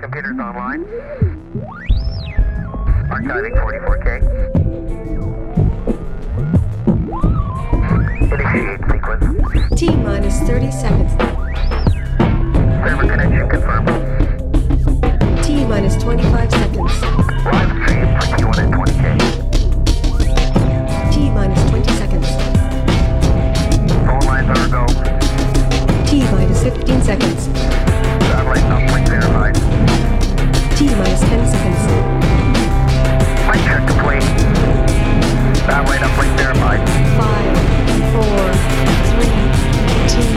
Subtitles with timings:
[0.00, 0.84] Computers online.
[3.08, 4.06] Archiving 44K.
[8.32, 9.24] Initiate sequence.
[9.80, 11.12] T minus 30 seconds.
[12.84, 13.88] Server connection confirmed.
[15.42, 16.92] T minus 25 seconds.
[17.46, 19.04] Live stream 21 and 20K.
[21.12, 22.28] T minus 20 seconds.
[24.04, 24.84] Phone lines are go.
[26.06, 27.48] T minus 15 seconds.
[28.46, 29.54] Satellite uplink verified.
[30.76, 31.82] T minus 10 seconds.
[33.42, 34.22] Flight check complete.
[35.66, 36.78] Satellite uplink verified.
[37.18, 37.26] 5,
[38.14, 38.22] 4,
[39.18, 39.26] 3,
[40.14, 40.30] 2,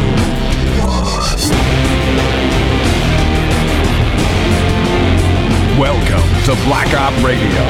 [5.80, 7.64] Welcome to Black Op Radio,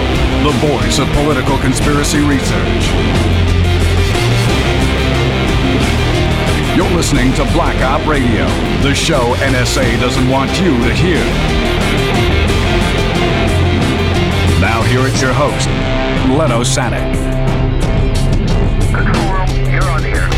[0.47, 3.68] the voice of political conspiracy research.
[6.79, 8.45] You're listening to Black Op Radio,
[8.81, 11.19] the show NSA doesn't want you to hear.
[14.61, 15.67] Now, here is your host,
[16.29, 17.03] Len Osanic.
[18.95, 20.29] Control room, you're on the air.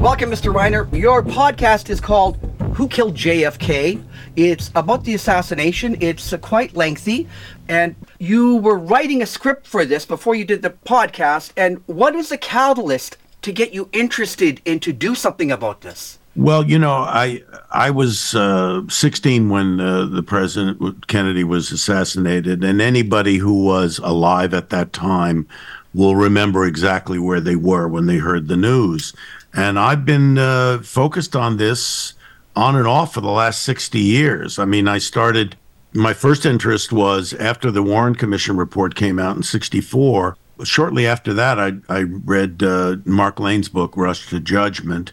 [0.00, 0.50] Welcome, Mr.
[0.50, 0.90] Reiner.
[0.98, 2.38] Your podcast is called
[2.72, 4.02] Who Killed JFK?
[4.36, 5.96] It's about the assassination.
[6.00, 7.28] It's uh, quite lengthy.
[7.68, 11.52] And you were writing a script for this before you did the podcast.
[11.56, 16.18] And what was the catalyst to get you interested in to do something about this?
[16.36, 22.64] Well, you know, I I was uh, 16 when uh, the president Kennedy was assassinated,
[22.64, 25.46] and anybody who was alive at that time
[25.94, 29.12] will remember exactly where they were when they heard the news.
[29.52, 32.14] And I've been uh, focused on this
[32.56, 34.58] on and off for the last 60 years.
[34.58, 35.56] I mean, I started.
[35.94, 40.36] My first interest was after the Warren Commission report came out in '64.
[40.64, 45.12] Shortly after that, I I read uh, Mark Lane's book Rush to Judgment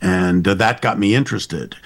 [0.00, 1.76] and uh, that got me interested.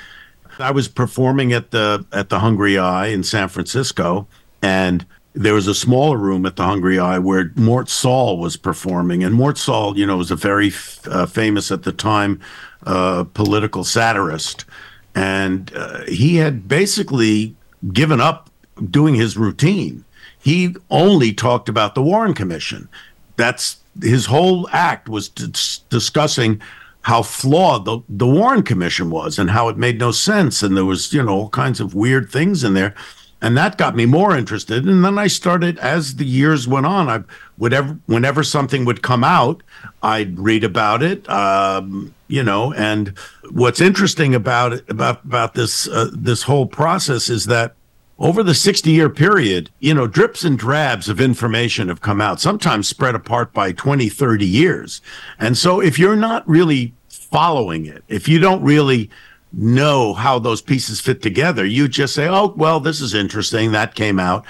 [0.58, 4.26] I was performing at the at the hungry i in San Francisco,
[4.60, 9.24] and there was a smaller room at the hungry i where Mort Sahl was performing,
[9.24, 12.40] and Mort Sahl, you know, was a very f- uh, famous at the time
[12.84, 14.66] uh, political satirist,
[15.14, 17.56] and uh, he had basically
[17.92, 18.50] given up
[18.90, 20.04] doing his routine.
[20.38, 22.88] He only talked about the Warren Commission.
[23.36, 26.60] That's his whole act was dis- discussing
[27.02, 30.62] how flawed the, the Warren Commission was and how it made no sense.
[30.62, 32.94] And there was, you know, all kinds of weird things in there.
[33.40, 34.86] And that got me more interested.
[34.86, 37.24] And then I started, as the years went on, I
[37.56, 39.64] whatever whenever something would come out,
[40.00, 41.28] I'd read about it.
[41.28, 43.08] Um, you know, and
[43.50, 47.74] what's interesting about about about this uh, this whole process is that
[48.18, 52.40] over the 60 year period, you know, drips and drabs of information have come out,
[52.40, 55.02] sometimes spread apart by 20, 30 years.
[55.38, 59.10] And so if you're not really following it, if you don't really
[59.52, 63.72] know how those pieces fit together, you just say, oh, well, this is interesting.
[63.72, 64.46] That came out.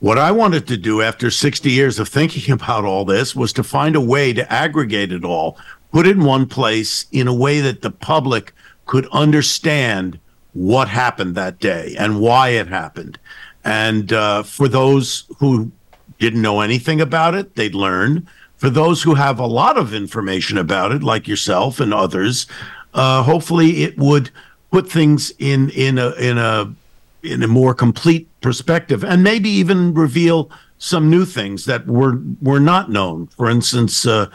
[0.00, 3.62] What I wanted to do after 60 years of thinking about all this was to
[3.62, 5.56] find a way to aggregate it all,
[5.92, 8.52] put it in one place in a way that the public
[8.86, 10.18] could understand
[10.52, 13.18] what happened that day and why it happened.
[13.64, 15.70] And uh, for those who
[16.18, 18.28] didn't know anything about it, they'd learn.
[18.56, 22.46] For those who have a lot of information about it, like yourself and others,
[22.94, 24.30] uh, hopefully it would
[24.70, 26.74] put things in in a in a
[27.22, 32.60] in a more complete perspective, and maybe even reveal some new things that were were
[32.60, 33.28] not known.
[33.28, 34.06] For instance.
[34.06, 34.26] Uh,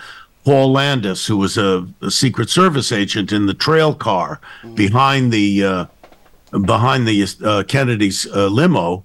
[0.46, 4.40] Paul Landis, who was a, a, Secret Service agent in the trail car
[4.76, 5.86] behind the uh,
[6.66, 9.04] behind the uh, Kennedy's uh, limo,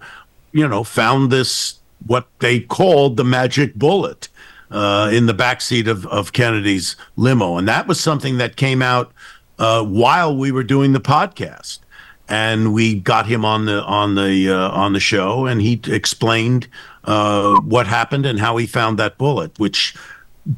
[0.53, 4.29] you know, found this what they called the magic bullet
[4.71, 9.11] uh, in the backseat of, of Kennedy's limo, and that was something that came out
[9.59, 11.79] uh, while we were doing the podcast,
[12.29, 16.69] and we got him on the on the uh, on the show, and he explained
[17.05, 19.95] uh, what happened and how he found that bullet, which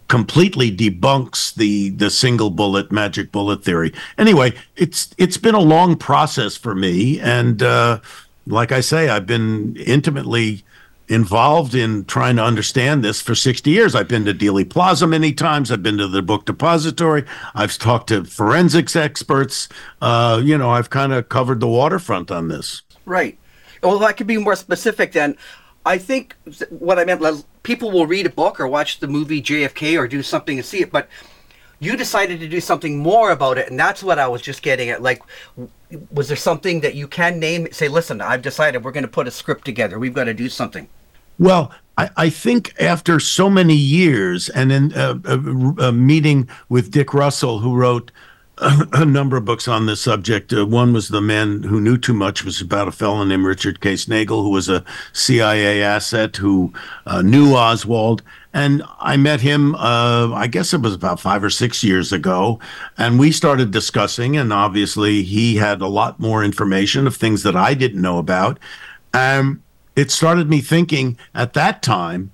[0.08, 3.92] completely debunks the the single bullet magic bullet theory.
[4.18, 8.00] Anyway, it's it's been a long process for me, and uh,
[8.46, 10.64] like I say, I've been intimately
[11.08, 13.94] involved in trying to understand this for 60 years.
[13.94, 15.70] I've been to Dealey Plaza many times.
[15.70, 17.24] I've been to the book depository.
[17.54, 19.68] I've talked to forensics experts.
[20.00, 22.82] Uh, you know, I've kind of covered the waterfront on this.
[23.04, 23.38] Right.
[23.82, 25.36] Well, I could be more specific, then
[25.84, 26.36] I think
[26.70, 30.22] what I meant people will read a book or watch the movie JFK or do
[30.22, 31.08] something and see it, but
[31.80, 34.88] you decided to do something more about it, and that's what I was just getting
[34.88, 35.02] at.
[35.02, 35.20] Like,
[36.12, 37.66] was there something that you can name?
[37.72, 39.98] Say, listen, I've decided we're going to put a script together.
[39.98, 40.88] We've got to do something.
[41.40, 46.92] Well, I, I think after so many years, and in a, a, a meeting with
[46.92, 48.12] Dick Russell, who wrote
[48.92, 50.52] a, number of books on this subject.
[50.52, 53.80] Uh, one was The Man Who Knew Too Much, was about a fellow named Richard
[53.80, 56.72] Case Nagell, who was a CIA asset who
[57.06, 58.22] uh, knew Oswald.
[58.54, 62.60] And I met him, uh, I guess it was about five or six years ago.
[62.98, 67.56] And we started discussing, and obviously he had a lot more information of things that
[67.56, 68.58] I didn't know about.
[69.12, 69.62] Um,
[69.96, 72.30] it started me thinking at that time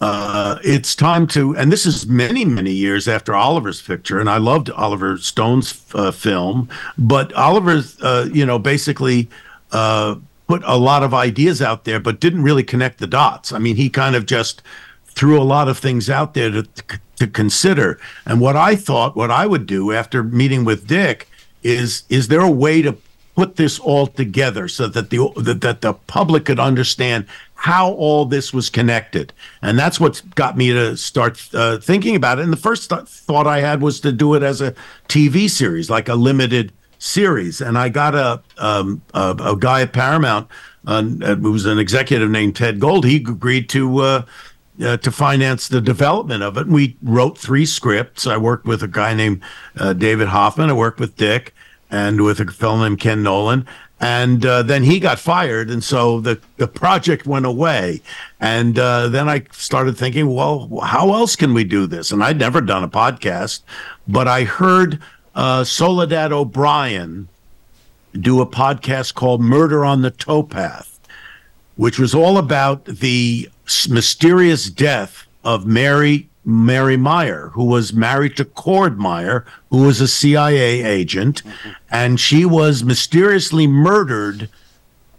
[0.00, 4.36] uh, it's time to, and this is many, many years after Oliver's picture, and I
[4.36, 9.28] loved Oliver Stone's uh, film, but Oliver's, uh, you know, basically
[9.72, 10.16] uh,
[10.46, 13.52] put a lot of ideas out there, but didn't really connect the dots.
[13.52, 14.62] I mean, he kind of just
[15.06, 16.66] threw a lot of things out there to,
[17.16, 17.98] to consider.
[18.26, 21.28] And what I thought, what I would do after meeting with Dick,
[21.62, 22.96] is is there a way to
[23.36, 25.30] put this all together so that the
[25.60, 29.32] that, the public could understand how all this was connected.
[29.62, 32.42] And that's what got me to start uh, thinking about it.
[32.42, 34.74] And the first th- thought I had was to do it as a
[35.08, 37.60] TV series, like a limited series.
[37.60, 40.48] And I got a um, a, a, guy at Paramount
[40.86, 43.04] uh, who was an executive named Ted Gold.
[43.04, 43.98] He agreed to.
[43.98, 44.22] Uh,
[44.78, 46.66] uh, to finance the development of it.
[46.66, 48.26] We wrote three scripts.
[48.26, 49.40] I worked with a guy named
[49.78, 50.68] uh, David Hoffman.
[50.68, 51.54] I worked with Dick
[51.90, 53.66] and with a fellow named Ken Nolan.
[53.98, 58.02] And uh, then he got fired and so the, the project went away.
[58.40, 62.10] And uh, then i started thinking well how else can we do this?
[62.10, 63.62] And i'd never done a podcast
[64.06, 65.00] but i heard
[65.34, 67.28] uh, soledad o'brien
[68.12, 70.98] do a podcast called murder on the towpath
[71.76, 73.48] which was all about the
[73.90, 80.06] mysterious death of mary Mary Meyer, who was married to Cord Meyer, who was a
[80.06, 81.42] CIA agent,
[81.90, 84.48] and she was mysteriously murdered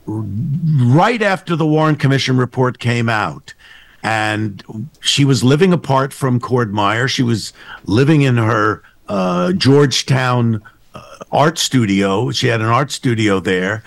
[0.05, 3.53] right after the Warren Commission report came out.
[4.01, 7.09] And she was living apart from Cord Meyer.
[7.09, 7.51] She was
[7.83, 10.63] living in her uh, Georgetown
[10.93, 12.31] uh, art studio.
[12.31, 13.83] She had an art studio there.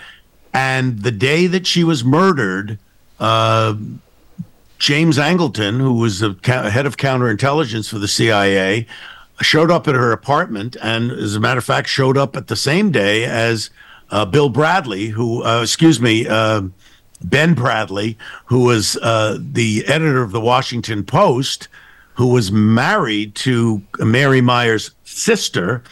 [0.53, 2.77] And the day that she was murdered,
[3.19, 3.75] uh,
[4.81, 8.87] James Angleton, who was the head of counterintelligence for the CIA,
[9.39, 12.55] showed up at her apartment, and as a matter of fact, showed up at the
[12.55, 13.69] same day as
[14.09, 16.63] uh, Bill Bradley, who, uh, excuse me, uh,
[17.23, 21.67] Ben Bradlee, who was uh, the editor of the Washington Post,
[22.15, 25.83] who was married to Mary Meyer's sister.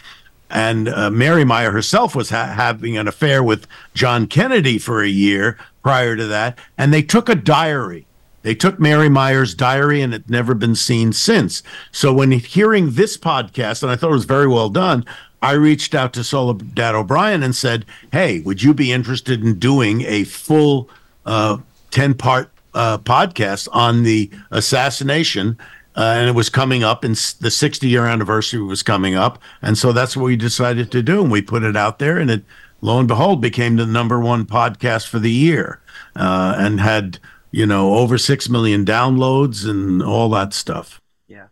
[0.50, 5.08] And uh, Mary Meyer herself was ha- having an affair with John Kennedy for a
[5.08, 6.58] year prior to that.
[6.76, 8.08] And they took a diary
[8.42, 11.62] they took Mary Meyer's diary and it's never been seen since.
[11.92, 15.04] So when hearing this podcast, and I thought it was very well done,
[15.42, 20.02] I reached out to Soledad O'Brien and said, Hey, would you be interested in doing
[20.02, 20.88] a full
[21.24, 21.58] uh,
[21.90, 25.58] 10 part uh, podcast on the assassination?
[25.96, 29.42] Uh, and it was coming up, and the 60 year anniversary was coming up.
[29.60, 31.20] And so that's what we decided to do.
[31.20, 32.44] And we put it out there, and it,
[32.80, 35.80] lo and behold, became the number one podcast for the year
[36.14, 37.18] uh, and had
[37.50, 41.00] you know, over 6 million downloads and all that stuff.
[41.26, 41.46] Yeah.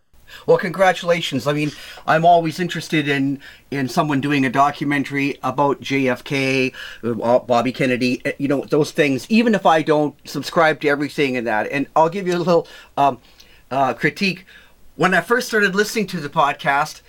[0.46, 1.46] Well, congratulations.
[1.46, 1.72] I mean,
[2.06, 3.40] I'm always interested in
[3.70, 6.72] in someone doing a documentary about JFK,
[7.04, 11.34] uh, Bobby Kennedy, eh, you know, those things, even if I don't subscribe to everything
[11.34, 11.70] in that.
[11.70, 12.66] And I'll give you a little
[12.96, 13.20] um,
[13.70, 14.44] uh, critique.
[14.96, 17.02] When I first started listening to the podcast,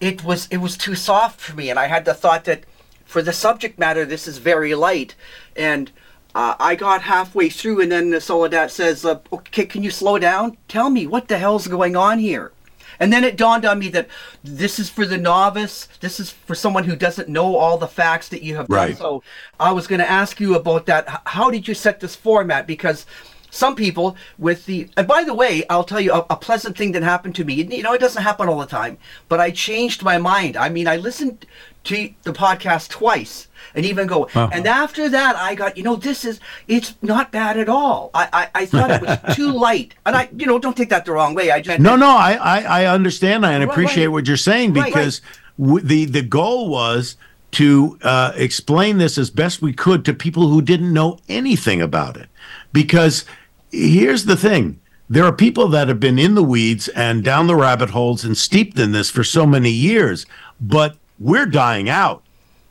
[0.00, 2.64] it was it was too soft for me, and I had the thought that
[3.04, 5.14] for the subject matter, this is very light,
[5.56, 5.90] and
[6.34, 10.18] uh, I got halfway through, and then the Soledad says, uh, "Okay, can you slow
[10.18, 10.56] down?
[10.68, 12.52] Tell me what the hell's going on here."
[13.00, 14.08] And then it dawned on me that
[14.42, 15.88] this is for the novice.
[16.00, 18.88] This is for someone who doesn't know all the facts that you have right.
[18.88, 18.96] done.
[18.96, 19.22] So
[19.58, 21.22] I was going to ask you about that.
[21.26, 22.66] How did you set this format?
[22.66, 23.06] Because
[23.54, 26.92] some people with the and by the way i'll tell you a, a, pleasant thing
[26.92, 30.02] that happened to me you know it doesn't happen all the time but i changed
[30.02, 31.46] my mind i mean i listened
[31.84, 34.24] to the podcast twice and even go.
[34.24, 34.48] Uh-huh.
[34.52, 38.10] And after that, I got, you know, this is, it's not bad at all.
[38.14, 39.94] I, I, I thought it was too light.
[40.06, 41.50] And I, you know, don't take that the wrong way.
[41.50, 41.80] I just.
[41.80, 44.12] No, no, I, I, I understand and right, appreciate right.
[44.12, 45.20] what you're saying because
[45.58, 47.16] right, w- the, the goal was
[47.52, 52.16] to uh, explain this as best we could to people who didn't know anything about
[52.16, 52.28] it.
[52.72, 53.24] Because
[53.74, 57.56] here's the thing there are people that have been in the weeds and down the
[57.56, 60.24] rabbit holes and steeped in this for so many years,
[60.60, 62.22] but we're dying out.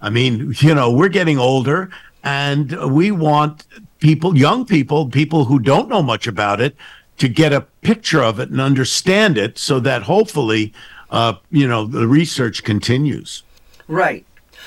[0.01, 1.91] I mean, you know, we're getting older
[2.23, 3.65] and we want
[3.99, 6.75] people, young people, people who don't know much about it,
[7.19, 10.73] to get a picture of it and understand it so that hopefully,
[11.11, 13.43] uh, you know, the research continues.
[13.87, 14.25] Right.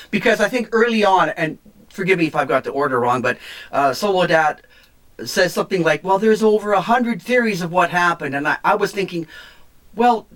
[0.09, 1.57] Because I think early on, and
[1.89, 3.37] forgive me if I've got the order wrong, but
[3.73, 4.61] uh, Soledad
[5.25, 8.75] says something like, "Well, there's over a hundred theories of what happened," and I, I
[8.75, 9.27] was thinking,
[9.95, 10.27] well,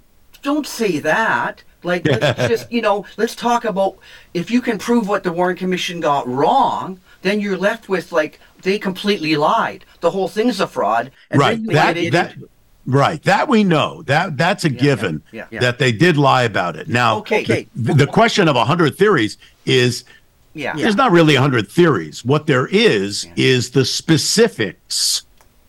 [0.42, 1.64] don't say that.
[1.84, 3.98] Like, let's just, you know, let's talk about
[4.34, 8.40] if you can prove what the Warren Commission got wrong, then you're left with like
[8.64, 9.86] they completely lied.
[10.02, 11.12] The whole thing's a fraud.
[11.30, 11.66] And right.
[11.68, 12.50] That that into-
[12.86, 13.22] right.
[13.24, 14.04] That we know.
[14.04, 15.60] That that's a given yeah, yeah.
[15.62, 16.88] that they did lie about it.
[16.88, 17.68] Now, Okay, okay.
[17.76, 20.04] The, the question of a hundred theories is
[20.54, 22.26] yeah, there's not really a hundred theories.
[22.26, 25.24] What there is is the specifics,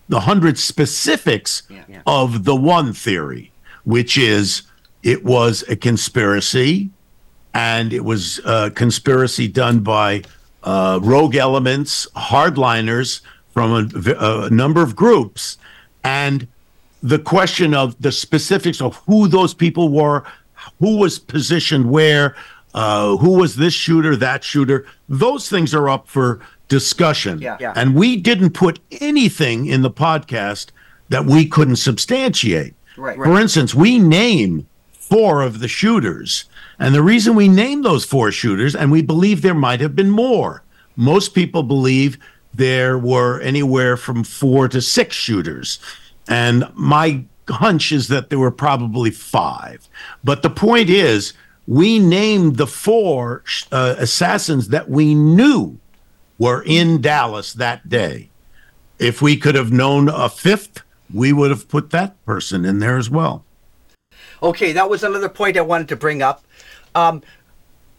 [0.09, 2.01] the hundred specifics Yeah, yeah.
[2.05, 3.51] of the one theory,
[3.83, 4.63] which is
[5.03, 6.89] it was a conspiracy,
[7.53, 10.23] and it was a conspiracy done by
[10.63, 13.21] uh, rogue elements, hardliners
[13.53, 15.57] from a number of groups,
[16.03, 16.47] and
[17.03, 20.23] the question of the specifics of who those people were,
[20.79, 22.35] who was positioned where,
[22.73, 27.39] uh, who was this shooter, that shooter, those things are up for discussion.
[27.39, 27.73] Yeah, yeah.
[27.75, 30.67] And we didn't put anything in the podcast
[31.09, 32.73] that we couldn't substantiate.
[32.97, 33.41] Right, For right.
[33.41, 36.45] instance, we name four of the shooters.
[36.79, 40.09] And the reason we name those four shooters, and we believe there might have been
[40.09, 40.63] more,
[40.95, 42.17] most people believe
[42.53, 45.79] there were anywhere from four to six shooters.
[46.27, 49.87] And my hunch is that there were probably five.
[50.23, 51.33] But the point is,
[51.67, 55.79] we named the four uh, assassins that we knew
[56.37, 58.29] were in Dallas that day.
[58.99, 60.81] If we could have known a fifth,
[61.13, 63.45] we would have put that person in there as well.
[64.41, 66.43] Okay, that was another point I wanted to bring up.
[66.95, 67.21] Um,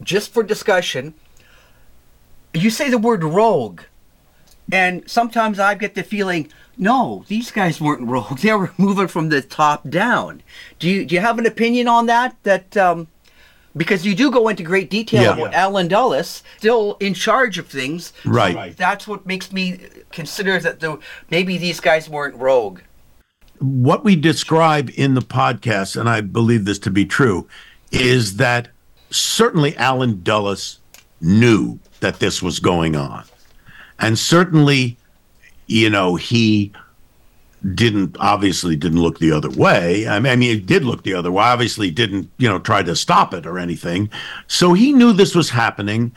[0.02, 1.14] just for discussion,
[2.52, 3.83] you say the word rogue,
[4.71, 8.38] and sometimes I get the feeling, no, these guys weren't rogue.
[8.38, 10.42] They were moving from the top down.
[10.78, 12.37] Do you do you have an opinion on that?
[12.42, 13.09] That um,
[13.76, 15.32] because you do go into great detail Yeah.
[15.34, 18.12] about Allen Dulles still in charge of things.
[18.22, 18.76] So Right.
[18.76, 19.78] that's what makes me
[20.12, 20.98] consider that the
[21.30, 22.80] maybe these guys weren't rogue.
[23.60, 27.46] what we describe in the podcast, and I believe this to be true,
[27.92, 28.68] is that
[29.10, 30.80] certainly Allen Dulles
[31.20, 33.22] knew that this was going on.
[34.00, 34.98] And certainly,
[35.66, 36.72] you know, he
[37.73, 40.06] didn't obviously didn't look the other way.
[40.06, 41.42] I mean, I mean, he did look the other way.
[41.42, 44.11] Obviously, didn't you know try to stop it or anything.
[44.47, 46.12] So he knew this was happening.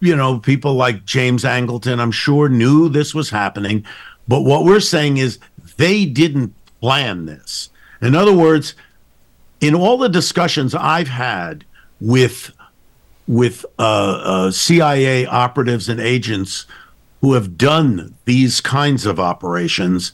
[0.00, 3.84] You know, people like James Angleton, I'm sure, knew this was happening.
[4.26, 5.38] But what we're saying is
[5.76, 7.70] they didn't plan this.
[8.00, 8.74] In other words,
[9.60, 11.64] in all the discussions I've had
[12.00, 12.50] with
[13.28, 16.66] with uh, uh, CIA operatives and agents
[17.20, 20.12] who have done these kinds of operations,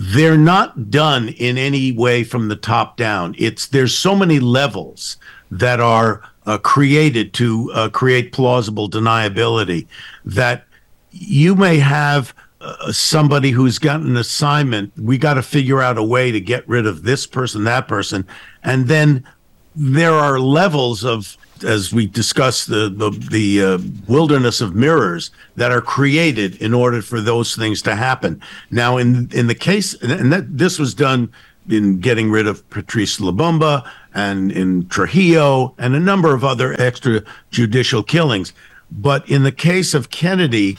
[0.00, 3.34] they're not done in any way from the top down.
[3.36, 5.16] It's there's so many levels
[5.50, 9.88] that are uh, created to uh, create plausible deniability
[10.24, 10.66] that
[11.10, 14.96] you may have uh, somebody who's got an assignment.
[14.96, 18.24] We got to figure out a way to get rid of this person, that person,
[18.62, 19.26] and then
[19.74, 25.72] there are levels of as we discuss the the, the uh, wilderness of mirrors that
[25.72, 28.40] are created in order for those things to happen.
[28.70, 31.32] Now in in the case and that this was done
[31.68, 38.06] in getting rid of Patrice Lumumba and in Trujillo and a number of other extrajudicial
[38.06, 38.52] killings.
[38.90, 40.78] But in the case of Kennedy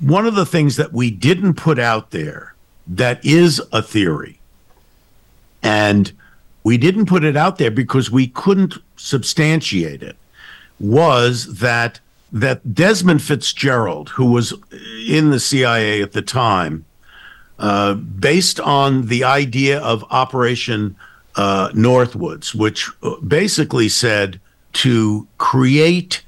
[0.00, 2.54] one of the things that we didn't put out there
[2.86, 4.40] that is a theory
[5.62, 6.12] and
[6.64, 10.16] we didn't put it out there because we couldn't substantiate it
[10.80, 12.00] was that
[12.32, 14.52] that Desmond Fitzgerald, who was
[15.06, 16.84] in the CIA at the time,
[17.60, 20.96] uh, based on the idea of Operation
[21.36, 24.40] uh, Northwoods, which uh, basically said
[24.72, 26.22] to create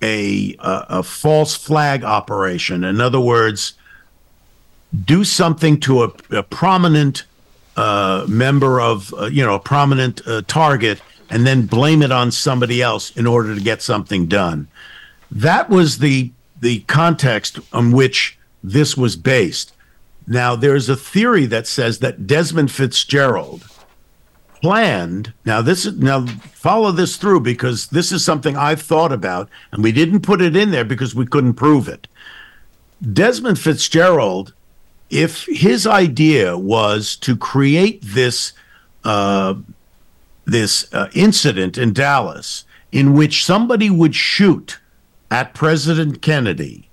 [0.00, 2.84] a, a a false flag operation.
[2.84, 3.72] In other words,
[5.04, 7.24] do something to a, a prominent
[7.78, 12.32] uh, member of uh, you know a prominent uh, target and then blame it on
[12.32, 14.66] somebody else in order to get something done.
[15.30, 19.72] That was the the context on which this was based.
[20.26, 23.64] Now there's a theory that says that Desmond Fitzgerald
[24.60, 25.32] planned.
[25.44, 29.84] Now this is now follow this through because this is something I've thought about and
[29.84, 32.08] we didn't put it in there because we couldn't prove it.
[33.12, 34.52] Desmond Fitzgerald
[35.10, 38.52] if his idea was to create this
[39.04, 39.54] uh,
[40.44, 44.78] this uh, incident in Dallas in which somebody would shoot
[45.30, 46.88] at President Kennedy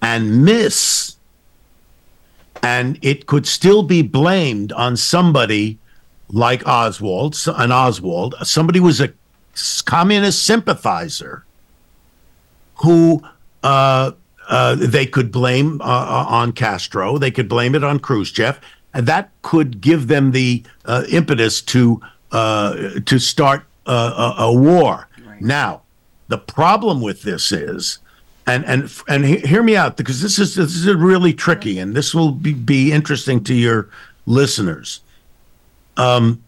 [0.00, 1.16] and miss,
[2.62, 5.78] and it could still be blamed on somebody
[6.28, 9.12] like Oswald, an Oswald, somebody was a
[9.84, 11.44] communist sympathizer
[12.76, 13.22] who
[13.62, 14.12] uh,
[14.52, 17.16] uh, they could blame uh, uh, on Castro.
[17.16, 18.60] They could blame it on Khrushchev,
[18.92, 22.00] and that could give them the uh, impetus to
[22.32, 25.08] uh, to start uh, a, a war.
[25.40, 25.82] Now,
[26.28, 27.98] the problem with this is,
[28.46, 31.94] and and and he- hear me out because this is this is really tricky, and
[31.94, 33.88] this will be, be interesting to your
[34.26, 35.00] listeners.
[35.96, 36.42] Um,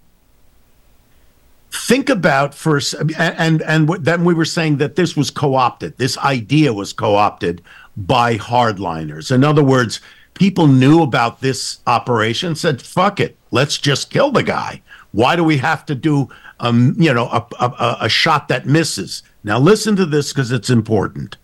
[1.71, 5.97] think about first and and, and what- then we were saying that this was co-opted
[5.99, 7.61] this idea was co-opted
[7.97, 9.31] by hardliners.
[9.31, 10.01] In other words
[10.35, 14.83] people knew about this operation said fuck it let's just kill the guy.
[15.13, 16.29] Why do we have to do
[16.61, 19.23] um you know a, a, a- shot that misses?
[19.45, 21.37] Now listen to this because it's important.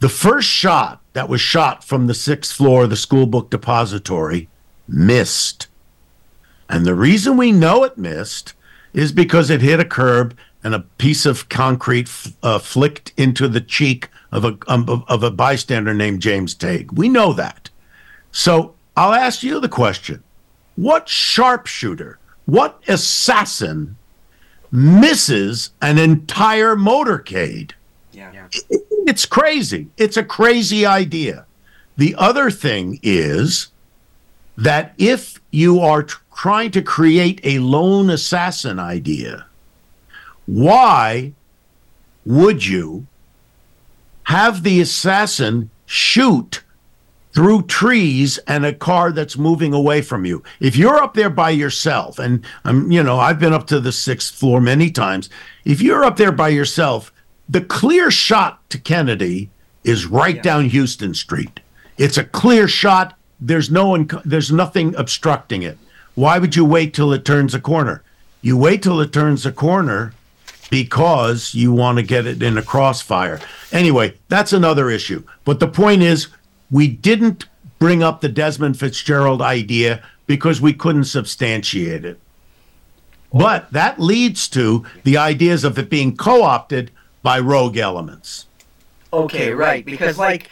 [0.00, 4.48] The first shot that was shot from the sixth floor of the school book depository
[4.86, 5.68] missed.
[6.68, 8.52] And the reason we know it missed
[8.92, 12.10] is because it hit a curb and a piece of concrete
[12.42, 16.92] uh, flicked into the cheek of a um, of, of a bystander named James Tague.
[16.92, 17.70] We know that.
[18.30, 20.22] So I'll ask you the question:
[20.76, 23.96] What sharpshooter, what assassin
[24.70, 27.72] misses an entire motorcade?
[28.12, 28.46] Yeah.
[29.06, 29.88] It's crazy.
[29.96, 31.46] It's a crazy idea.
[31.96, 33.68] The other thing is
[34.58, 39.46] that if you are tr- trying to create a lone assassin idea,
[40.44, 41.32] why
[42.26, 43.06] would you
[44.26, 46.62] have the assassin shoot
[47.32, 50.42] through trees and a car that's moving away from you?
[50.58, 53.92] If you're up there by yourself, and I'm, you know, I've been up to the
[53.92, 55.30] sixth floor many times.
[55.64, 57.12] If you're up there by yourself,
[57.48, 59.50] the clear shot to Kennedy
[59.84, 61.60] is right down Houston Street.
[61.96, 63.16] It's a clear shot.
[63.40, 64.10] There's no one.
[64.24, 65.78] There's nothing obstructing it.
[66.16, 68.02] Why would you wait till it turns a corner?
[68.42, 70.14] You wait till it turns a corner
[70.70, 73.40] because you want to get it in a crossfire.
[73.72, 75.22] Anyway, that's another issue.
[75.44, 76.28] But the point is,
[76.70, 77.46] we didn't
[77.78, 82.18] bring up the Desmond Fitzgerald idea because we couldn't substantiate it.
[83.32, 86.90] But that leads to the ideas of it being co opted
[87.22, 88.46] by rogue elements.
[89.12, 89.84] Okay, right.
[89.84, 90.48] Because like,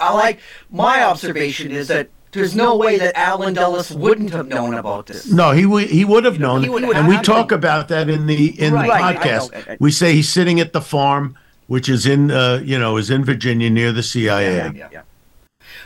[0.00, 2.08] I like my observation is that
[2.38, 5.30] there's no way that Allen Dulles wouldn't have known about this.
[5.30, 8.26] No, he would he would have known, would have and we talk about that in
[8.26, 9.66] the in Right, the I podcast.
[9.68, 9.76] know.
[9.80, 13.24] We say he's sitting at the farm, which is in uh, you know is in
[13.24, 14.72] Virginia near the CIA.
[14.74, 15.02] Yeah, yeah.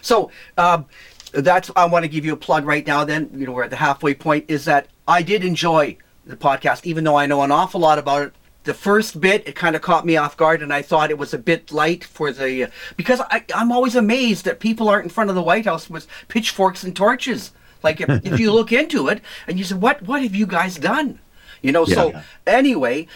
[0.02, 0.86] So um,
[1.32, 3.04] that's I want to give you a plug right now.
[3.04, 4.44] Then you know we're at the halfway point.
[4.48, 8.22] Is that I did enjoy the podcast, even though I know an awful lot about
[8.22, 8.34] it.
[8.64, 11.34] The first bit it kind of caught me off guard, and I thought it was
[11.34, 15.30] a bit light for the because I, I'm always amazed that people aren't in front
[15.30, 17.50] of the White House with pitchforks and torches.
[17.82, 20.76] Like if, if you look into it and you say, "What what have you guys
[20.76, 21.18] done?"
[21.60, 21.84] You know.
[21.84, 22.22] So Yeah.
[22.46, 23.08] anyway,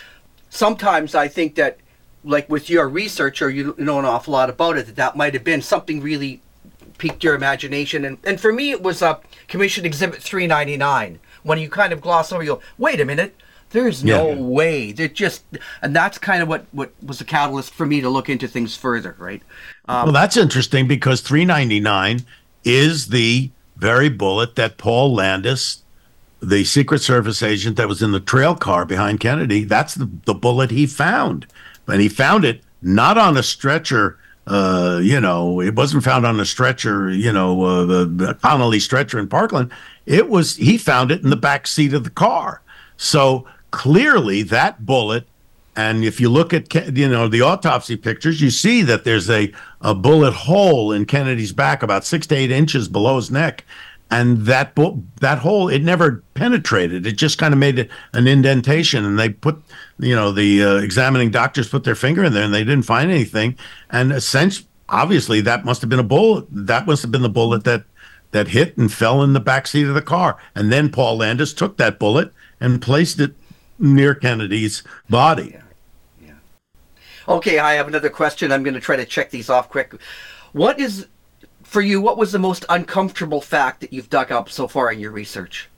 [0.50, 1.78] sometimes I think that,
[2.24, 5.34] like with your research, or you know an awful lot about it, that that might
[5.34, 6.40] have been something really
[6.98, 8.04] piqued your imagination.
[8.04, 11.20] And and for me, it was uh, Commission Exhibit 399.
[11.44, 13.36] When you kind of gloss over, you go, wait a minute.
[13.76, 14.34] There's no Yeah.
[14.36, 14.92] way.
[14.92, 15.42] They're just,
[15.82, 18.74] and that's kind of what what was the catalyst for me to look into things
[18.74, 19.42] further, right?
[19.86, 22.24] Um, Well, that's interesting because 399
[22.64, 25.82] is the very bullet that Paul Landis,
[26.40, 30.32] the Secret Service agent that was in the trail car behind Kennedy, that's the, the
[30.32, 31.46] bullet he found.
[31.86, 34.16] And he found it not on a stretcher.
[34.46, 38.80] Uh, you know, it wasn't found on a stretcher, you know, uh, the, the Connolly
[38.80, 39.70] stretcher in Parkland.
[40.06, 42.62] It was, he found it in the back seat of the car.
[42.96, 45.26] So clearly that bullet
[45.76, 49.52] and if you look at you know the autopsy pictures, you see that there's a,
[49.82, 53.62] a bullet hole in Kennedy's back about six to eight inches below his neck,
[54.10, 57.06] and that bu- that hole it never penetrated.
[57.06, 59.62] It just kind of made an indentation, and they put
[59.98, 63.10] you know the uh, examining doctors put their finger in there, and they didn't find
[63.10, 63.54] anything.
[63.90, 66.46] And essentially, obviously, that must have been a bullet.
[66.50, 67.84] That must have been the bullet that
[68.30, 70.38] that hit and fell in the back seat of the car.
[70.54, 73.34] And then Paul Landis took that bullet and placed it
[73.78, 75.56] near Kennedy's body.
[76.22, 76.32] Yeah.
[77.28, 78.52] Okay, I have another question.
[78.52, 79.94] I'm going to try to check these off quick.
[80.52, 81.06] What is,
[81.62, 84.98] for you, what was the most uncomfortable fact that you've dug up so far in
[85.00, 85.68] your research?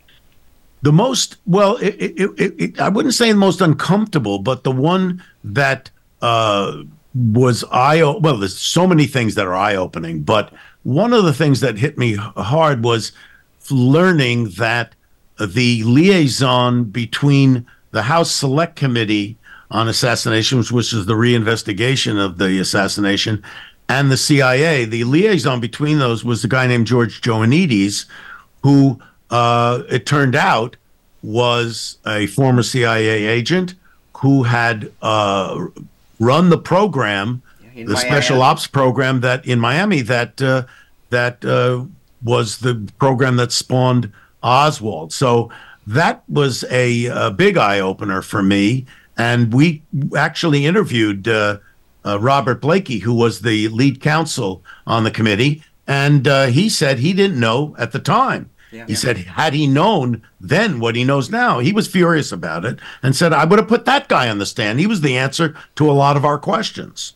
[0.83, 5.25] The most well, it, it, it, I wouldn't say the most uncomfortable, but the one
[5.43, 5.91] that
[6.23, 6.83] uh,
[7.15, 8.37] was eye well.
[8.37, 10.53] There's so many things that are eye opening, but
[10.85, 13.11] one of the things that hit me hard was
[13.71, 14.95] learning that
[15.39, 19.37] the liaison between the House Select Committee
[19.71, 23.43] on Assassinations, which is the reinvestigation of the assassination,
[23.89, 28.05] and the CIA, the liaison between those was a guy named George Joannides,
[28.63, 30.77] who uh, it turned out
[31.23, 33.75] was a former CIA agent
[34.19, 35.67] who had uh,
[36.21, 37.43] run the program
[37.75, 38.09] in the Miami.
[38.09, 40.65] special ops program that in Miami that uh,
[41.11, 41.85] that uh,
[42.23, 45.13] was the program that spawned Oswald.
[45.13, 45.51] So
[45.89, 48.85] that was a, a big eye opener for me.
[49.17, 49.83] And we
[50.17, 51.59] actually interviewed uh,
[52.05, 56.99] uh, Robert Blakey, who was the lead counsel on the committee, and uh, he said
[56.99, 58.51] he didn't know at the time.
[58.71, 58.85] Yeah.
[58.87, 62.79] he said, had he known then what he knows now, he was furious about it
[63.03, 64.79] and said, I would have put that guy on the stand.
[64.79, 67.15] He was the answer to a lot of our questions.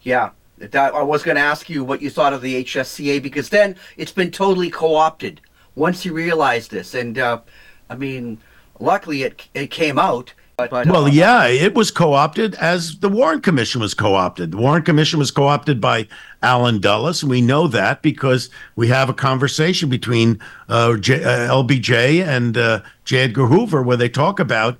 [0.00, 3.50] Yeah, that, I was going to ask you what you thought of the HSCA because
[3.50, 5.42] then it's been totally co-opted
[5.78, 7.40] once you realized this, and uh,
[7.88, 8.38] I mean,
[8.78, 10.34] luckily it it came out.
[10.56, 14.14] But, but Well, uh, yeah, it was co opted as the Warren Commission was co
[14.14, 14.50] opted.
[14.50, 16.08] The Warren Commission was co opted by
[16.42, 17.22] Allen Dulles.
[17.22, 22.56] And we know that because we have a conversation between uh, J, uh, LBJ and
[22.56, 23.18] uh, J.
[23.18, 24.78] Edgar Hoover where they talk about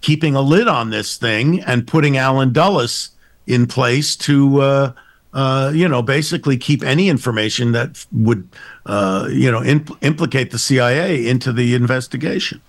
[0.00, 3.10] keeping a lid on this thing and putting Allen Dulles
[3.46, 4.94] in place to.
[5.32, 8.48] Uh, you know, basically keep any information that would,
[8.86, 12.60] uh, you know, impl- implicate the CIA into the investigation.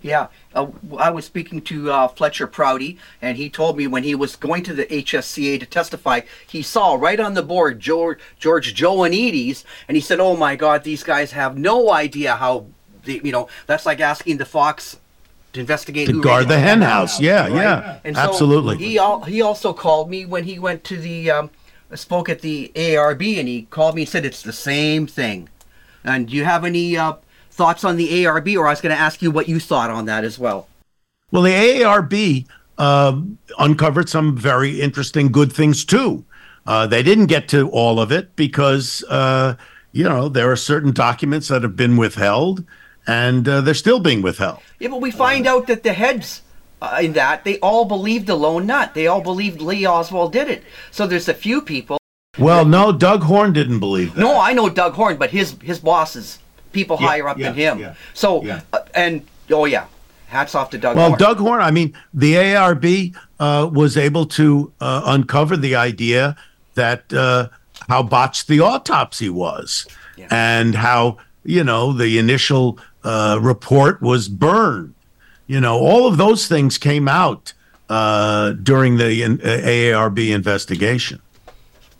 [0.00, 0.66] Yeah, uh,
[0.98, 4.64] I was speaking to uh, Fletcher Prouty, and he told me when he was going
[4.64, 9.96] to the HSCA to testify, he saw right on the board George, George Joannides, and
[9.96, 12.66] he said, "Oh my God, these guys have no idea how,
[13.04, 14.98] the, you know, that's like asking the fox
[15.52, 17.20] to investigate To who guard the hen hen house.
[17.20, 18.78] Yeah, yeah, And so absolutely.
[18.78, 21.50] he al- he also called me when he went to the um,
[21.94, 25.48] spoke at the ARB, and he called me and said it's the same thing.
[26.04, 27.14] And do you have any uh,
[27.50, 30.06] thoughts on the ARB, or I was going to ask you what you thought on
[30.06, 30.68] that as well?
[31.30, 32.46] Well, the AARB
[32.78, 36.24] um uncovered some very interesting, good things too.
[36.66, 39.54] Uh, they didn't get to all of it because, uh,
[39.92, 42.64] you know, there are certain documents that have been withheld
[43.06, 44.60] and uh, they're still being withheld.
[44.78, 46.42] Yeah, but we find out that the heads
[46.82, 48.92] uh, in that they all believed the lone nut.
[48.94, 50.64] They all believed Lee Oswald did it.
[50.90, 51.98] So there's a few people.
[52.38, 54.20] Well, no, Doug Horne didn't believe that.
[54.20, 56.38] No, I know Doug Horne, but his his bosses,
[56.72, 57.78] people Yeah, higher up yeah, than him.
[57.78, 59.86] yeah, So uh, and oh yeah,
[60.26, 60.96] hats off to Doug.
[60.96, 60.96] Horne.
[60.96, 61.18] Well, Horne.
[61.18, 66.36] Doug Horne, I mean, the ARB uh, was able to uh, uncover the idea
[66.74, 67.48] that uh,
[67.88, 69.86] how botched the autopsy was
[70.30, 74.94] and how, you know, the initial uh, report was burned.
[75.46, 77.52] You know, all of those things came out
[77.88, 81.20] uh, during the uh, AARB investigation.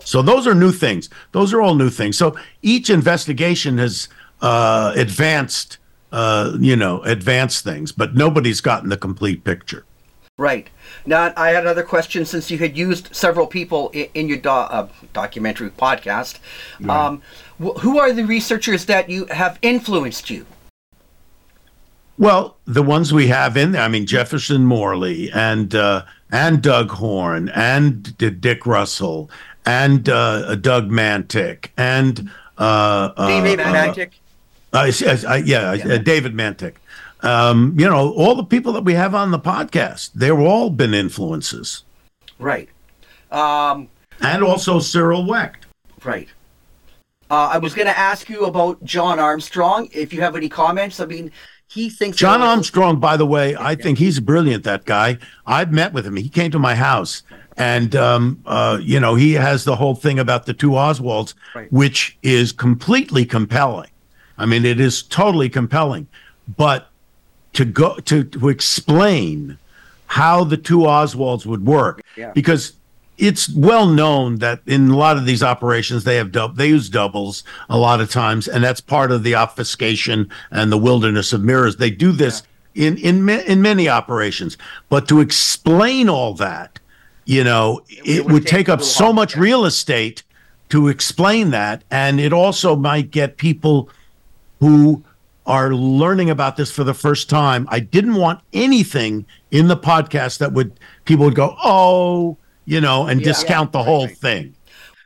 [0.05, 1.09] So those are new things.
[1.33, 2.19] Those are all new things.
[2.19, 4.09] So each investigation has
[4.41, 5.79] uh, advanced,
[6.11, 9.85] uh, you know, advanced things, but nobody's gotten the complete picture.
[10.39, 10.69] Right.
[11.05, 14.49] Now, I had another question since you had used several people in, in your do-
[14.49, 16.39] uh, documentary podcast.
[16.89, 17.23] Um,
[17.63, 20.47] wh- who are the researchers that you have influenced you?
[22.23, 26.93] Well, the ones we have in there, I mean, Jefferson Morley and uh, and Doug
[26.93, 29.29] Horne and D- Dick Russell
[29.67, 34.13] and uh, Doug Mantik and uh, uh, David Mantik?
[34.73, 36.75] Yeah, uh, David Mantik.
[37.23, 40.95] Um, you know, all the people that we have on the podcast, they've all been
[40.95, 41.83] influences.
[42.39, 42.69] Right.
[43.33, 43.89] Um,
[44.21, 45.67] And also Cyril Wecht.
[46.05, 46.29] right.
[47.33, 49.89] Uh, I was going to ask you about John Armstrong.
[49.91, 51.33] If you have any comments, I mean,
[51.73, 54.65] he thinks John Armstrong, by the way, I think he's brilliant.
[54.65, 55.19] That guy.
[55.47, 56.17] I've met with him.
[56.17, 57.23] He came to my house,
[57.57, 61.73] and um, uh, you know, he has the whole thing about the two Oswalds, Right.
[61.73, 63.91] which is completely compelling.
[64.39, 66.07] I mean, it is totally compelling.
[66.57, 66.89] But
[67.55, 69.59] to go to to explain
[70.07, 72.33] how the two Oswalds would work, Yeah.
[72.35, 72.75] because
[73.23, 76.91] it's well known that in a lot of these operations they have dub- they use
[76.91, 81.41] doubles a lot of times, and that's part of the obfuscation and the wilderness of
[81.41, 81.77] mirrors.
[81.77, 82.43] They do this
[82.75, 84.59] in in ma- in many operations,
[84.89, 86.81] but to explain all that,
[87.25, 89.43] you know, it, would would take take up so much yeah.
[89.43, 90.25] real estate
[90.71, 93.89] to explain that, and it also might get people
[94.59, 95.05] who
[95.47, 97.69] are learning about this for the first time.
[97.71, 100.73] I didn't want anything in the podcast that would
[101.05, 103.27] people would go, oh, you know, and Yeah.
[103.27, 104.17] discount the whole right.
[104.17, 104.55] thing.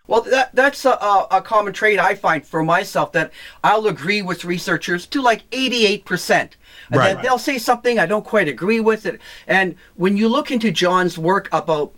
[0.09, 0.91] Well, that that's a,
[1.31, 3.33] a, common trait I find for myself that
[3.65, 6.57] I'll agree with researchers to like eighty-eight percent.
[6.91, 7.15] And Right.
[7.15, 9.21] then they'll say something I don't quite agree with it.
[9.49, 11.93] And when you look into John's work about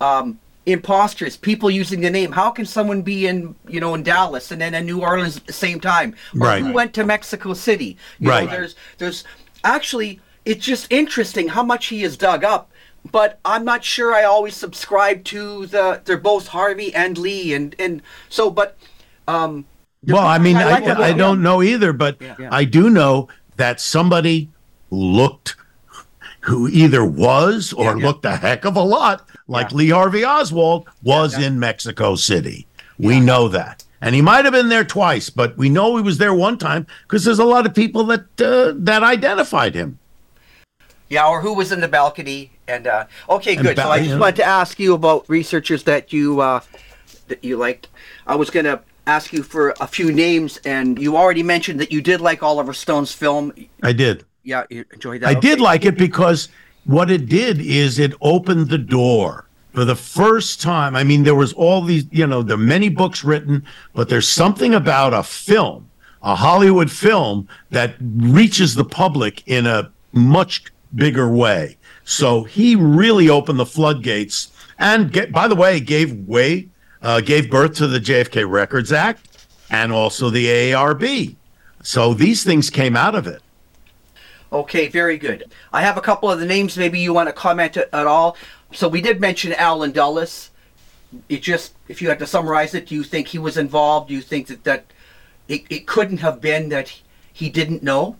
[0.00, 4.50] um, imposters, people using the name, how can someone be in you know in Dallas
[4.50, 6.16] and then in New Orleans at the same time?
[6.40, 6.62] Or Right.
[6.64, 7.96] Who went to Mexico City?
[8.18, 8.46] You Right.
[8.46, 9.22] Know, there's there's
[9.62, 12.70] actually it's just interesting how much he has dug up.
[13.12, 17.74] But I'm not sure I always subscribe to the they're both Harvey and Lee and
[17.78, 18.76] and so but
[19.28, 19.64] um
[20.06, 21.16] Well, I mean, I I, like it, I, yeah.
[21.16, 22.36] don't know either, but Yeah.
[22.50, 24.50] I do know that somebody
[24.90, 25.56] who looked
[26.40, 28.06] who either was or Yeah, yeah.
[28.06, 29.76] looked a heck of a lot like Yeah.
[29.76, 31.46] Lee Harvey Oswald was yeah.
[31.46, 32.66] in Mexico City.
[32.98, 33.84] We know that.
[34.00, 36.86] And he might have been there twice, but we know he was there one time
[37.02, 39.98] because there's a lot of people that uh, that identified him.
[41.08, 42.52] Yeah, or who was in the balcony?
[42.68, 43.76] And uh, okay, And good.
[43.76, 44.18] ba- so I just yeah.
[44.18, 46.60] wanted to ask you about researchers that you uh,
[47.28, 47.88] that you liked.
[48.26, 52.00] I was gonna ask you for a few names, and you already mentioned that you
[52.00, 53.52] did like Oliver Stone's film.
[53.82, 54.24] I did.
[54.42, 55.28] Yeah, you enjoyed that.
[55.28, 56.48] I did like it because
[56.84, 60.94] what it did is it opened the door for the first time.
[60.96, 64.28] I mean, there was all these, you know, there are many books written, but there's
[64.28, 65.90] something about a film,
[66.22, 71.76] a Hollywood film that reaches the public in a much bigger way.
[72.06, 76.68] So he really opened the floodgates and get, by the way, gave way,
[77.02, 81.34] uh, gave birth to the JFK Records Act and also the AARB.
[81.82, 83.42] So these things came out of it.
[84.52, 85.50] Okay, very good.
[85.72, 86.78] I have a couple of the names.
[86.78, 88.36] Maybe you want to comment at, all.
[88.72, 90.50] So we did mention Allen Dulles.
[91.28, 94.08] It just, if you had to summarize it, do you think he was involved?
[94.08, 94.84] Do you think that that
[95.48, 97.00] it, it couldn't have been that
[97.32, 98.16] he didn't know?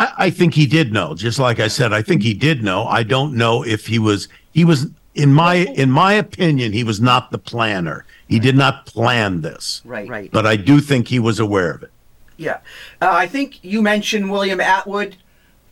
[0.00, 1.14] I, I think he did know.
[1.14, 2.84] Just like I said, I think he did know.
[2.84, 4.28] I don't know if he was.
[4.52, 8.04] He was in my in my opinion, he was not the planner.
[8.28, 9.82] He did not plan this.
[9.84, 10.30] Right, right.
[10.32, 11.90] But I do think he was aware of it.
[12.36, 12.60] Yeah,
[13.02, 15.18] uh, I think you mentioned William Atwood.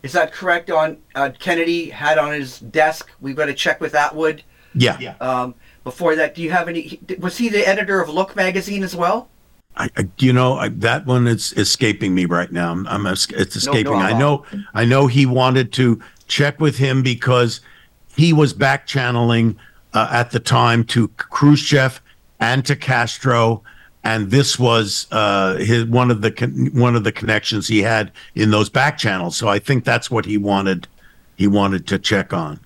[0.03, 0.69] Is that correct?
[0.69, 3.11] On uh, Kennedy had on his desk.
[3.19, 4.43] We've got to check with Atwood.
[4.75, 5.15] Yeah.
[5.19, 6.99] Um, before that, do you have any?
[7.17, 9.29] Was he the editor of Look magazine as well?
[9.79, 12.71] I, I you know I, that one is escaping me right now.
[12.71, 13.93] I'm, I'm it's escaping.
[13.93, 17.61] no, I I'm know I know he wanted to check with him because
[18.15, 19.57] he was back channeling
[19.93, 22.01] uh, at the time to Khrushchev
[22.39, 23.63] and to Castro,
[24.03, 28.11] and this was uh, his one of the con- one of the connections he had
[28.35, 29.37] in those back channels.
[29.37, 30.87] So I think that's what he wanted.
[31.37, 32.59] He wanted to check on.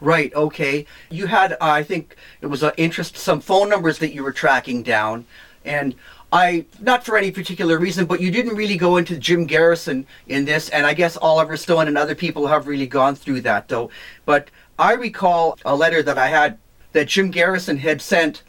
[0.00, 0.32] Right.
[0.34, 0.86] Okay.
[1.10, 4.32] You had, uh, I think, it was of interest some phone numbers that you were
[4.32, 5.26] tracking down,
[5.68, 5.94] and
[6.32, 10.44] I, not for any particular reason, but you didn't really go into Jim Garrison in
[10.44, 13.90] this, and I guess Oliver Stone and other people have really gone through that, though.
[14.26, 16.58] But I recall a letter that I had
[16.92, 18.42] that Jim Garrison had sent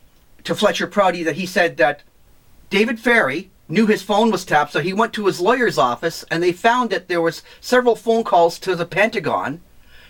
[0.44, 2.04] to Fletcher Prouty that he said that
[2.70, 6.44] David Ferrie knew his phone was tapped, so he went to his lawyer's office, and
[6.44, 9.62] they found that there was several phone calls to the Pentagon,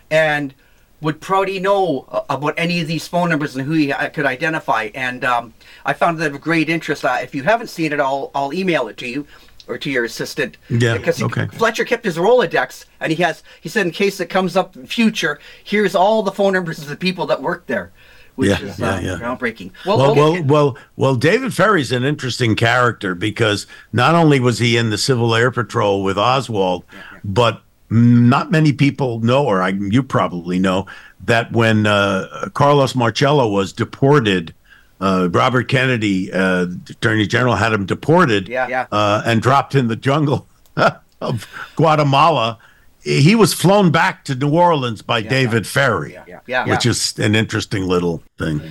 [0.10, 0.54] and
[1.02, 4.26] would Prouty know uh, about any of these phone numbers and who he uh, could
[4.26, 4.90] identify?
[4.94, 5.54] And um,
[5.86, 7.06] I found that of great interest.
[7.06, 9.26] Uh, if you haven't seen it, I'll I'll email it to you
[9.68, 10.58] or to your assistant.
[10.70, 11.46] Yeah, Because he, okay.
[11.48, 14.82] Fletcher kept his Rolodex, and he has he said in case it comes up in
[14.84, 17.92] the future, here's all the phone numbers of the people that work there,
[18.36, 19.18] which Yeah, is yeah, uh, yeah.
[19.20, 19.72] groundbreaking.
[19.86, 20.20] Well, okay.
[20.20, 21.16] well, well, well.
[21.16, 26.04] David Ferrie's an interesting character because not only was he in the Civil Air Patrol
[26.04, 26.84] with Oswald,
[27.24, 30.86] but not many people know, or I, you probably know,
[31.26, 34.54] that when uh, Carlos Marcello was deported,
[35.02, 38.86] uh, Robert Kennedy, uh, Attorney General, had him deported Yeah, yeah.
[38.92, 40.48] Uh, and dropped in the jungle
[41.22, 42.60] of Guatemala.
[43.02, 46.66] He was flown back to New Orleans by David Ferrie, yeah, yeah.
[46.66, 48.62] which is an interesting little thing.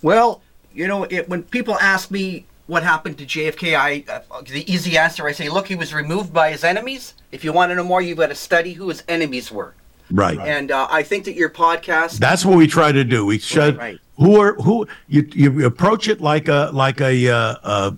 [0.00, 0.40] Well,
[0.72, 4.96] you know, it, when people ask me what happened to JFK, I uh, the easy
[4.96, 7.14] answer I say, look, he was removed by his enemies.
[7.30, 9.74] If you want to know more, you've got to study who his enemies were.
[10.10, 10.38] Right.
[10.38, 13.24] And uh, I think that your podcast, That's what we try to do.
[13.26, 13.98] We should right.
[14.16, 17.90] who are who you you approach it like a like a uh, uh,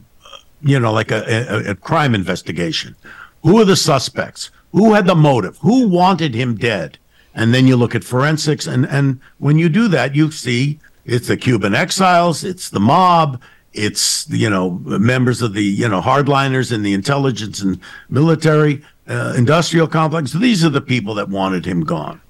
[0.63, 2.97] you know like a, a, a crime investigation.
[3.43, 4.51] Who are the suspects?
[4.73, 5.59] Who had the motive?
[5.59, 6.99] Who wanted him dead?
[7.35, 11.29] And then you look at forensics, and and when you do that, you see it's
[11.29, 13.41] the Cuban exiles, it's the mob,
[13.77, 19.35] it's you know members of the you know hardliners in the intelligence and military uh,
[19.37, 20.33] industrial complex.
[20.33, 22.21] These are the people that wanted him gone.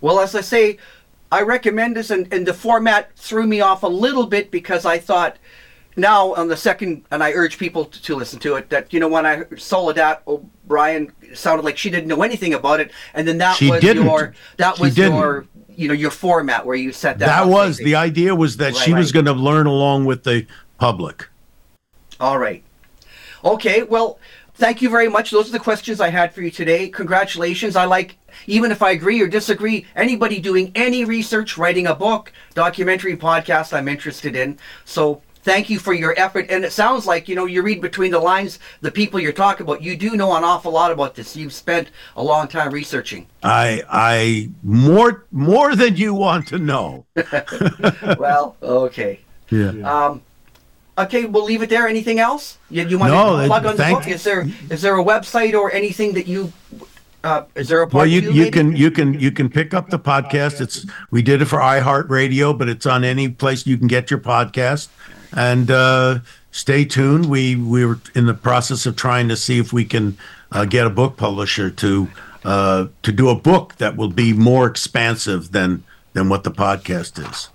[0.00, 0.78] well, as I say,
[1.30, 4.98] I recommend this, and, and the format threw me off a little bit because I
[4.98, 5.36] thought
[5.96, 8.98] now on the second, and I urge people to, to listen to it, that, you
[9.00, 13.38] know, when I Soledad O'Brien sounded like she didn't know anything about it, and then
[13.38, 14.04] that She was didn't.
[14.06, 15.16] your, that She was didn't.
[15.18, 18.76] your, you know, your format where you set that That was the idea was that
[18.76, 18.98] she Right.
[18.98, 20.46] was going to learn along with the
[20.78, 21.28] public.
[22.20, 22.62] All right.
[23.44, 24.18] Okay, well,
[24.54, 25.30] thank you very much.
[25.30, 26.88] Those are the questions I had for you today.
[26.88, 27.74] Congratulations.
[27.74, 32.32] I like, even if I agree or disagree, anybody doing any research, writing a book,
[32.54, 34.58] documentary, podcast, I'm interested in.
[34.84, 36.46] So thank you for your effort.
[36.50, 39.64] And it sounds like, you know, you read between the lines, the people you're talking
[39.66, 41.36] about, you do know an awful lot about this.
[41.36, 43.26] You've spent a long time researching.
[43.42, 47.06] I I more more than you want to know.
[48.18, 49.20] well, okay.
[49.50, 49.70] Yeah.
[49.84, 50.22] Um,
[50.96, 51.86] okay, we'll leave it there.
[51.88, 52.58] Anything else?
[52.70, 54.08] You, you want No, to plug on the thank- book?
[54.08, 56.52] Is there is there a website or anything that you
[57.24, 59.74] Uh, is there a part Well, you two, you can you can you can pick
[59.74, 60.60] up the podcast.
[60.60, 64.18] It's we did it for iHeartRadio, but it's on any place you can get your
[64.20, 64.88] podcast.
[65.34, 66.18] And uh,
[66.50, 67.26] stay tuned.
[67.26, 70.16] We we were in the process of trying to see if we can
[70.50, 72.08] uh, get a book publisher to
[72.44, 77.18] uh, to do a book that will be more expansive than than what the podcast
[77.30, 77.48] is.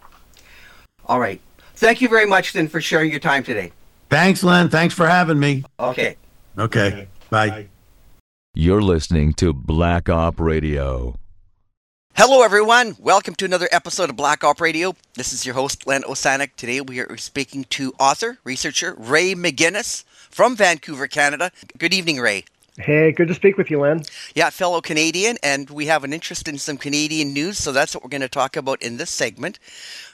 [1.06, 1.40] All right.
[1.76, 3.72] Thank you very much then for sharing your time today.
[4.10, 4.70] Thanks, Len.
[4.70, 5.64] Thanks for having me.
[5.80, 6.18] Okay.
[6.58, 7.08] Okay.
[7.30, 7.68] Bye.
[8.54, 11.16] You're listening to Black Op Radio.
[12.20, 12.96] Hello, everyone.
[13.00, 14.96] Welcome to another episode of Black Op Radio.
[15.14, 16.56] This is your host, Len Osanic.
[16.58, 21.52] Today we are speaking to author, researcher Ray McGinnis from Vancouver, Canada.
[21.78, 22.46] Good evening, Ray.
[22.80, 24.02] Hey, good to speak with you, Len.
[24.34, 28.04] Yeah, fellow Canadian, and we have an interest in some Canadian news, so that's what
[28.04, 29.60] we're going to talk about in this segment.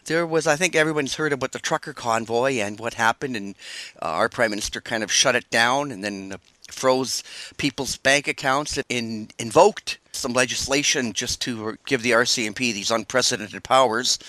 [0.04, 3.56] There was, I think everyone's heard about the trucker convoy and what happened, and
[4.02, 6.36] uh, our Prime Minister kind of shut it down and then
[6.74, 7.24] froze
[7.58, 14.20] people's bank accounts and invoked some legislation just to give the RCMP these unprecedented powers.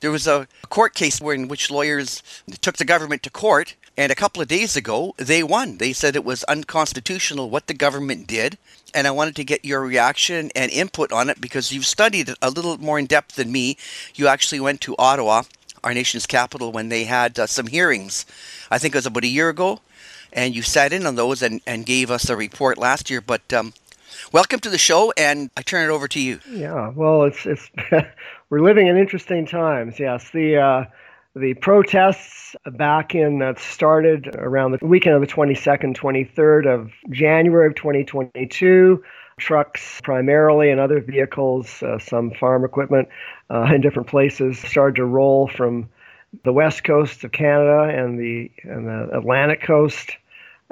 [0.00, 2.22] There was a court case where in which lawyers
[2.60, 5.78] took the government to court, and a couple of days ago they won.
[5.78, 8.58] They said it was unconstitutional what the government did,
[8.94, 12.38] and I wanted to get your reaction and input on it because you've studied it
[12.42, 13.76] a little more in depth than me.
[14.14, 15.42] You actually went to Ottawa,
[15.84, 18.26] our nation's capital, when they had uh, some hearings.
[18.70, 19.80] I think it was about a year ago,
[20.32, 23.20] and you sat in on those and, and gave us a report last year.
[23.20, 23.72] But um,
[24.32, 26.40] welcome to the show, and I turn it over to you.
[26.48, 27.70] Yeah, well, it's it's
[28.50, 29.98] we're living in interesting times.
[29.98, 30.84] Yes, the uh,
[31.34, 37.66] the protests back in that started around the weekend of the 22nd, 23rd of January
[37.66, 39.02] of 2022.
[39.38, 43.08] Trucks primarily and other vehicles, uh, some farm equipment
[43.50, 45.88] uh, in different places, started to roll from
[46.44, 50.16] the west coast of Canada and the and the Atlantic coast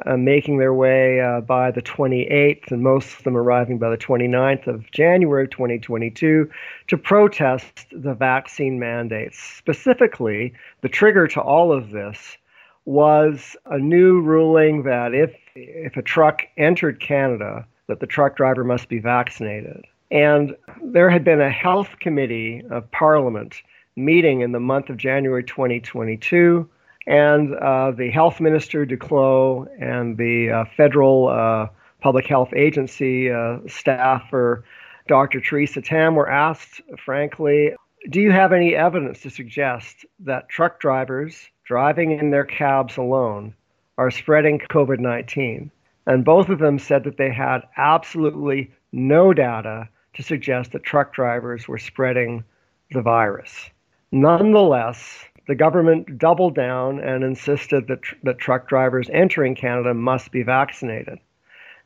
[0.07, 3.99] uh, making their way uh, by the 28th, and most of them arriving by the
[3.99, 6.51] 29th of January 2022
[6.89, 9.39] to protest the vaccine mandates.
[9.39, 12.37] Specifically, the trigger to all of this
[12.85, 18.65] was a new ruling that if if a truck entered Canada, that the truck driver
[18.65, 19.85] must be vaccinated.
[20.11, 23.63] And there had been a health committee of Parliament
[23.97, 26.69] meeting in the month of January 2022
[27.11, 31.67] and uh, the health minister Duclos and the uh, federal uh,
[32.01, 34.65] public health agency uh, staffer
[35.09, 35.41] Dr.
[35.41, 37.73] Theresa Tam were asked, frankly,
[38.11, 43.55] do you have any evidence to suggest that truck drivers driving in their cabs alone
[43.99, 45.69] are spreading COVID 19?
[46.07, 51.13] And both of them said that they had absolutely no data to suggest that truck
[51.13, 52.45] drivers were spreading
[52.93, 53.69] the virus.
[54.13, 60.31] Nonetheless, the government doubled down and insisted that, tr- that truck drivers entering Canada must
[60.31, 61.19] be vaccinated.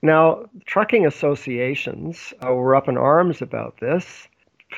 [0.02, 4.28] Now, trucking associations uh, were up in arms about this,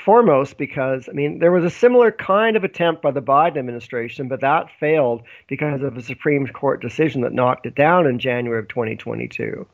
[0.05, 4.29] foremost because, I mean, there was a similar kind of attempt by the Biden administration,
[4.29, 8.61] but that failed because of a Supreme Court decision that knocked it down in January
[8.61, 9.67] of 2022.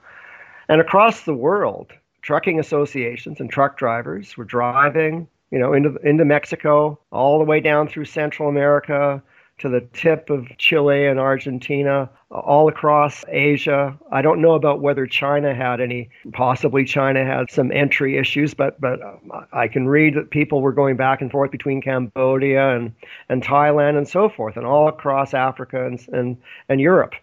[0.71, 6.25] And across the world, trucking associations and truck drivers were driving, you know, into into
[6.25, 9.23] Mexico, all the way down through Central America
[9.59, 13.97] to the tip of Chile and Argentina, all across Asia.
[14.11, 16.09] I don't know about whether China had any.
[16.33, 20.73] Possibly China had some entry issues, but but uh, I can read that people were
[20.73, 22.95] going back and forth between Cambodia and
[23.29, 26.37] and Thailand and so forth, and all across Africa and and,
[26.71, 27.15] and Europe.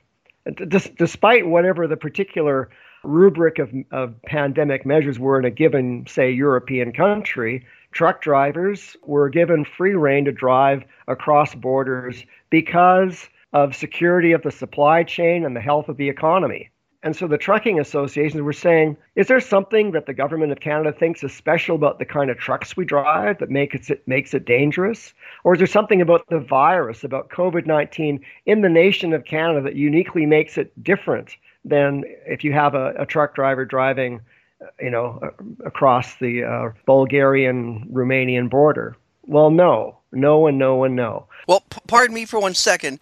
[0.53, 2.69] Des- despite whatever the particular
[3.03, 9.29] rubric of, of pandemic measures were in a given, say, European country, truck drivers were
[9.29, 15.55] given free rein to drive across borders because of security of the supply chain and
[15.55, 16.69] the health of the economy.
[17.01, 20.91] And so the trucking associations were saying, is there something that the government of Canada
[20.91, 24.43] thinks is special about the kind of trucks we drive that makes it makes it
[24.43, 25.13] dangerous?
[25.45, 29.75] Or is there something about the virus, about COVID-19 in the nation of Canada that
[29.75, 34.19] uniquely makes it different than if you have a, a truck driver driving,
[34.79, 35.19] you know,
[35.65, 38.95] across the uh, Bulgarian Romanian border?
[39.27, 41.27] Well, no, no, and no, and no.
[41.47, 42.99] Well, p- pardon me for one second,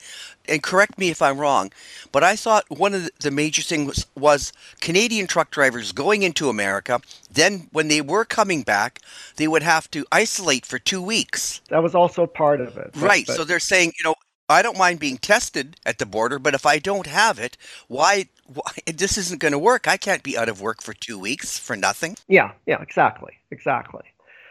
[0.47, 1.71] and correct me if I'm wrong,
[2.11, 6.49] but I thought one of the- major things was, was Canadian truck drivers going into
[6.49, 6.99] America.
[7.31, 8.99] Then, when they were coming back,
[9.37, 11.61] they would have to isolate for two weeks.
[11.69, 12.91] That was also part of it.
[12.93, 13.25] but- Right.
[13.25, 14.15] but- So they're saying, you know,
[14.49, 17.57] I don't mind being tested at the border, but if I don't have it,
[17.87, 18.27] why?
[18.85, 19.87] this isn't going to work.
[19.87, 22.15] I can't be out of work for two weeks for nothing.
[22.27, 24.03] Yeah, yeah, exactly, exactly.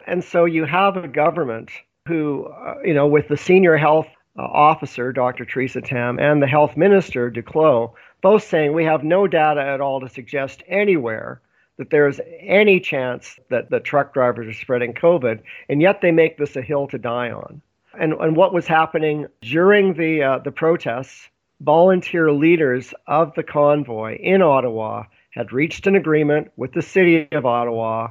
[0.05, 1.69] And so you have a government
[2.07, 5.45] who, uh, you know, with the senior health uh, officer, Dr.
[5.45, 9.99] Theresa Tam, and the health minister, Duclos, both saying we have no data at all
[9.99, 11.41] to suggest anywhere
[11.77, 16.37] that there's any chance that the truck drivers are spreading COVID, and yet they make
[16.37, 17.61] this a hill to die on.
[17.99, 21.29] And, and what was happening during the, uh, the protests,
[21.59, 27.45] volunteer leaders of the convoy in Ottawa had reached an agreement with the city of
[27.45, 28.09] Ottawa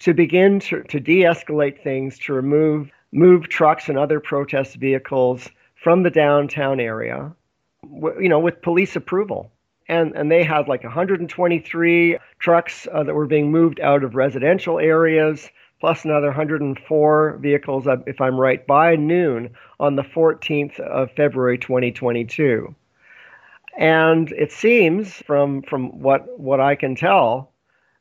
[0.00, 5.48] to begin to, to de escalate things, to remove move trucks and other protest vehicles
[5.74, 7.34] from the downtown area,
[7.82, 9.50] you know, with police approval.
[9.88, 14.78] And and they had like 123 trucks uh, that were being moved out of residential
[14.78, 15.48] areas
[15.80, 21.58] plus another 104 vehicles uh, if i'm right by noon on the 14th of february
[21.58, 22.74] 2022
[23.78, 27.52] and it seems from from what what i can tell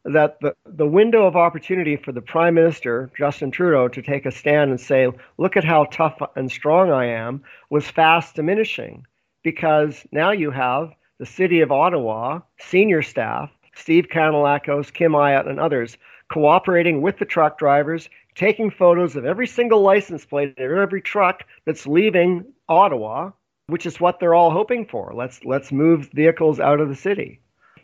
[0.06, 4.32] that the, the window of opportunity for the prime minister justin trudeau to take a
[4.32, 9.06] stand and say look at how tough and strong i am was fast diminishing
[9.44, 15.60] because now you have the City of Ottawa, senior staff, Steve Kanellakos, Kim Ayotte, and
[15.60, 15.98] others,
[16.30, 21.44] cooperating with the truck drivers, taking photos of every single license plate of every truck
[21.66, 23.32] that's leaving Ottawa,
[23.68, 25.12] which is what they're all hoping for.
[25.14, 27.42] Let's let's move vehicles out of the city.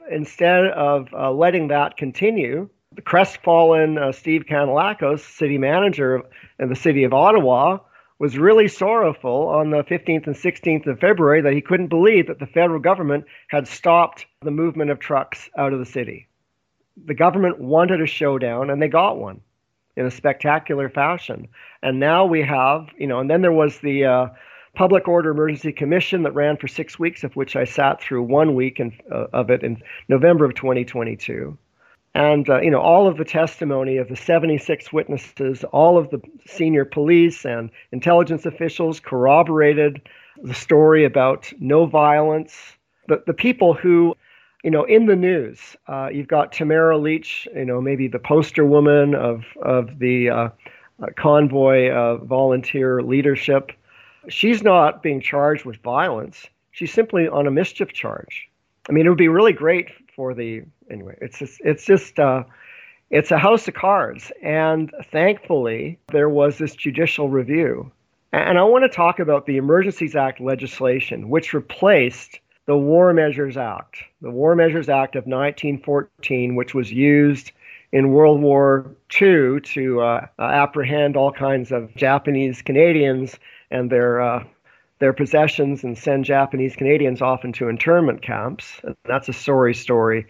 [0.09, 6.21] Instead of uh, letting that continue, the crestfallen uh, Steve Kanellakos, city manager
[6.59, 7.79] in the city of Ottawa,
[8.19, 12.39] was really sorrowful on the 15th and 16th of February that he couldn't believe that
[12.39, 16.27] the federal government had stopped the movement of trucks out of the city.
[17.03, 19.41] The government wanted a showdown, and they got one
[19.95, 21.47] in a spectacular fashion.
[21.81, 24.27] And now we have, you know, and then there was the uh,
[24.75, 28.55] Public Order Emergency Commission that ran for six weeks, of which I sat through one
[28.55, 31.57] week in, uh, of it in November of 2022
[32.15, 36.21] and uh, you know all of the testimony of the 76 witnesses all of the
[36.47, 40.01] senior police and intelligence officials corroborated
[40.41, 42.77] the story about no violence
[43.07, 44.15] the, the people who
[44.65, 48.65] you know in the news uh, you've got tamara Lich, you know maybe the poster
[48.65, 50.49] woman of of the uh,
[51.01, 53.71] uh convoy uh, volunteer leadership
[54.27, 58.49] she's not being charged with violence she's simply on a mischief charge
[58.89, 62.43] i mean it would be really great for the anyway, it's just, it's just uh,
[63.09, 64.31] it's a house of cards.
[64.41, 67.91] And thankfully, there was this judicial review.
[68.31, 73.57] And I want to talk about the Emergencies Act legislation, which replaced the War Measures
[73.57, 77.51] Act, the War Measures Act of 1914, which was used
[77.91, 83.37] in World War II to uh, uh, apprehend all kinds of Japanese Canadians
[83.71, 84.43] and their uh,
[84.99, 88.81] their possessions and send Japanese Canadians off into internment camps.
[89.03, 90.25] That's a sorry story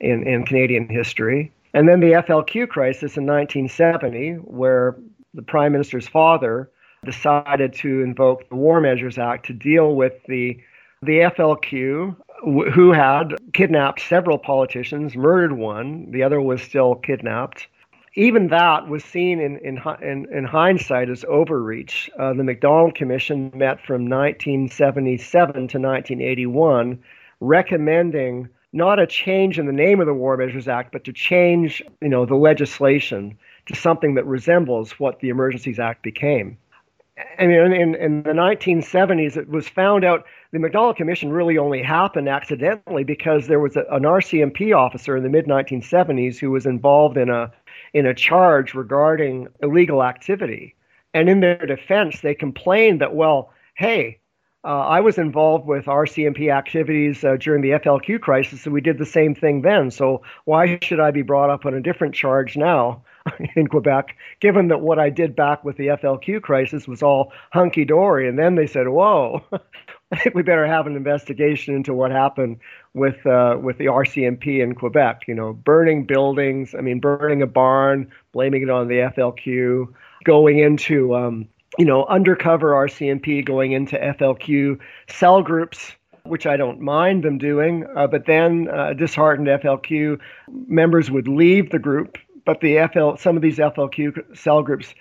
[0.00, 1.52] in, in Canadian history.
[1.74, 4.96] And then the FLQ crisis in 1970, where
[5.34, 6.70] the Prime Minister's father
[7.04, 10.58] decided to invoke the War Measures Act to deal with the,
[11.06, 12.16] the FLQ,
[12.72, 17.68] who had kidnapped several politicians, murdered one, the other was still kidnapped.
[18.14, 22.10] Even that was seen in, in, in, in hindsight as overreach.
[22.18, 26.98] Uh, the Macdonald Commission met from 1977 to 1981,
[27.40, 31.82] recommending not a change in the name of the War Measures Act, but to change,
[32.00, 36.58] you know, the legislation to something that resembles what the Emergencies Act became.
[37.38, 41.82] I mean, in, in the 1970s, it was found out the Macdonald Commission really only
[41.82, 46.66] happened accidentally because there was a, an RCMP officer in the mid 1970s who was
[46.66, 47.50] involved in a
[47.94, 50.74] in a charge regarding illegal activity.
[51.14, 54.18] And in their defense, they complained that, well, hey,
[54.64, 58.98] uh, I was involved with RCMP activities uh, during the FLQ crisis, and we did
[58.98, 59.90] the same thing then.
[59.90, 63.02] So why should I be brought up on a different charge now
[63.56, 67.84] in Quebec, given that what I did back with the FLQ crisis was all hunky
[67.84, 68.28] dory?
[68.28, 69.42] And then they said, "Whoa,
[70.12, 72.58] I think we better have an investigation into what happened
[72.94, 75.22] with uh, with the RCMP in Quebec.
[75.26, 76.74] You know, burning buildings.
[76.74, 79.86] I mean, burning a barn, blaming it on the FLQ,
[80.24, 81.48] going into um,
[81.78, 85.92] you know, undercover RCMP going into FLQ cell groups,
[86.24, 87.86] which I don't mind them doing.
[87.94, 90.18] Uh, but then uh, disheartened FLQ
[90.48, 94.94] members would leave the group, but the FL some of these FLQ cell groups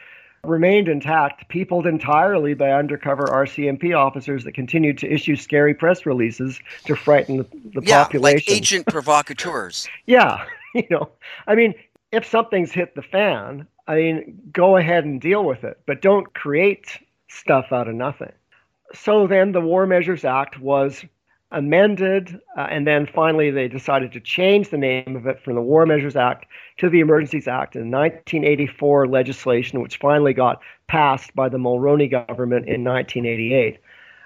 [0.44, 6.60] remained intact, peopled entirely by undercover RCMP officers that continued to issue scary press releases
[6.86, 7.44] to frighten the,
[7.74, 8.36] the yeah, population.
[8.38, 9.88] like agent provocateurs.
[10.06, 11.10] yeah, you know,
[11.48, 11.74] I mean,
[12.12, 16.34] if something's hit the fan, I mean, go ahead and deal with it, but don't
[16.34, 18.32] create stuff out of nothing.
[18.94, 21.04] So then the War Measures Act was
[21.56, 25.62] amended, uh, and then finally they decided to change the name of it from the
[25.62, 26.46] War Measures Act
[26.78, 32.68] to the Emergencies Act in 1984 legislation, which finally got passed by the Mulroney government
[32.68, 33.80] in 1988.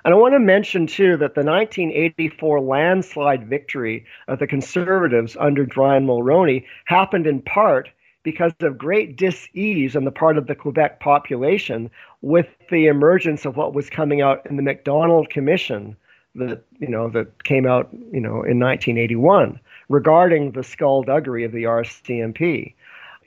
[0.03, 5.65] And I want to mention, too, that the 1984 landslide victory of the Conservatives under
[5.65, 7.89] Brian Mulroney happened in part
[8.23, 13.55] because of great dis-ease on the part of the Quebec population with the emergence of
[13.55, 15.95] what was coming out in the Macdonald Commission
[16.35, 19.59] that you know that came out you know in 1981
[19.89, 22.73] regarding the skullduggery of the RCMP.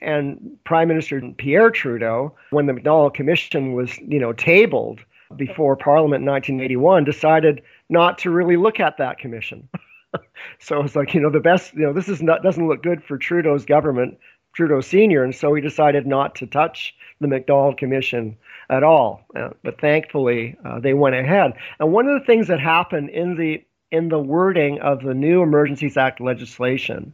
[0.01, 4.99] And Prime Minister Pierre Trudeau, when the Macdonald Commission was you know tabled
[5.35, 9.67] before Parliament in 1981, decided not to really look at that commission.
[10.59, 13.03] so it's like you know the best you know this is not doesn't look good
[13.03, 14.17] for Trudeau's government
[14.53, 18.37] Trudeau Sr., and so he decided not to touch the Macdonald Commission
[18.69, 19.25] at all.
[19.35, 21.53] Uh, but thankfully, uh, they went ahead.
[21.79, 25.43] And one of the things that happened in the in the wording of the new
[25.43, 27.13] Emergencies Act legislation,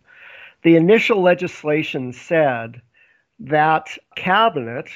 [0.63, 2.81] the initial legislation said
[3.39, 4.89] that cabinet,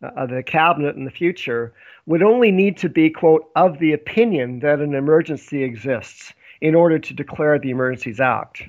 [0.00, 1.72] uh, the cabinet in the future,
[2.06, 6.98] would only need to be quote of the opinion that an emergency exists in order
[6.98, 8.62] to declare the Emergencies Act.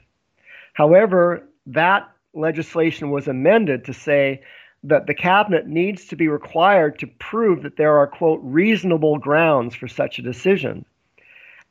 [0.74, 4.42] However, that legislation was amended to say
[4.84, 9.76] that the cabinet needs to be required to prove that there are quote reasonable grounds
[9.76, 10.86] for such a decision.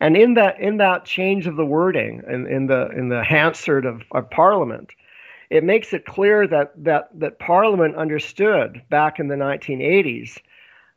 [0.01, 3.85] And in that in that change of the wording in, in the in the Hansard
[3.85, 4.93] of, of Parliament,
[5.51, 10.39] it makes it clear that that that Parliament understood back in the 1980s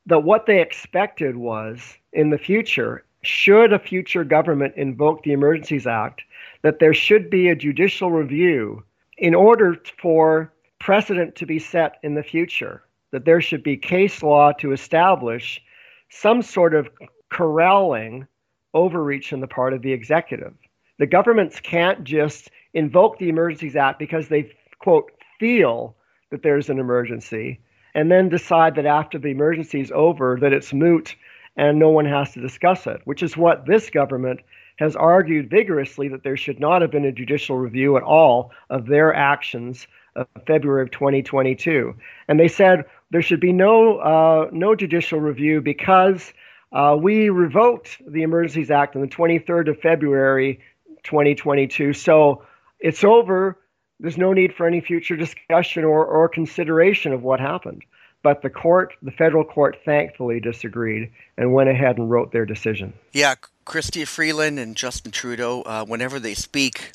[0.05, 5.87] that what they expected was in the future, should a future government invoke the Emergencies
[5.87, 6.23] Act,
[6.63, 8.83] that there should be a judicial review
[9.21, 14.23] in order for precedent to be set in the future, that there should be case
[14.23, 15.61] law to establish
[16.09, 16.89] some sort of
[17.29, 18.27] corralling
[18.73, 20.53] overreach on the part of the executive.
[20.97, 25.95] The governments can't just invoke the Emergencies Act because they, quote, feel
[26.31, 27.59] that there's an emergency
[27.93, 31.15] and then decide that after the emergency is over that it's moot
[31.57, 34.39] and no one has to discuss it, which is what this government
[34.81, 38.87] has argued vigorously that there should not have been a judicial review at all of
[38.87, 41.93] their actions of February of 2022.
[42.27, 46.33] And they said there should be no uh, no judicial review because
[46.71, 50.61] uh, we revoked the Emergencies Act on the 23rd of February
[51.03, 51.93] 2022.
[51.93, 52.43] So
[52.79, 53.59] it's over.
[53.99, 57.83] There's no need for any future discussion or, or consideration of what happened.
[58.23, 62.93] But the court, the federal court, thankfully disagreed and went ahead and wrote their decision.
[63.13, 66.91] Yeah, Chrystia Freeland and Justin Trudeau, uh, whenever they speak,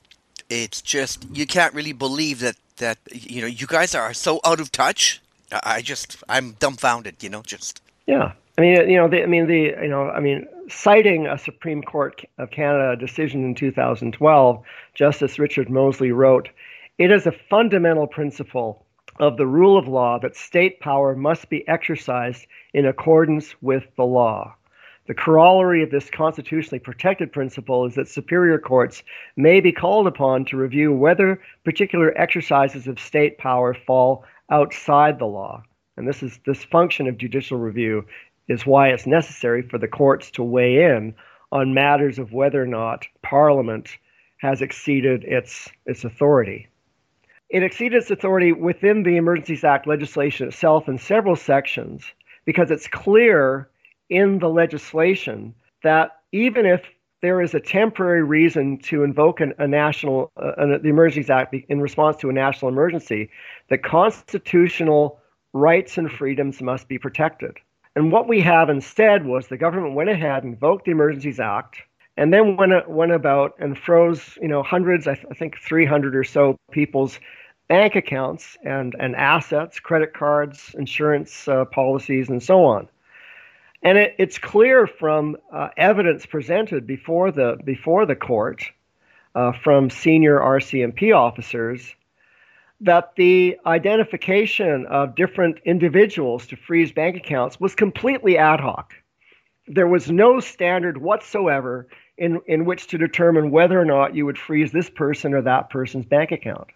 [0.48, 4.60] it's just you can't really believe that that you know you guys are so out
[4.60, 5.20] of touch.
[5.62, 7.22] I just I'm dumbfounded.
[7.22, 8.32] You know, just yeah.
[8.58, 11.82] I mean, you know, the, I mean, the, you know, I mean, citing a Supreme
[11.82, 14.64] Court of Canada decision in 2012,
[14.94, 16.48] Justice Richard Mosley wrote,
[16.96, 18.85] "It is a fundamental principle
[19.18, 24.04] of the rule of law that state power must be exercised in accordance with the
[24.04, 24.54] law."
[25.06, 29.04] The corollary of this constitutionally protected principle is that superior courts
[29.36, 35.26] may be called upon to review whether particular exercises of state power fall outside the
[35.26, 35.62] law.
[35.96, 38.04] And this is this function of judicial review
[38.48, 41.14] is why it's necessary for the courts to weigh in
[41.52, 43.96] on matters of whether or not Parliament
[44.38, 46.66] has exceeded its, its authority.
[47.56, 52.04] It exceeded its authority within the Emergencies Act legislation itself in several sections
[52.44, 53.70] because it's clear
[54.10, 56.82] in the legislation that even if
[57.22, 61.80] there is a temporary reason to invoke an, a national, uh, the Emergencies Act in
[61.80, 63.30] response to a national emergency,
[63.70, 65.18] the constitutional
[65.54, 67.56] rights and freedoms must be protected.
[67.94, 71.78] And what we have instead was the government went ahead and invoked the Emergencies Act
[72.18, 76.14] and then went, went about and froze, you know, hundreds, I, th- I think 300
[76.14, 77.18] or so people's
[77.68, 82.88] bank accounts and, and assets, credit cards, insurance uh, policies, and so on.
[83.82, 88.64] And it, it's clear from uh, evidence presented before the, before the court
[89.34, 91.94] uh, from senior RCMP officers
[92.80, 98.92] that the identification of different individuals to freeze bank accounts was completely ad hoc.
[99.66, 101.88] There was no standard whatsoever
[102.18, 105.70] in, in which to determine whether or not you would freeze this person or that
[105.70, 106.68] person's bank account.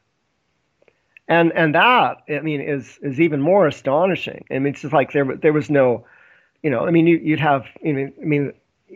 [1.31, 4.45] And and that I mean is is even more astonishing.
[4.51, 6.05] I mean it's just like there there was no,
[6.63, 8.53] you know, I mean you, would have I mean I mean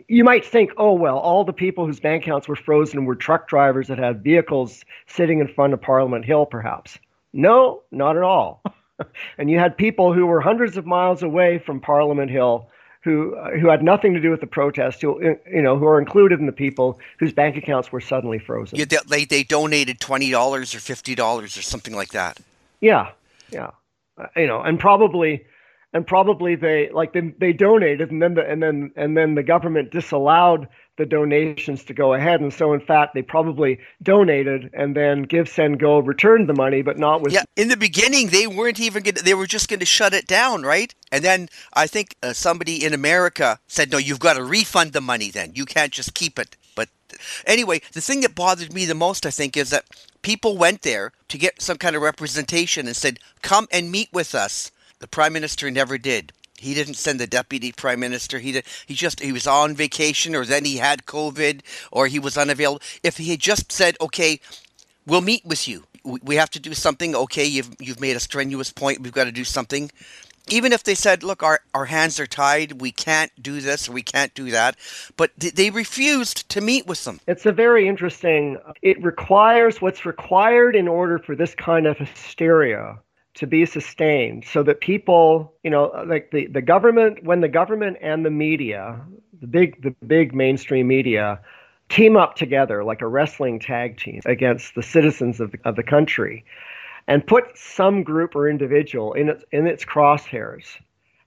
[0.09, 3.47] you might think, oh, well, all the people whose bank accounts were frozen were truck
[3.47, 6.99] drivers that had vehicles sitting in front of Parliament Hill, perhaps.
[7.31, 8.61] No, not at all.
[9.37, 12.67] and you had people who were hundreds of miles away from Parliament Hill
[13.05, 16.39] who who had nothing to do with the protest, who you know, who are included
[16.39, 18.79] in the people whose bank accounts were suddenly frozen.
[18.79, 22.39] Yeah, they they donated twenty dollars or fifty dollars or something like that.
[22.81, 23.11] Yeah,
[23.51, 23.71] yeah,
[24.17, 25.45] uh, you know, and probably
[25.93, 29.43] and probably they like they, they donated and then the, and then and then the
[29.43, 30.67] government disallowed
[30.97, 35.49] the donations to go ahead and so in fact they probably donated and then give
[35.49, 39.03] send go returned the money but not with Yeah, in the beginning they weren't even
[39.03, 40.93] going they were just going to shut it down, right?
[41.11, 45.01] And then I think uh, somebody in America said no, you've got to refund the
[45.01, 45.51] money then.
[45.53, 46.55] You can't just keep it.
[46.75, 46.89] But
[47.45, 49.85] anyway, the thing that bothered me the most I think is that
[50.21, 54.33] people went there to get some kind of representation and said, "Come and meet with
[54.33, 56.31] us." The prime minister never did.
[56.57, 58.39] He didn't send the deputy prime minister.
[58.39, 62.19] He did, he just he was on vacation or then he had COVID or he
[62.19, 62.81] was unavailable.
[63.03, 64.39] If he had just said, "Okay,
[65.05, 65.83] we'll meet with you.
[66.03, 67.15] We have to do something.
[67.15, 69.01] Okay, you've you've made a strenuous point.
[69.01, 69.91] We've got to do something."
[70.47, 72.79] Even if they said, "Look, our our hands are tied.
[72.79, 74.77] We can't do this we can't do that,"
[75.17, 77.19] but th- they refused to meet with them.
[77.27, 78.57] It's a very interesting.
[78.81, 82.99] It requires what's required in order for this kind of hysteria
[83.35, 87.97] to be sustained, so that people, you know, like the, the government, when the government
[88.01, 89.01] and the media,
[89.39, 91.39] the big the big mainstream media,
[91.89, 95.83] team up together like a wrestling tag team against the citizens of the, of the
[95.83, 96.45] country,
[97.07, 100.65] and put some group or individual in its in its crosshairs,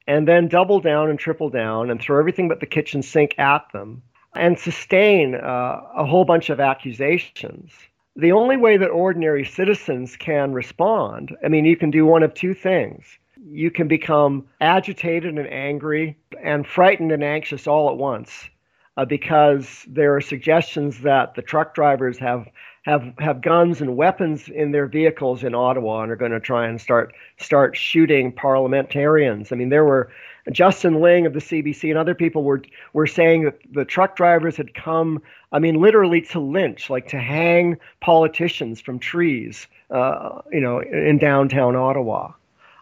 [0.06, 3.70] and then double down and triple down and throw everything but the kitchen sink at
[3.72, 4.02] them
[4.34, 7.70] and sustain uh, a whole bunch of accusations.
[8.18, 12.34] The only way that ordinary citizens can respond, I mean, you can do one of
[12.34, 13.06] two things.
[13.48, 18.50] You can become agitated and angry and frightened and anxious all at once
[18.96, 22.48] uh, because there are suggestions that the truck drivers have
[22.82, 26.66] have have guns and weapons in their vehicles in Ottawa and are going to try
[26.66, 29.52] and start start shooting parliamentarians.
[29.52, 30.10] I mean, there were
[30.50, 34.56] Justin Ling of the CBC and other people were were saying that the truck drivers
[34.56, 35.22] had come.
[35.52, 41.18] I mean, literally to lynch, like to hang politicians from trees, uh, you know, in
[41.18, 42.32] downtown Ottawa,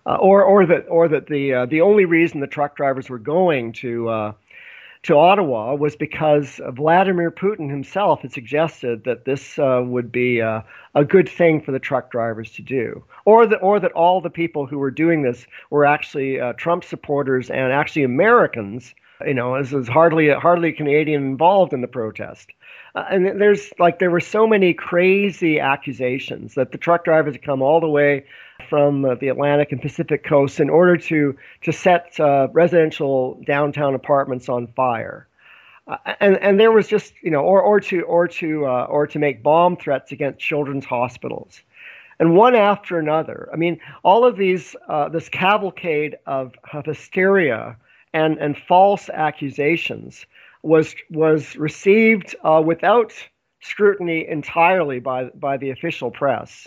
[0.06, 3.18] uh, or or that or that the uh, the only reason the truck drivers were
[3.18, 4.32] going to uh,
[5.07, 10.62] to Ottawa was because Vladimir Putin himself had suggested that this uh, would be uh,
[10.96, 14.30] a good thing for the truck drivers to do, or that or that all the
[14.30, 18.94] people who were doing this were actually uh, Trump supporters and actually Americans.
[19.24, 22.50] You know, as there's hardly hardly a Canadian involved in the protest.
[22.94, 27.42] Uh, and there's like there were so many crazy accusations that the truck drivers had
[27.42, 28.24] come all the way
[28.68, 33.94] from uh, the Atlantic and Pacific coasts in order to to set uh, residential downtown
[33.94, 35.26] apartments on fire.
[35.88, 39.06] Uh, and and there was just you know or or to or to uh, or
[39.06, 41.60] to make bomb threats against children's hospitals
[42.18, 47.76] and one after another i mean all of these uh, this cavalcade of, of hysteria
[48.16, 50.24] and and false accusations
[50.62, 53.12] was was received uh, without
[53.60, 56.66] scrutiny entirely by by the official press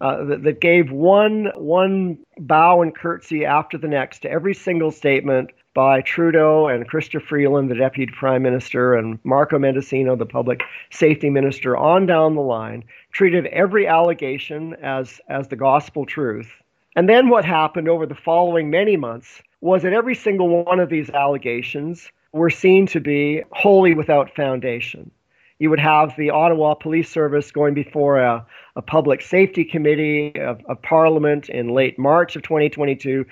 [0.00, 4.92] uh, that, that gave one one bow and curtsy after the next to every single
[4.92, 10.60] statement by Trudeau and Chrystia Freeland, the Deputy Prime Minister, and Marco Mendicino, the Public
[10.90, 16.48] Safety Minister, on down the line, treated every allegation as, as the gospel truth.
[16.94, 20.90] And then what happened over the following many months was that every single one of
[20.90, 25.10] these allegations were seen to be wholly without foundation.
[25.58, 28.46] You would have the Ottawa Police Service going before a,
[28.76, 33.24] a public safety committee of, of, Parliament in late March of 2022,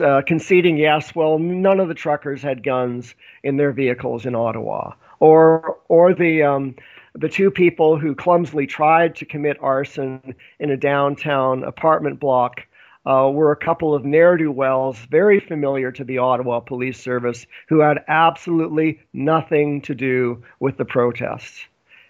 [0.00, 3.14] uh, conceding, yes, well, none of the truckers had guns
[3.44, 4.90] in their vehicles in Ottawa.
[5.20, 6.74] Or, or the, um,
[7.14, 12.66] the two people who clumsily tried to commit arson in a downtown apartment block
[13.06, 17.46] uh, were a couple of ne'er do wells, very familiar to the Ottawa Police Service,
[17.68, 21.60] who had absolutely nothing to do with the protests.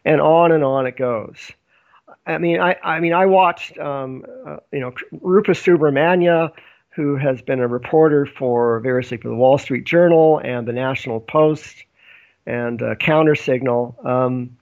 [0.04, 1.52] And on and on it goes.
[2.26, 6.52] I mean, I, I mean, I watched, um, uh, you know, Rupa Subramanya,
[6.90, 11.20] who has been a reporter for variously for the Wall Street Journal and the National
[11.20, 11.84] Post
[12.46, 14.56] and uh, Counter Signal, um,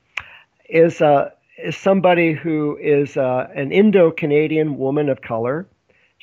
[0.69, 1.31] is uh,
[1.63, 5.67] is somebody who is uh, an Indo-Canadian woman of color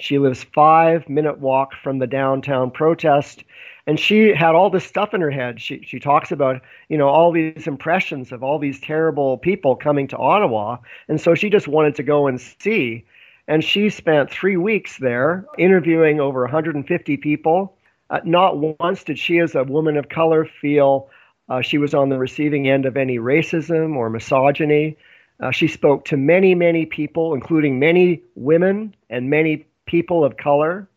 [0.01, 3.43] she lives five minute walk from the downtown protest.
[3.87, 5.59] And she had all this stuff in her head.
[5.59, 10.07] She, she talks about, you know, all these impressions of all these terrible people coming
[10.09, 10.77] to Ottawa.
[11.07, 13.05] And so she just wanted to go and see.
[13.47, 17.75] And she spent three weeks there interviewing over 150 people.
[18.09, 21.09] Uh, not once did she, as a woman of color, feel
[21.49, 24.95] uh, she was on the receiving end of any racism or misogyny.
[25.39, 30.87] Uh, she spoke to many, many people, including many women and many people of color.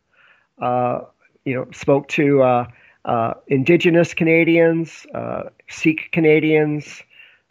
[0.61, 1.01] Uh,
[1.45, 2.67] you know, spoke to uh,
[3.05, 7.03] uh, Indigenous Canadians, uh, Sikh Canadians,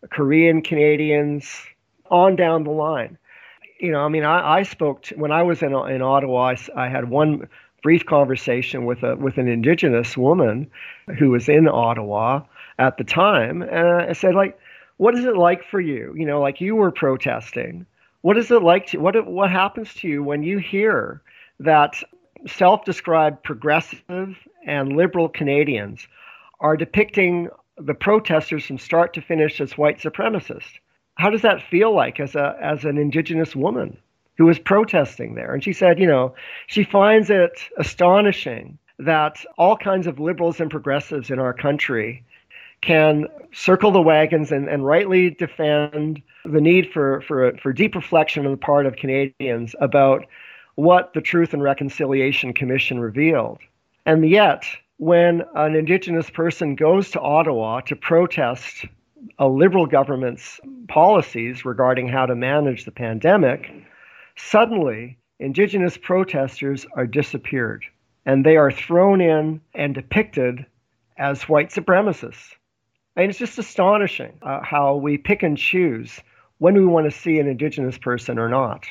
[0.10, 1.66] Korean Canadians,
[2.10, 3.18] on down the line.
[3.80, 6.54] You know, I mean, I, I spoke to, when I was in in Ottawa.
[6.54, 7.48] I, I had one
[7.82, 10.70] brief conversation with a with an indigenous woman
[11.20, 12.42] who was in Ottawa
[12.80, 14.58] at the time, and I said like,
[14.98, 16.14] "What is it like for you?
[16.18, 17.86] You know, like you were protesting.
[18.24, 21.22] What is it like to what what happens to you when you hear
[21.60, 22.02] that
[22.48, 26.08] self-described progressive and liberal Canadians
[26.60, 30.80] are depicting the protesters from start to finish as white supremacists?"
[31.16, 33.98] How does that feel like as a as an indigenous woman?
[34.38, 35.54] who was protesting there.
[35.54, 36.34] And she said, you know,
[36.68, 42.24] she finds it astonishing that all kinds of liberals and progressives in our country
[42.84, 48.46] can circle the wagons and, and rightly defend the need for, for, for deep reflection
[48.46, 50.26] on the part of Canadians about
[50.76, 53.60] what the Truth and Reconciliation Commission revealed.
[54.06, 54.66] And yet,
[54.98, 58.86] when an Indigenous person goes to Ottawa to protest
[59.40, 63.72] a Liberal government's policies regarding how to manage the pandemic,
[64.36, 67.86] Suddenly, indigenous protesters are disappeared
[68.26, 70.66] and they are thrown in and depicted
[71.18, 72.56] as white supremacists.
[73.16, 76.20] And it's just astonishing uh, how we pick and choose
[76.58, 78.86] when we want to see an indigenous person or not,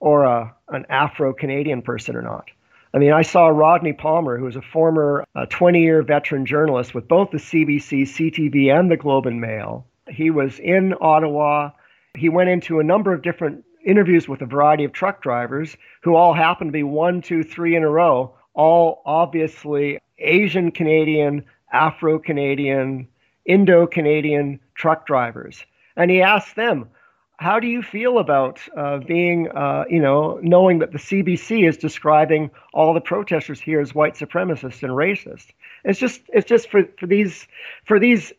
[0.00, 2.50] or a, an Afro Canadian person or not.
[2.94, 6.94] I mean, I saw Rodney Palmer, who is a former 20 uh, year veteran journalist
[6.94, 9.86] with both the CBC, CTV, and the Globe and Mail.
[10.08, 11.70] He was in Ottawa.
[12.14, 16.14] He went into a number of different interviews with a variety of truck drivers who
[16.14, 22.18] all happened to be one, two, three in a row, all obviously Asian Canadian, Afro
[22.18, 23.08] Canadian,
[23.44, 25.64] Indo Canadian truck drivers.
[25.96, 26.88] And he asked them,
[27.36, 31.76] how do you feel about uh, being, uh, you know, knowing that the CBC is
[31.76, 35.46] describing all the protesters here as white supremacists and racist?
[35.84, 37.46] It's just, it's just for, for these,
[37.84, 38.32] for these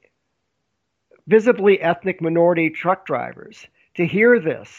[1.27, 4.69] visibly ethnic minority truck drivers to hear this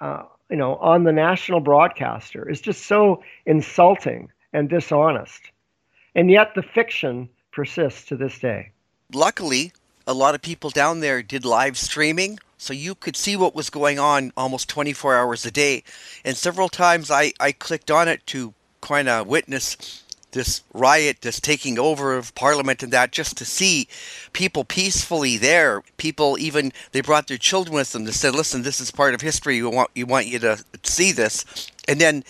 [0.00, 5.40] uh, you know, on the national broadcaster is just so insulting and dishonest.
[6.14, 8.72] And yet the fiction persists to this day.
[9.14, 9.72] Luckily,
[10.06, 13.70] a lot of people down there did live streaming, so you could see what was
[13.70, 15.82] going on almost 24 hours a day.
[16.24, 20.02] And several times I, I clicked on it to kind of witness
[20.32, 23.86] this riot, this taking over of Parliament, and that just to see
[24.32, 25.82] people peacefully there.
[25.98, 28.04] People even they brought their children with them.
[28.04, 29.62] They said, "Listen, this is part of history.
[29.62, 31.44] We want you want you to see this."
[31.86, 32.24] And then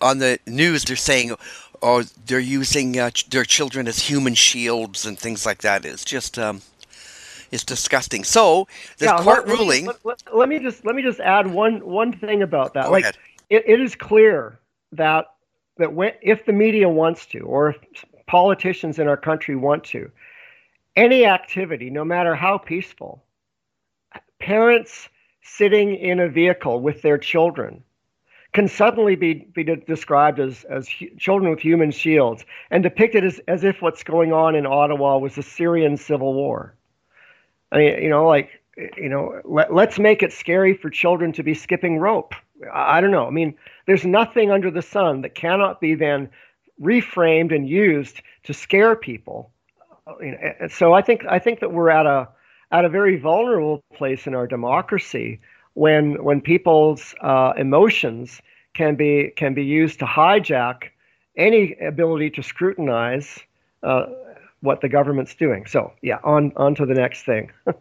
[0.00, 1.36] on the news, they're saying,
[1.82, 6.38] "Oh, they're using uh, their children as human shields and things like that." It's just.
[6.38, 6.62] Um,
[7.50, 8.24] it's disgusting.
[8.24, 8.66] So
[8.96, 9.84] the yeah, court let, ruling.
[9.84, 12.86] Let, let, let, me just let me just add one one thing about that.
[12.86, 13.14] Go like.
[13.50, 14.58] It, it is clear
[14.92, 15.26] that
[15.76, 17.76] that when, if the media wants to, or if
[18.26, 20.10] politicians in our country want to,
[20.96, 23.22] any activity, no matter how peaceful,
[24.38, 25.08] parents
[25.42, 27.82] sitting in a vehicle with their children
[28.52, 30.86] can suddenly be, be described as, as
[31.18, 35.34] children with human shields and depicted as, as if what's going on in Ottawa was
[35.34, 36.74] the Syrian civil war.
[37.70, 38.50] I mean, you know, like,
[38.96, 42.34] you know, let, let's make it scary for children to be skipping rope.
[42.72, 43.26] I don't know.
[43.26, 43.54] I mean,
[43.86, 46.28] there's nothing under the sun that cannot be then
[46.80, 49.50] reframed and used to scare people.
[50.68, 52.28] So I think I think that we're at a
[52.70, 55.40] at a very vulnerable place in our democracy
[55.74, 58.40] when when people's uh, emotions
[58.74, 60.90] can be can be used to hijack
[61.36, 63.38] any ability to scrutinize
[63.82, 64.06] uh,
[64.60, 65.66] what the government's doing.
[65.66, 67.50] So yeah, on on to the next thing.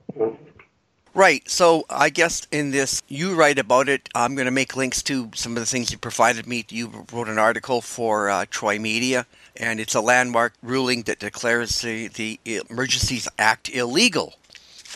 [1.14, 1.48] Right.
[1.50, 4.08] So I guess in this, you write about it.
[4.16, 6.66] I'm going to make links to some of the things you provided me.
[6.70, 9.26] You wrote an article for uh, Troy Media,
[9.58, 12.39] and it's a landmark ruling that declares the, the
[12.70, 14.36] Emergencies Act illegal.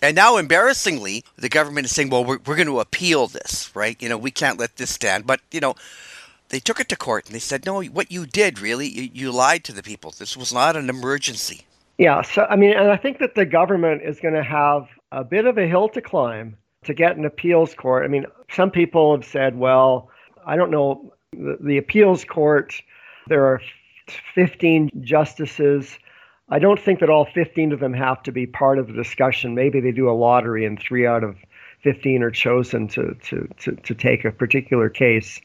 [0.02, 4.02] And now, embarrassingly, the government is saying, well, we're, we're going to appeal this, right?
[4.02, 5.26] You know, we can't let this stand.
[5.26, 5.76] But, you know,
[6.50, 9.32] they took it to court and they said, no, what you did really, you, you
[9.32, 10.12] lied to the people.
[10.12, 11.66] This was not an emergency.
[11.98, 12.22] Yeah.
[12.22, 15.46] So, I mean, and I think that the government is going to have a bit
[15.46, 18.04] of a hill to climb to get an appeals court.
[18.04, 20.10] I mean, some people have said, well,
[20.46, 22.82] I don't know, the, the appeals court,
[23.28, 23.62] there are
[24.36, 25.98] 15 justices.
[26.50, 29.56] I don't think that all 15 of them have to be part of the discussion.
[29.56, 31.38] Maybe they do a lottery and three out of
[31.82, 35.42] 15 are chosen to, to, to, to take a particular case.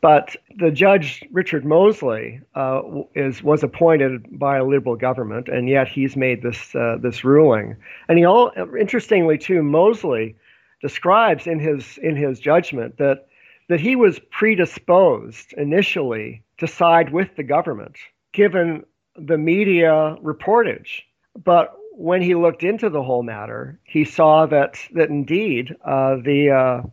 [0.00, 2.82] But the judge, Richard Mosley, uh,
[3.14, 7.76] is was appointed by a liberal government, and yet he's made this uh, this ruling.
[8.06, 10.36] And he all interestingly too, Mosley
[10.82, 13.28] describes in his in his judgment that
[13.70, 17.96] that he was predisposed initially to side with the government,
[18.34, 18.84] given
[19.16, 21.02] the media reportage.
[21.42, 26.50] But when he looked into the whole matter, he saw that that indeed uh, the
[26.50, 26.88] uh,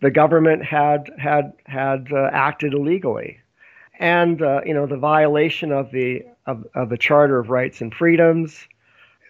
[0.00, 3.38] the government had had had uh, acted illegally,
[3.98, 7.94] and uh, you know the violation of the of, of the Charter of Rights and
[7.94, 8.66] Freedoms.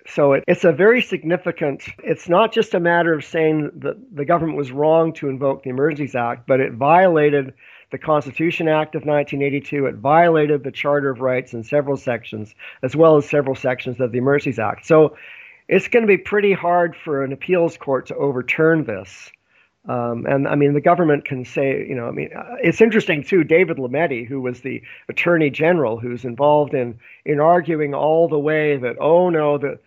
[0.07, 1.83] So it, it's a very significant.
[2.03, 5.71] It's not just a matter of saying that the government was wrong to invoke the
[5.71, 7.53] Emergencies Act, but it violated
[7.91, 9.87] the Constitution Act of 1982.
[9.87, 14.13] It violated the Charter of Rights in several sections, as well as several sections of
[14.13, 14.87] the Emergencies Act.
[14.87, 15.17] So
[15.69, 19.31] it's going to be pretty hard for an appeals court to overturn this.
[19.89, 23.23] Um, and I mean, the government can say, you know, I mean, uh, it's interesting
[23.23, 23.43] too.
[23.43, 28.77] David Lametti, who was the attorney general, who's involved in in arguing all the way
[28.77, 29.79] that, oh no, the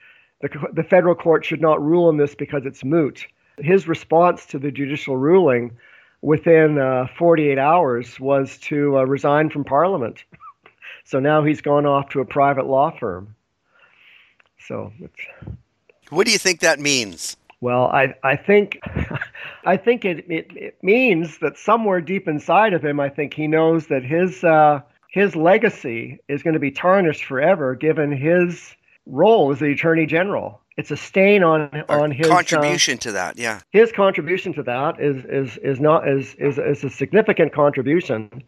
[0.41, 3.27] the, the federal court should not rule on this because it's moot.
[3.59, 5.77] His response to the judicial ruling
[6.21, 10.23] within uh, 48 hours was to uh, resign from Parliament.
[11.03, 13.35] so now he's gone off to a private law firm.
[14.67, 14.93] So,
[16.09, 17.35] what do you think that means?
[17.61, 18.79] Well, I I think
[19.65, 23.47] I think it, it, it means that somewhere deep inside of him, I think he
[23.47, 28.75] knows that his uh, his legacy is going to be tarnished forever, given his
[29.05, 30.61] role as the attorney general.
[30.77, 33.59] It's a stain on Our on his contribution Uh, to that, yeah.
[33.71, 38.43] his contribution to that is is is not is is is a significant contribution.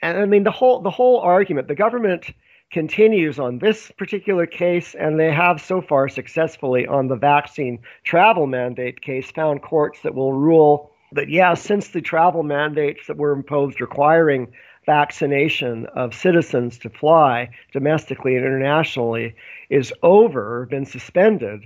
[0.00, 2.30] And I mean the whole the whole argument, the government
[2.72, 8.46] continues on this particular case, and they have so far successfully on the vaccine travel
[8.46, 13.32] mandate case found courts that will rule that, yeah, since the travel mandates that were
[13.32, 14.50] imposed requiring
[14.86, 19.34] vaccination of citizens to fly domestically and internationally
[19.72, 21.62] is over, been suspended,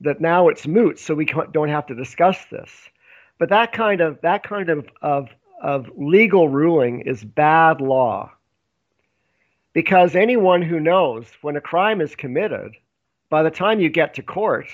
[0.00, 2.70] that now it's moot, so we don't have to discuss this.
[3.38, 5.28] But that kind of that kind of, of
[5.60, 8.30] of legal ruling is bad law
[9.72, 12.72] because anyone who knows when a crime is committed,
[13.28, 14.68] by the time you get to court,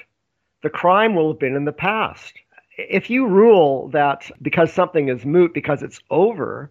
[0.63, 2.35] the crime will have been in the past.
[2.77, 6.71] If you rule that because something is moot because it's over,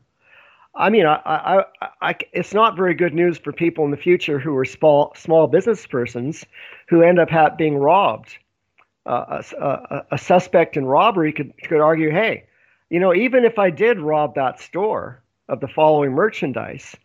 [0.76, 1.66] I mean, I, I,
[2.02, 5.48] I, it's not very good news for people in the future who are small, small
[5.48, 6.46] business persons
[6.90, 8.38] who end up ha- being robbed.
[9.06, 12.46] Uh, a, a, a suspect in robbery could, could argue, hey,
[12.90, 16.96] you know, even if I did rob that store of the following merchandise,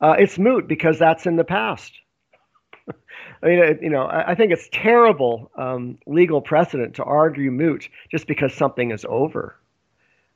[0.00, 1.92] uh, it's moot because that's in the past.
[3.42, 7.88] I mean, you know, I, I think it's terrible um, legal precedent to argue moot
[8.10, 9.56] just because something is over.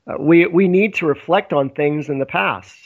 [0.07, 2.77] Uh, we we need to reflect on things in the past.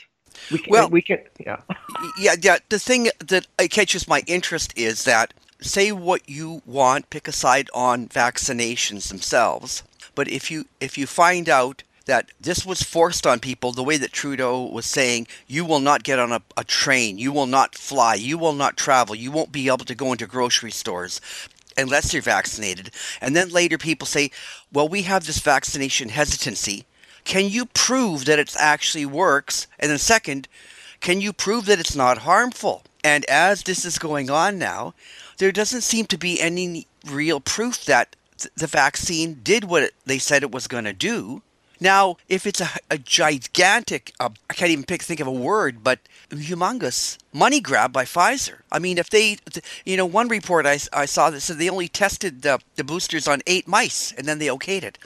[0.51, 1.61] We can, Well- we can, yeah.
[2.19, 2.57] yeah, yeah.
[2.69, 7.69] The thing that catches my interest is that say what you want, pick a side
[7.73, 13.39] on vaccinations themselves, but if you if you find out that this was forced on
[13.39, 17.17] people the way that Trudeau was saying, you will not get on a, a train,
[17.17, 20.25] you will not fly, you will not travel, you won't be able to go into
[20.25, 21.19] grocery stores
[21.77, 22.91] unless you're vaccinated.
[23.21, 24.31] And then later people say,
[24.71, 26.85] well, we have this vaccination hesitancy.
[27.27, 29.67] Can you prove that it actually works?
[29.79, 30.47] And then, second,
[31.01, 32.83] can you prove that it's not harmful?
[33.03, 34.93] And as this is going on now,
[35.37, 39.93] there doesn't seem to be any real proof that th- the vaccine did what it,
[40.05, 41.41] they said it was going to do.
[41.81, 45.83] Now, if it's a, a gigantic, uh, I can't even pick, think of a word,
[45.83, 45.99] but
[46.29, 48.59] humongous money grab by Pfizer.
[48.71, 51.89] I mean, if they, th- you know, one report I saw that said they only
[51.89, 54.97] tested the, the boosters on eight mice and then they okayed it.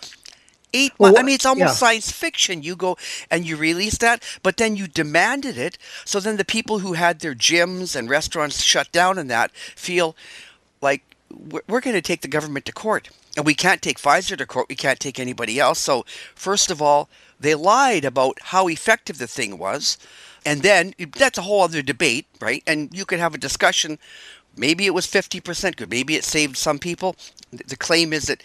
[0.74, 1.74] Eight Well, mi- I mean, it's almost yeah.
[1.88, 2.64] science fiction.
[2.64, 2.98] You go
[3.30, 5.78] and you release that, but then you demanded it.
[6.06, 10.16] So then the people who had their gyms and restaurants shut down and that feel
[10.82, 11.04] like
[11.34, 13.10] we're, we're going to take the government to court.
[13.38, 14.68] And we can't take Pfizer to court.
[14.70, 15.80] We can't take anybody else.
[15.80, 16.06] So,
[16.36, 17.08] first of all,
[17.40, 19.98] they lied about how effective the thing was.
[20.46, 22.64] And then that's a whole other debate, right?
[22.68, 24.00] And you could have a discussion.
[24.58, 25.90] Maybe it was 50% good.
[25.90, 27.16] Maybe it saved some people.
[27.52, 28.44] The claim is that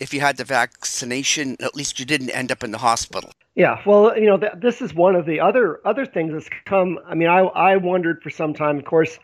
[0.00, 3.32] if you had the vaccination, at least you didn't end up in the hospital.
[3.54, 6.98] Yeah, well, you know, th- this is one of the other other things that's come.
[7.06, 8.78] I mean, I I wondered for some time.
[8.78, 9.18] Of course,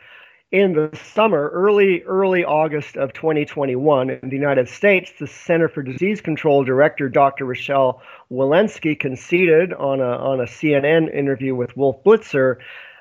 [0.53, 5.83] in the summer, early early August of 2021, in the United States, the Center for
[5.83, 7.45] Disease Control Director Dr.
[7.45, 12.57] Rochelle Walensky conceded on a on a CNN interview with Wolf Blitzer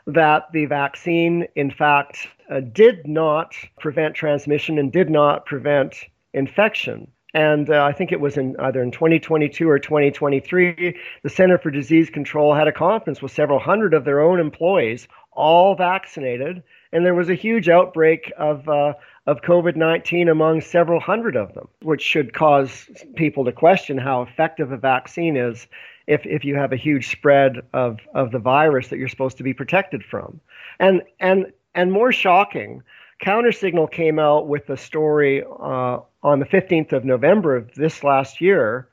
[0.07, 5.95] that the vaccine, in fact, uh, did not prevent transmission and did not prevent
[6.33, 7.07] infection.
[7.33, 11.69] And uh, I think it was in either in 2022 or 2023, the Center for
[11.69, 17.05] Disease Control had a conference with several hundred of their own employees, all vaccinated, and
[17.05, 18.93] there was a huge outbreak of uh,
[19.27, 24.71] of COVID-19 among several hundred of them, which should cause people to question how effective
[24.71, 25.67] a vaccine is
[26.07, 29.43] if if you have a huge spread of of the virus that you're supposed to
[29.43, 30.41] be protected from.
[30.79, 32.81] And and and more shocking,
[33.21, 38.41] Countersignal came out with a story uh, on the 15th of November of this last
[38.41, 38.87] year,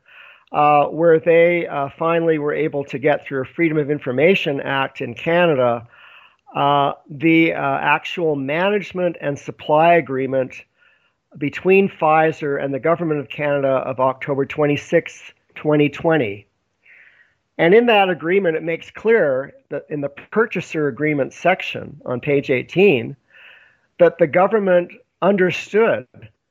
[0.53, 5.01] uh, where they uh, finally were able to get through a Freedom of Information Act
[5.01, 5.87] in Canada
[6.57, 10.63] uh, the uh, actual management and supply agreement
[11.37, 16.47] between Pfizer and the Government of Canada of October 26, 2020.
[17.59, 22.51] And in that agreement, it makes clear that in the purchaser agreement section on page
[22.51, 23.17] 18,
[23.99, 26.07] that the government understood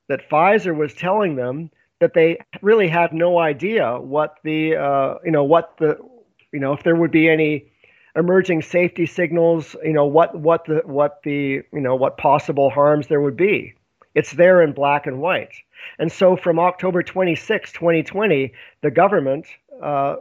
[0.08, 5.32] that Pfizer was telling them that they really had no idea what the, uh, you
[5.32, 5.98] know, what the,
[6.52, 7.66] you know, if there would be any
[8.16, 13.08] emerging safety signals, you know, what, what the, what the, you know, what possible harms
[13.08, 13.74] there would be.
[14.14, 15.54] It's there in black and white.
[16.00, 19.46] And so from October 26, 2020, the government,
[19.82, 20.16] uh,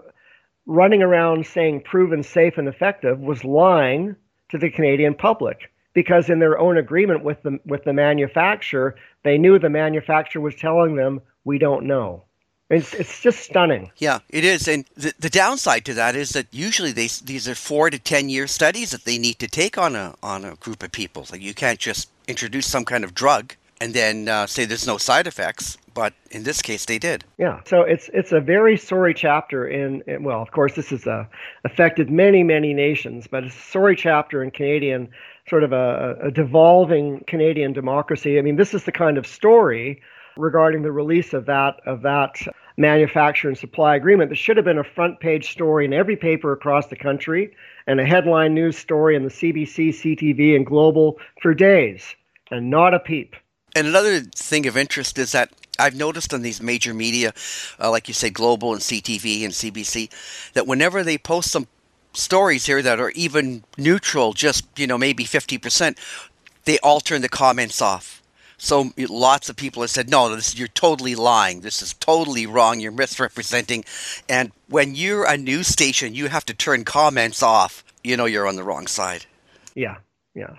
[0.66, 4.16] running around saying proven safe and effective, was lying
[4.50, 9.38] to the Canadian public because in their own agreement with the with the manufacturer, they
[9.38, 12.24] knew the manufacturer was telling them we don't know.
[12.70, 13.92] It's, it's just stunning.
[13.98, 14.66] Yeah, it is.
[14.66, 18.30] And the, the downside to that is that usually they, these are four to 10
[18.30, 21.26] year studies that they need to take on a, on a group of people.
[21.30, 24.96] Like you can't just introduce some kind of drug and then uh, say there's no
[24.96, 25.76] side effects.
[25.92, 27.22] But in this case, they did.
[27.38, 27.60] Yeah.
[27.66, 31.26] So it's it's a very sorry chapter in, in well, of course, this has uh,
[31.64, 35.10] affected many many nations, but it's a sorry chapter in Canadian
[35.48, 38.38] sort of a, a devolving Canadian democracy.
[38.38, 40.00] I mean, this is the kind of story
[40.36, 42.36] regarding the release of that of that
[42.76, 46.52] manufacturer and supply agreement that should have been a front page story in every paper
[46.52, 47.54] across the country
[47.86, 52.02] and a headline news story in the CBC, CTV, and Global for days,
[52.50, 53.36] and not a peep.
[53.76, 57.32] And another thing of interest is that I've noticed on these major media,
[57.80, 60.10] uh, like you say, Global and CTV and CBC,
[60.52, 61.66] that whenever they post some
[62.14, 65.98] stories here that are even neutral, just you know maybe fifty percent,
[66.64, 68.22] they all turn the comments off.
[68.56, 71.60] So lots of people have said, "No, this you're totally lying.
[71.60, 72.80] This is totally wrong.
[72.80, 73.84] You're misrepresenting."
[74.28, 77.84] And when you're a news station, you have to turn comments off.
[78.02, 79.26] You know you're on the wrong side.
[79.74, 79.96] Yeah,
[80.34, 80.56] yeah.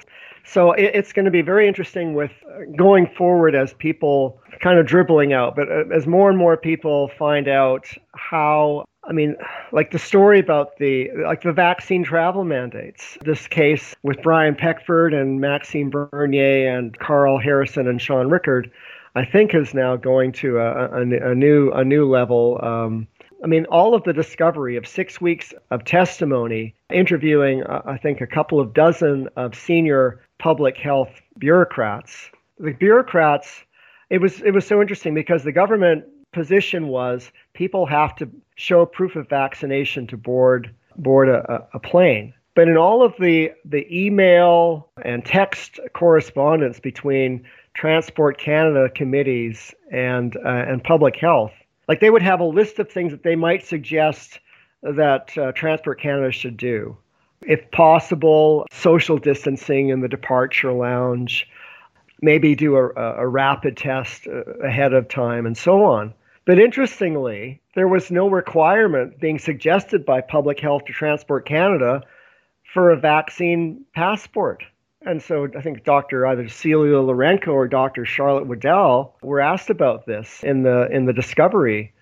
[0.48, 4.86] So it's going to be very interesting with uh, going forward as people kind of
[4.86, 9.36] dribbling out, but uh, as more and more people find out how I mean,
[9.72, 13.18] like the story about the like the vaccine travel mandates.
[13.24, 18.72] This case with Brian Peckford and Maxime Bernier and Carl Harrison and Sean Rickard,
[19.14, 22.60] I think is now going to a, a, a new a new level.
[22.64, 23.08] Um,
[23.44, 28.22] I mean, all of the discovery of six weeks of testimony, interviewing, uh, I think,
[28.22, 32.32] a couple of dozen of senior public health bureaucrats.
[32.60, 33.64] The bureaucrats,
[34.10, 38.86] it was it was so interesting because the government position was people have to show
[38.86, 42.34] proof of vaccination to board board a, a plane.
[42.56, 50.36] But in all of the the email and text correspondence between Transport Canada committees and
[50.38, 51.52] uh, and public health,
[51.88, 54.40] like they would have a list of things that they might suggest
[54.82, 56.96] that uh, Transport Canada should do.
[57.42, 61.48] If possible, social distancing in the departure lounge,
[62.22, 66.14] maybe do a, a rapid test uh, ahead of time, and so on.
[66.46, 72.04] But interestingly, there was no requirement being suggested by Public Health to Transport Canada
[72.72, 74.64] for a vaccine passport.
[75.02, 76.26] And so I think Dr.
[76.28, 78.06] either Celia Lourenco or Dr.
[78.06, 81.94] Charlotte Waddell were asked about this in the in the discovery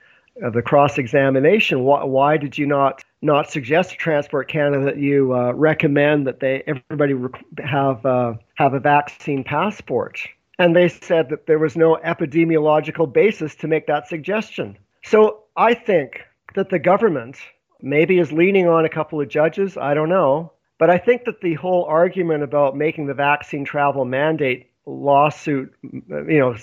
[0.41, 1.83] of the cross examination.
[1.83, 6.39] Why, why, did you not not suggest to Transport Canada that you uh, recommend that
[6.39, 7.15] they everybody
[7.63, 10.19] have uh, have a vaccine passport?
[10.59, 14.77] And they said that there was no epidemiological basis to make that suggestion.
[15.03, 16.21] So I think
[16.55, 17.37] that the government
[17.81, 19.77] maybe is leaning on a couple of judges.
[19.77, 20.51] I don't know.
[20.79, 26.39] But I think that the whole argument about making the vaccine travel mandate lawsuit, you
[26.39, 26.55] know,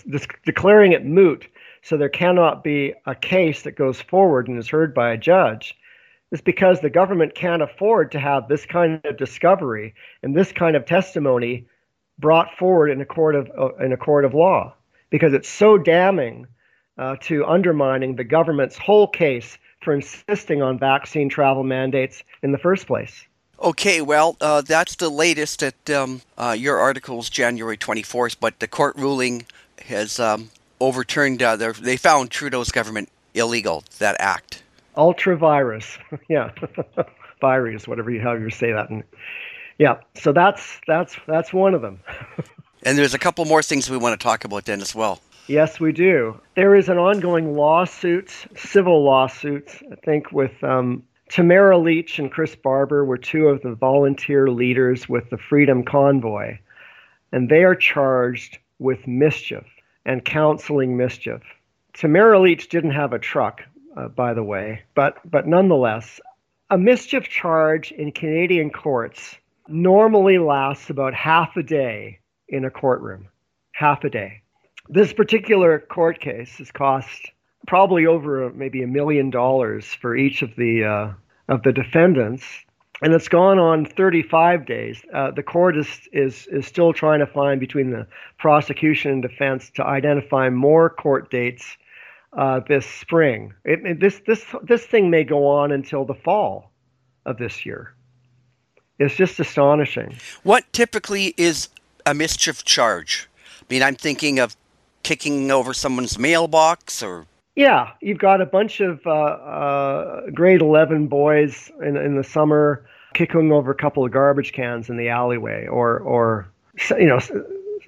[0.44, 1.46] declaring it moot
[1.82, 5.74] so there cannot be a case that goes forward and is heard by a judge
[6.30, 10.76] is because the government can't afford to have this kind of discovery and this kind
[10.76, 11.66] of testimony
[12.20, 14.74] brought forward in a court of uh, in a court of law
[15.10, 16.46] because it's so damning
[16.98, 22.58] uh, to undermining the government's whole case for insisting on vaccine travel mandates in the
[22.58, 23.24] first place.
[23.62, 28.68] Okay, well, uh, that's the latest at um, uh, your article's January 24th, but the
[28.68, 29.44] court ruling
[29.86, 30.50] has um,
[30.80, 34.62] overturned, uh, their, they found Trudeau's government illegal, that act.
[34.96, 35.98] Ultra virus,
[36.28, 36.52] yeah.
[37.40, 38.88] virus, whatever you, however you say that.
[39.80, 42.00] Yeah, so that's that's that's one of them.
[42.82, 45.22] and there's a couple more things we want to talk about then as well.
[45.46, 46.38] Yes, we do.
[46.54, 52.54] There is an ongoing lawsuit, civil lawsuits, I think, with um, Tamara Lich and Chris
[52.54, 56.58] Barber were two of the volunteer leaders with the Freedom Convoy,
[57.32, 59.64] and they are charged with mischief
[60.04, 61.40] and counseling mischief.
[61.94, 63.62] Tamara Lich didn't have a truck,
[63.96, 66.20] uh, by the way, but but nonetheless,
[66.68, 69.36] a mischief charge in Canadian courts
[69.70, 73.28] normally lasts about half a day in a courtroom.
[73.72, 74.42] Half a day.
[74.88, 77.30] This particular court case has cost
[77.66, 81.12] probably over maybe a million dollars for each of the uh,
[81.48, 82.44] of the defendants,
[83.02, 85.02] and it's gone on 35 days.
[85.12, 88.06] Uh, the court is is is still trying to find between the
[88.38, 91.76] prosecution and defense to identify more court dates
[92.36, 93.54] uh, this spring.
[93.64, 96.72] It, it, this this this thing may go on until the fall
[97.24, 97.94] of this year.
[99.00, 100.14] It's just astonishing.
[100.42, 101.70] What typically is
[102.04, 103.28] a mischief charge?
[103.60, 104.56] I mean, I'm thinking of
[105.02, 107.26] kicking over someone's mailbox or.
[107.56, 112.86] Yeah, you've got a bunch of uh, uh, grade 11 boys in, in the summer
[113.14, 116.48] kicking over a couple of garbage cans in the alleyway, or, or
[116.90, 117.42] you know, some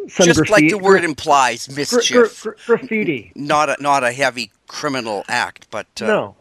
[0.08, 2.42] Just graffiti, like the word implies, mischief.
[2.42, 3.32] gra- gra- graffiti.
[3.34, 6.36] Not a, not a heavy criminal act, but uh, No,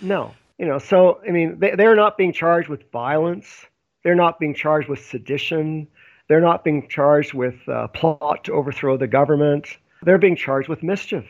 [0.00, 0.34] no.
[0.58, 3.66] You know, so I mean, they, they're not being charged with violence.
[4.04, 5.88] They're not being charged with sedition.
[6.28, 9.76] They're not being charged with uh, plot to overthrow the government.
[10.02, 11.24] They're being charged with mischief.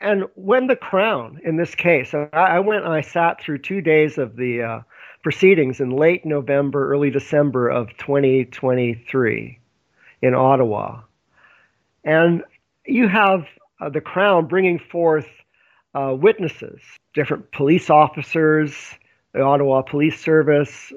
[0.00, 3.80] And when the Crown, in this case, I, I went and I sat through two
[3.80, 4.80] days of the uh,
[5.22, 9.58] proceedings in late November, early December of 2023
[10.22, 11.00] in Ottawa.
[12.04, 12.44] And
[12.86, 13.46] you have
[13.80, 15.28] uh, the Crown bringing forth
[15.94, 16.80] uh, witnesses,
[17.12, 18.94] different police officers,
[19.32, 20.92] the Ottawa Police Service,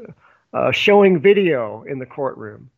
[0.54, 2.70] uh, showing video in the courtroom.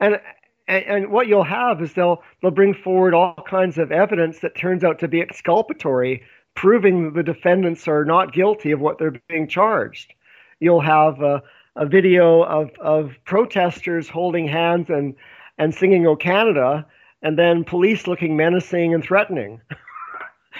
[0.00, 0.20] And,
[0.68, 4.56] and and what you'll have is they'll they'll bring forward all kinds of evidence that
[4.56, 6.22] turns out to be exculpatory,
[6.54, 10.14] proving that the defendants are not guilty of what they're being charged.
[10.60, 11.42] You'll have a,
[11.76, 15.14] a video of, of protesters holding hands and
[15.58, 16.86] and singing "O Canada,"
[17.22, 19.60] and then police looking menacing and threatening.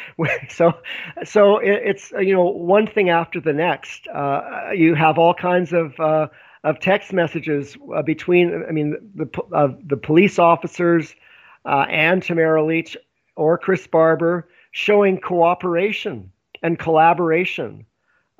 [0.49, 0.73] so
[1.25, 4.07] so it, it's you know one thing after the next.
[4.09, 6.29] Uh, you have all kinds of uh,
[6.63, 11.15] of text messages uh, between I mean the uh, the police officers
[11.65, 12.97] uh, and Tamara Lich
[13.37, 16.31] or Chris Barber showing cooperation
[16.63, 17.87] and collaboration.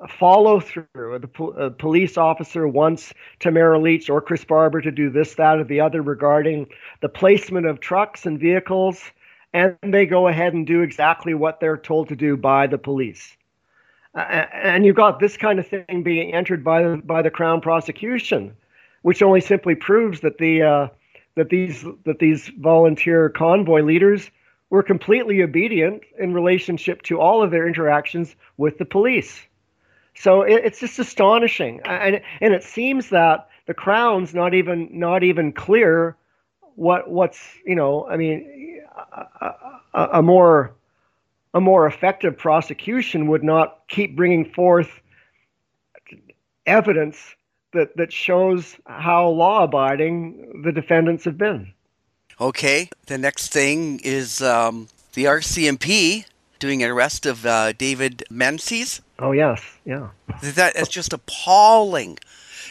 [0.09, 0.85] Follow through.
[0.93, 5.57] The po- uh, police officer wants Tamara Lich or Chris Barber to do this, that,
[5.57, 6.67] or the other regarding
[7.01, 9.01] the placement of trucks and vehicles
[9.55, 13.37] and they go ahead and do exactly what they're told to do by the police.
[14.13, 17.61] Uh, and you've got this kind of thing being entered by the, by the Crown
[17.61, 18.55] prosecution,
[19.03, 20.87] which only simply proves that the uh,
[21.35, 24.29] that these that these volunteer convoy leaders
[24.69, 29.41] were completely obedient in relationship to all of their interactions with the police.
[30.15, 35.23] So it, it's just astonishing, and and it seems that the Crown's not even not
[35.23, 36.17] even clear
[36.75, 38.45] what what's you know I mean
[38.95, 39.55] a,
[39.93, 40.73] a, a more
[41.53, 44.89] a more effective prosecution would not keep bringing forth
[46.65, 47.35] evidence
[47.73, 51.71] that that shows how law abiding the defendants have been.
[52.39, 56.25] Okay, the next thing is um, the RCMP
[56.59, 59.01] doing an arrest of uh, David Menzies.
[59.19, 60.09] Oh yes, yeah.
[60.41, 62.17] That is just appalling.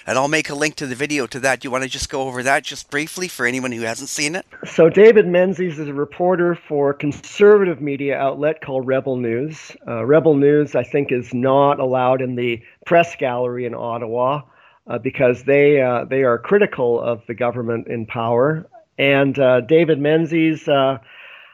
[0.07, 1.61] And I'll make a link to the video to that.
[1.61, 4.34] Do you want to just go over that just briefly for anyone who hasn't seen
[4.34, 4.44] it?
[4.66, 9.72] So David Menzies is a reporter for a conservative media outlet called Rebel News.
[9.86, 14.42] Uh, Rebel News, I think, is not allowed in the press gallery in Ottawa
[14.86, 18.68] uh, because they uh, they are critical of the government in power.
[18.98, 20.98] And uh, David Menzies uh,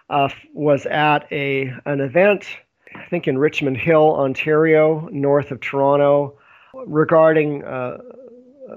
[0.09, 2.47] uh, was at a an event,
[2.97, 6.37] I think, in Richmond Hill, Ontario, north of Toronto,
[6.87, 7.63] regarding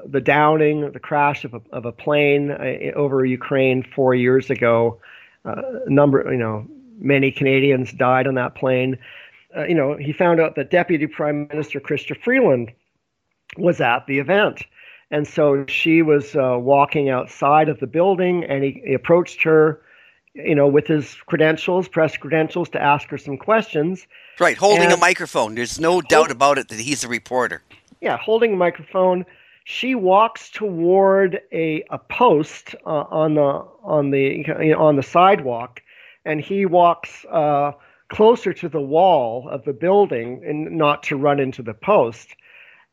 [0.06, 5.00] the downing, the crash of a, of a plane uh, over Ukraine four years ago.
[5.46, 6.66] Uh, number, you know,
[7.00, 8.98] many Canadians died on that plane.
[9.56, 12.72] Uh, you know, he found out that Deputy Prime Minister Chrystia Freeland
[13.58, 14.64] was at the event.
[15.12, 19.80] And so she was uh, walking outside of the building, and he, he approached her,
[20.34, 24.08] you know, with his credentials, press credentials, to ask her some questions.
[24.40, 25.54] Right, holding And- a microphone.
[25.54, 27.62] There's no doubt about it that he's a reporter.
[28.02, 29.24] yeah, holding a microphone.
[29.66, 35.04] She walks toward a, a post uh, on the on the you know, on the
[35.04, 35.82] sidewalk,
[36.26, 37.72] and he walks uh,
[38.10, 42.36] closer to the wall of the building, and not to run into the post.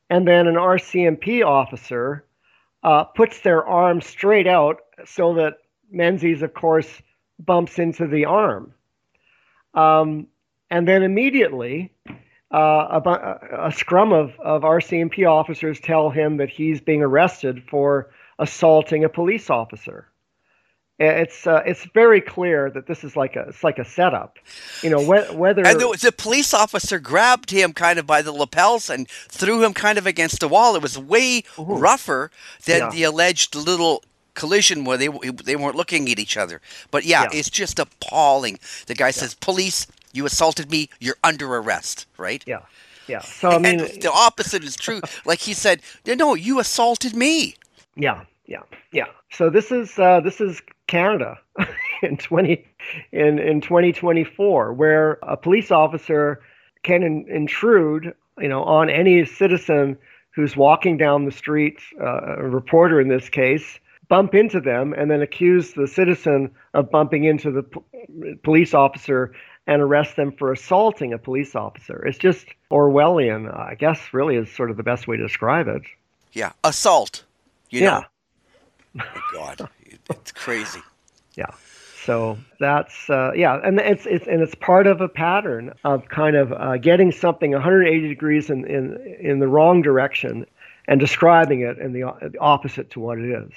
[0.08, 2.24] And then an RCMP officer
[2.82, 5.54] uh, puts their arm straight out so that
[5.90, 7.02] Menzies, of course,
[7.38, 8.74] bumps into the arm.
[9.74, 10.26] Um,
[10.70, 11.92] and then immediately,
[12.52, 18.10] uh, a, a scrum of, of RCMP officers tell him that he's being arrested for
[18.38, 20.06] assaulting a police officer.
[21.02, 24.36] It's uh, it's very clear that this is like a it's like a setup.
[24.82, 28.32] You know, whe- whether And the, the police officer grabbed him kind of by the
[28.32, 30.76] lapels and threw him kind of against the wall.
[30.76, 32.30] It was way rougher
[32.66, 32.90] than Yeah.
[32.90, 34.02] the alleged little
[34.34, 36.60] collision where they they weren't looking at each other.
[36.90, 37.38] But yeah, Yeah.
[37.38, 38.58] it's just appalling.
[38.86, 40.88] The guy says, "Police, you assaulted me.
[41.00, 42.44] You're under arrest." Right?
[42.46, 42.60] yeah,
[43.06, 43.20] yeah.
[43.20, 45.00] So I mean, and the opposite is true.
[45.24, 47.54] like he said, "No, you assaulted me."
[47.96, 48.62] Yeah, yeah,
[48.92, 49.06] yeah.
[49.30, 51.38] So this is uh, this is Canada
[52.02, 52.66] in twenty
[53.12, 56.40] in in twenty twenty four, where a police officer
[56.82, 59.98] can in, intrude, you know, on any citizen
[60.34, 63.78] who's walking down the street, uh, a reporter in this case,
[64.08, 69.32] bump into them, and then accuse the citizen of bumping into the p- police officer
[69.70, 72.04] and arrest them for assaulting a police officer.
[72.04, 74.00] It's just Orwellian, I guess.
[74.12, 75.82] Really, is sort of the best way to describe it.
[76.32, 77.24] Yeah, assault.
[77.70, 77.90] You Yeah.
[77.90, 78.04] know.
[78.94, 79.68] My God,
[80.10, 80.82] it's crazy.
[81.36, 81.46] Yeah.
[82.04, 86.34] So that's uh, yeah, and it's it's and it's part of a pattern of kind
[86.34, 90.44] of uh, getting something 180 degrees in, in in the wrong direction
[90.88, 93.52] and describing it in the, the opposite to what it is.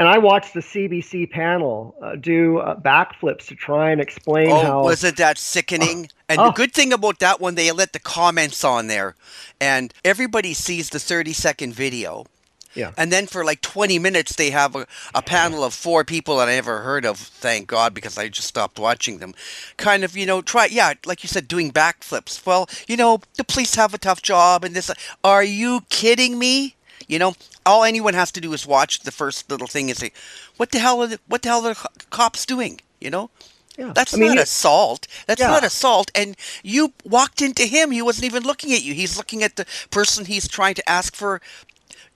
[0.00, 4.62] And I watched the CBC panel uh, do uh, backflips to try and explain Oh,
[4.62, 6.08] how wasn't that sickening?
[6.26, 6.46] and Oh.
[6.46, 9.14] the good thing about that one, they let the comments on there,
[9.60, 12.24] and everybody sees the 30 second video.
[12.72, 12.92] Yeah.
[12.96, 16.48] And then for like 20 minutes, they have a, a panel of four people that
[16.48, 19.34] I never heard of, thank God, because I just stopped watching them.
[19.76, 22.46] Kind of, you know, try, yeah, like you said, doing backflips.
[22.46, 24.90] Well, you know, the police have a tough job, and this.
[25.22, 26.76] Are you kidding me?
[27.10, 27.34] You know,
[27.66, 30.12] all anyone has to do is watch the first little thing and say,
[30.58, 33.30] "What the hell are the, what the hell are the cops doing?" You know,
[33.76, 33.92] Yeah.
[33.92, 35.08] that's I mean, not assault.
[35.26, 35.48] That's Yeah.
[35.48, 36.12] not assault.
[36.14, 37.90] And you walked into him.
[37.90, 38.94] He wasn't even looking at you.
[38.94, 41.40] He's looking at the person he's trying to ask for.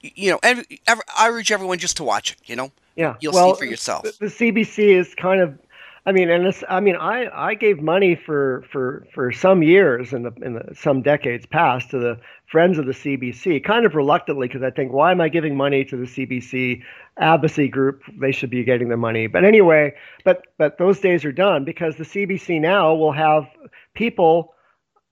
[0.00, 2.38] You know, every, every, I urge everyone just to watch it.
[2.46, 4.02] You know, Yeah, You'll well, see for yourself.
[4.04, 5.58] The, the CBC is kind of,
[6.06, 10.12] I mean, and this, I mean, I, I gave money for for for some years
[10.12, 13.94] in the in the, some decades past to the friends of the CBC, kind of
[13.94, 16.82] reluctantly because I think, why am I giving money to the CBC
[17.18, 18.02] advocacy group?
[18.20, 19.26] They should be getting the money.
[19.26, 19.94] But anyway,
[20.24, 23.46] but but those days are done because the CBC now will have
[23.94, 24.54] people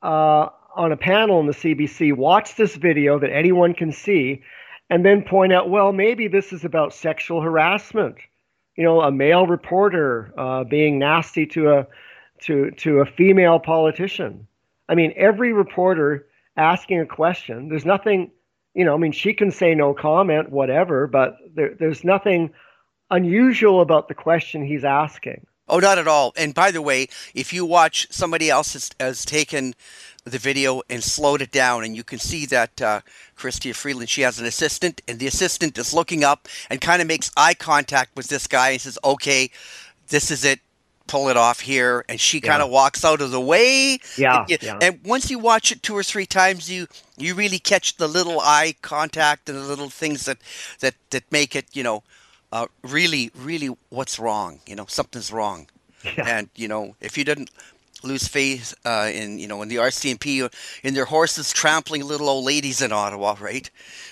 [0.03, 4.43] uh, on a panel in the CBC watch this video that anyone can see
[4.91, 8.17] and then point out, well, maybe this is about sexual harassment.
[8.77, 11.87] You know, a male reporter uh, being nasty to a
[12.43, 14.47] to to a female politician.
[14.89, 16.27] I mean, every reporter
[16.57, 17.69] asking a question.
[17.69, 18.31] There's nothing,
[18.75, 18.95] you know.
[18.95, 22.53] I mean, she can say no comment, whatever, but there, there's nothing
[23.11, 25.47] unusual about the question he's asking.
[25.69, 26.33] Oh, not at all.
[26.37, 29.75] And by the way, if you watch, somebody else has, has taken
[30.25, 33.01] the video and slowed it down, and you can see that uh,
[33.37, 37.09] Chrystia Freeland, she has an assistant, and the assistant is looking up and kind of
[37.09, 39.51] makes eye contact with this guy and says, "Okay,
[40.09, 40.61] this is it.
[41.07, 43.99] Pull it off here." And she kind of walks out of the way.
[44.17, 44.79] Yeah, And, you- yeah.
[44.81, 48.41] and once you watch it two or three times, you you really catch the little
[48.41, 50.39] eye contact and the little things that
[50.81, 52.03] that that make it, you know,
[52.53, 54.61] uh, really, really, what's wrong?
[54.67, 55.69] You know, something's wrong.
[56.05, 56.25] Yeah.
[56.39, 57.51] And you know, if you didn't
[58.05, 60.49] lose faith uh, in you know in the RCMP uh,
[60.83, 63.71] in their horses trampling little old ladies in Ottawa, right?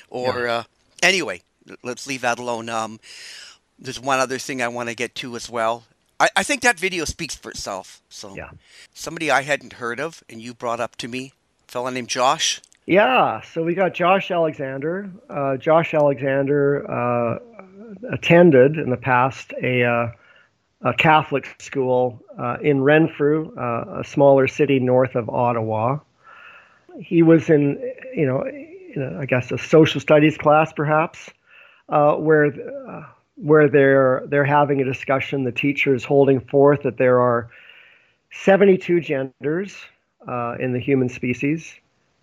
[0.09, 0.63] Or uh,
[1.03, 1.43] anyway,
[1.83, 2.69] let's leave that alone.
[2.69, 3.01] Um,
[3.79, 5.85] there's one other thing I want to get to as well.
[6.21, 8.03] I, I think that video speaks for itself.
[8.11, 8.51] So Yeah.
[8.95, 11.33] somebody I hadn't heard of, and you brought up to me,
[11.69, 12.61] a fella named Josh.
[12.87, 15.09] Yeah, so we got Josh Alexander.
[15.29, 17.39] Uh, Josh Alexander uh,
[18.11, 20.13] attended in the past a, uh,
[20.83, 25.99] a Catholic school uh, in Renfrew, uh, a smaller city north of Ottawa.
[27.01, 27.79] He was in,
[28.15, 31.31] you know, in a, I guess a social studies class perhaps,
[31.89, 33.05] uh, where uh,
[33.43, 35.45] where they're they're having a discussion.
[35.45, 37.51] The teacher is holding forth that there are
[38.33, 39.77] 72 genders
[40.29, 41.75] uh, in the human species.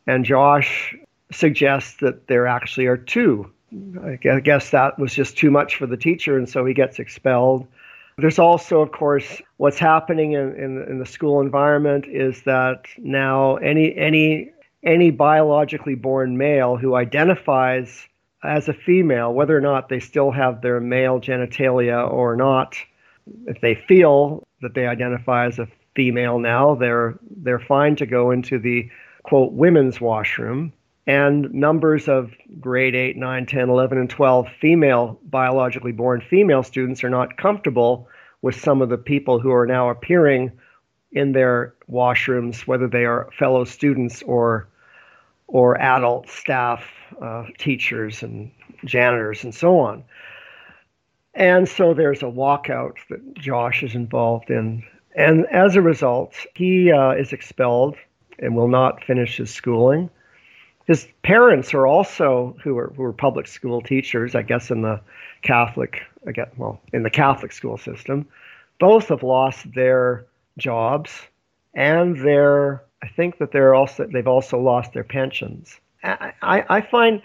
[0.06, 0.96] And Josh
[1.32, 3.52] suggests that there actually are two.
[4.02, 7.68] I guess that was just too much for the teacher, and so he gets expelled.
[8.18, 13.58] There's also, of course, what's happening in, in, in the school environment is that now
[13.58, 14.52] any any
[14.84, 18.08] any biologically born male who identifies
[18.48, 22.78] as a female, whether or not they still have their male genitalia or not,
[23.46, 28.32] if they feel that they identify as a female now, they're they're fine to go
[28.32, 28.90] into the
[29.24, 30.72] quote women's washroom.
[31.06, 37.04] And numbers of grade 8, 9, 10, 11, and 12 female, biologically born female students
[37.04, 38.10] are not comfortable
[38.42, 40.52] with some of the people who are now appearing
[41.14, 44.68] in their washrooms, whether they are fellow students or
[45.48, 46.84] or adult staff,
[47.22, 48.52] uh, teachers and
[48.86, 50.04] janitors and so on.
[51.34, 54.84] And so there's a walkout that Josh is involved in.
[55.16, 57.96] And as a result, he uh, is expelled
[58.40, 60.10] and will not finish his schooling.
[60.86, 65.02] His parents are also who are who are public school teachers, I guess, in the
[65.42, 68.28] Catholic, I guess, well, in the Catholic school system.
[68.80, 70.26] Both have lost their
[70.58, 71.12] jobs
[71.74, 72.84] and their.
[73.02, 75.80] I think that they're also they've also lost their pensions.
[76.04, 77.22] I, I, I find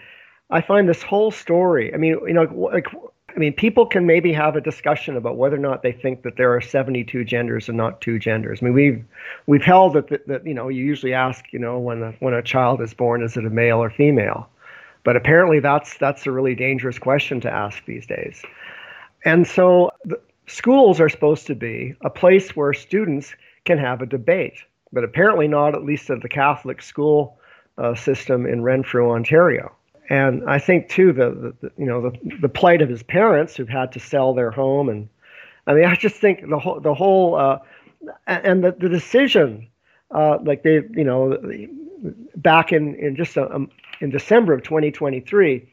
[0.50, 1.94] I find this whole story.
[1.94, 2.86] I mean, you know, like
[3.34, 6.36] I mean, people can maybe have a discussion about whether or not they think that
[6.36, 8.58] there are 72 genders and not two genders.
[8.60, 9.04] I mean, we've
[9.46, 12.34] we've held that, that, that you know you usually ask you know when a, when
[12.34, 14.48] a child is born is it a male or female,
[15.04, 18.42] but apparently that's that's a really dangerous question to ask these days.
[19.24, 19.90] And so
[20.46, 23.34] schools are supposed to be a place where students
[23.64, 24.58] can have a debate,
[24.92, 27.38] but apparently not at least at the Catholic school
[27.78, 29.74] uh, system in Renfrew, Ontario.
[30.10, 33.68] And I think too the, the, you know the the plight of his parents who've
[33.68, 34.88] had to sell their home.
[34.88, 35.08] And
[35.66, 37.58] I mean I just think the whole the whole uh,
[38.26, 39.68] and the, the decision
[40.10, 41.38] uh, like they you know
[42.36, 43.70] back in in just a, um,
[44.00, 45.66] in December of 2023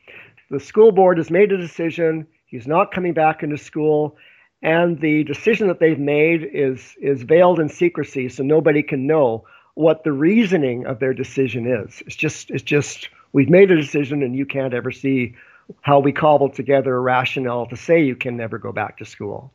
[0.51, 2.25] the school board has made a decision.
[2.45, 4.17] He's not coming back into school
[4.61, 9.45] and the decision that they've made is is veiled in secrecy so nobody can know
[9.75, 14.23] what the reasoning of their decision is it's just it's just we've made a decision
[14.23, 15.35] and you can't ever see
[15.81, 19.51] how we cobbled together a rationale to say you can never go back to school.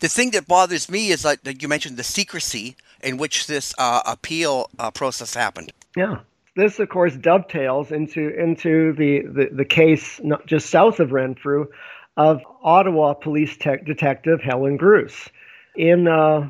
[0.00, 4.02] The thing that bothers me is like you mentioned the secrecy in which this uh,
[4.04, 5.72] appeal uh, process happened.
[5.96, 6.20] Yeah.
[6.54, 11.68] This, of course, dovetails into into the, the, the case not just south of Renfrew
[12.16, 15.30] of Ottawa police te- detective Helen Grus.
[15.76, 16.48] In, uh,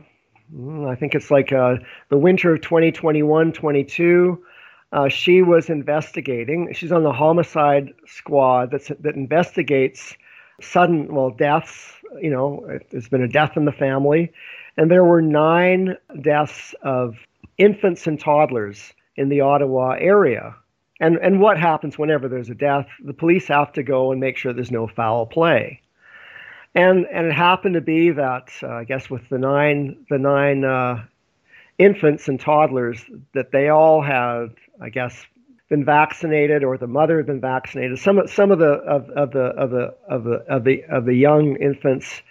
[0.55, 1.77] mm, I think it's like uh,
[2.09, 4.45] the winter of 2021 22,
[4.93, 6.73] uh, she was investigating.
[6.75, 10.15] She's on the homicide squad that's, that investigates
[10.61, 11.93] sudden, well, deaths.
[12.21, 14.33] You know, there's been a death in the family,
[14.77, 17.17] and there were nine deaths of
[17.57, 20.55] infants and toddlers in the Ottawa area.
[21.03, 22.87] And and what happens whenever there's a death?
[23.05, 25.83] The police have to go and make sure there's no foul play.
[26.75, 30.65] And and it happened to be that uh, I guess with the nine the nine
[30.65, 31.05] uh,
[31.77, 33.05] infants and toddlers
[33.35, 35.27] that they all had I guess,
[35.69, 37.99] been vaccinated or the mother had been vaccinated.
[37.99, 41.57] Some some of the of, the of the of the of the of the young
[41.57, 42.23] infants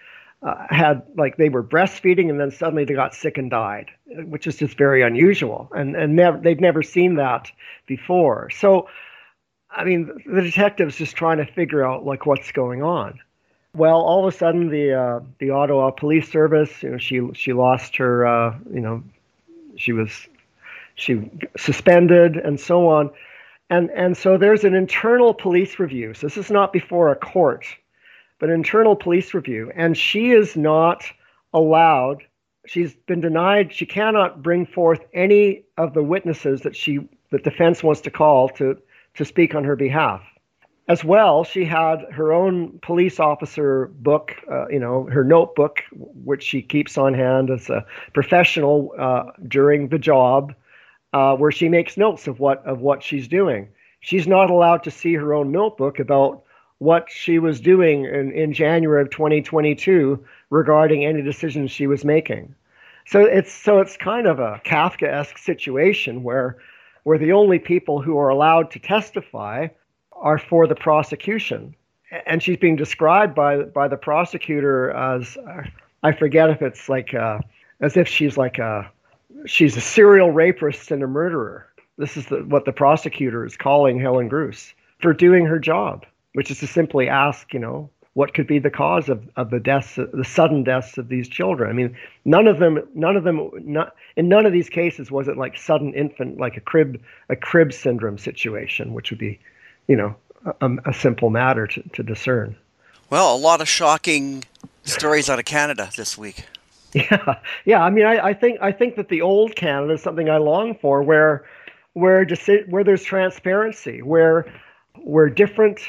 [0.43, 4.47] uh, had like they were breastfeeding and then suddenly they got sick and died, which
[4.47, 7.51] is just very unusual and and never they'd never seen that
[7.85, 8.49] before.
[8.49, 8.89] So,
[9.69, 13.19] I mean, the detectives just trying to figure out like what's going on.
[13.73, 17.53] Well, all of a sudden, the uh, the Ottawa Police Service, you know, she she
[17.53, 19.03] lost her, uh, you know,
[19.77, 20.27] she was
[20.95, 23.11] she suspended and so on.
[23.69, 26.13] And, and so there's an internal police review.
[26.13, 27.65] So this is not before a court,
[28.41, 29.71] but internal police review.
[29.75, 31.05] And she is not
[31.53, 32.23] allowed,
[32.65, 37.81] she's been denied, she cannot bring forth any of the witnesses that she the defense
[37.81, 38.77] wants to call to,
[39.13, 40.21] to speak on her behalf.
[40.89, 46.43] As well, she had her own police officer book, uh, you know, her notebook, which
[46.43, 50.53] she keeps on hand as a professional uh, during the job
[51.13, 53.69] uh, where she makes notes of what of what she's doing.
[54.01, 56.43] She's not allowed to see her own notebook about
[56.81, 62.55] what she was doing in, in January of 2022 regarding any decisions she was making.
[63.05, 66.57] So it's so it's kind of a Kafkaesque situation where
[67.03, 69.67] where the only people who are allowed to testify
[70.11, 71.75] are for the prosecution,
[72.25, 75.37] and she's being described by by the prosecutor as
[76.01, 77.41] I forget if it's like uh,
[77.79, 78.89] as if she's like a
[79.45, 81.67] she's a serial rapist and a murderer.
[81.99, 86.51] This is the, what the prosecutor is calling Helen Grus for doing her job, which
[86.51, 89.95] is to simply ask, you know, what could be the cause of, of the deaths,
[89.95, 91.69] the sudden deaths of these children.
[91.69, 91.95] I mean,
[92.25, 95.57] none of them, none of them, not, in none of these cases was it like
[95.57, 99.39] sudden infant, like a crib, a crib syndrome situation, which would be,
[99.87, 100.15] you know,
[100.59, 102.55] a, a simple matter to, to discern.
[103.09, 104.43] Well, a lot of shocking
[104.83, 106.45] stories out of Canada this week.
[106.93, 107.81] Yeah, yeah.
[107.81, 110.75] I mean, I, I think I think that the old Canada is something I long
[110.75, 111.45] for, where
[111.93, 114.51] where deci- where there's transparency, where
[114.95, 115.79] where different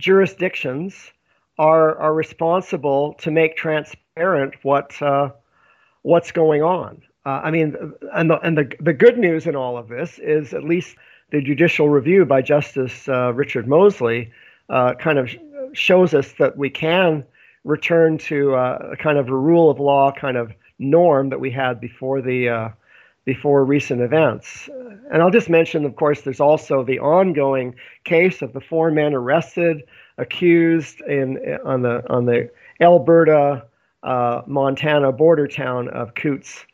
[0.00, 1.12] jurisdictions
[1.58, 5.30] are are responsible to make transparent what uh,
[6.02, 7.02] what's going on.
[7.26, 7.76] Uh, I mean,
[8.14, 10.96] and the and the the good news in all of this is at least
[11.30, 14.32] the judicial review by Justice uh, Richard Mosley
[14.68, 15.30] uh, kind of
[15.72, 17.24] shows us that we can
[17.64, 21.50] return to uh, a kind of a rule of law kind of norm that we
[21.50, 22.68] had before the uh,
[23.24, 24.68] before recent events.
[25.10, 27.74] And I'll just mention, of course, there's also the ongoing
[28.04, 29.82] case of the four men arrested,
[30.18, 33.64] accused in on the on the Alberta
[34.02, 36.64] uh, Montana border town of Coutts,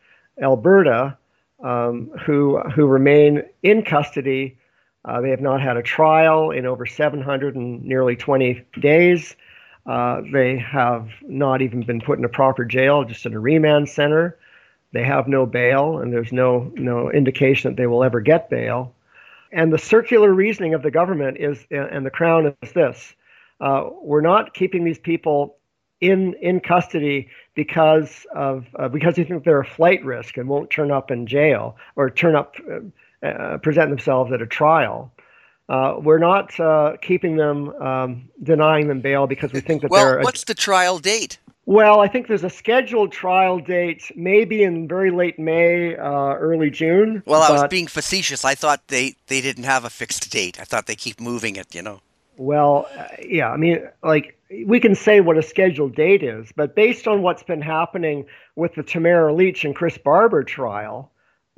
[0.41, 1.17] Alberta,
[1.63, 4.59] um, who who remain in custody.
[5.05, 9.37] Uh, they have not had a trial in over 700 and nearly 20 days.
[9.87, 13.89] Uh, they have not even been put in a proper jail, just in a remand
[13.89, 14.37] center.
[14.93, 18.95] They have no bail, and there's no no indication that they will ever get bail.
[19.53, 23.15] And the circular reasoning of the government is, and the Crown is this:
[23.61, 25.57] uh, we're not keeping these people
[26.01, 30.71] in in custody because of uh, because they think they're a flight risk and won't
[30.71, 35.13] turn up in jail or turn up uh, uh present themselves at a trial.
[35.69, 40.05] Uh, we're not uh, keeping them um, denying them bail because we think that well,
[40.05, 40.21] they're.
[40.21, 41.39] what's the trial date?
[41.69, 46.71] Well, I think there's a scheduled trial date, maybe in very late May, uh, early
[46.71, 47.25] June.
[47.27, 48.45] Well, I was being facetious.
[48.45, 50.61] I thought they, they didn't have a fixed date.
[50.61, 52.01] I thought they keep moving it, you know.
[52.37, 56.77] Well, uh, yeah, I mean, like we can say what a scheduled date is, but
[56.77, 61.11] based on what's been happening with the Tamara Lich and Chris Barber trial,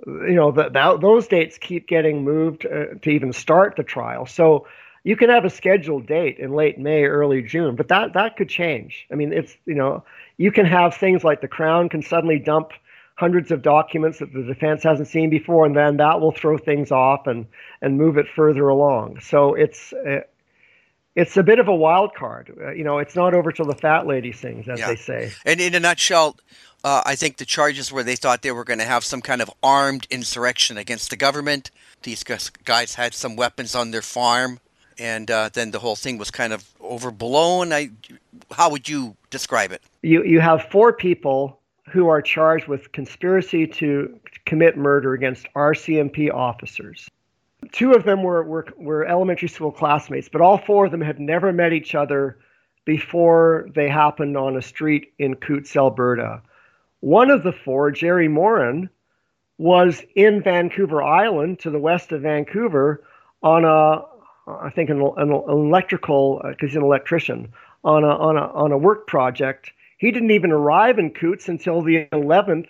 [0.07, 4.25] you know, that those dates keep getting moved uh, to even start the trial.
[4.25, 4.67] So
[5.09, 8.51] you can have a scheduled date in late May, early June, but that that could
[8.51, 9.07] change.
[9.11, 10.05] I mean, it's you know,
[10.37, 12.73] you can have things like the Crown can suddenly dump
[13.15, 16.91] hundreds of documents that the defense hasn't seen before, and then that will throw things
[16.93, 17.47] off and
[17.81, 19.21] and move it further along.
[19.21, 19.93] So it's.
[19.93, 20.21] Uh,
[21.17, 22.57] it's a bit of a wild card.
[22.61, 24.87] Uh, you know, it's not over till the fat lady sings, as Yeah.
[24.87, 25.33] they say.
[25.45, 26.37] And in a nutshell,
[26.85, 29.43] uh, I think the charges were they thought they were going to have some kind
[29.43, 31.73] of armed insurrection against the government.
[32.05, 34.61] These guys- guys had some weapons on their farm,
[34.99, 37.73] and uh, then the whole thing was kind of overblown.
[37.73, 37.91] I,
[38.51, 39.83] how would you describe it?
[40.03, 41.59] You you have four people
[41.91, 47.09] who are charged with conspiracy to commit murder against RCMP officers.
[47.73, 51.19] Two of them were, were were elementary school classmates, but all four of them had
[51.19, 52.39] never met each other
[52.85, 56.41] before they happened on a street in Coutts, Alberta.
[57.01, 58.89] One of the four, Jerry Morin,
[59.59, 63.05] was in Vancouver Island to the west of Vancouver
[63.43, 64.03] on a,
[64.49, 67.53] I think an, an electrical, because he's an electrician,
[67.85, 69.73] on a, on a on a work project.
[69.99, 72.69] He didn't even arrive in Coutts until the 11th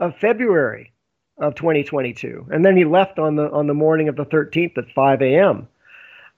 [0.00, 0.92] of February
[1.38, 4.90] of 2022, and then he left on the on the morning of the 13th at
[4.90, 5.68] 5 a.m.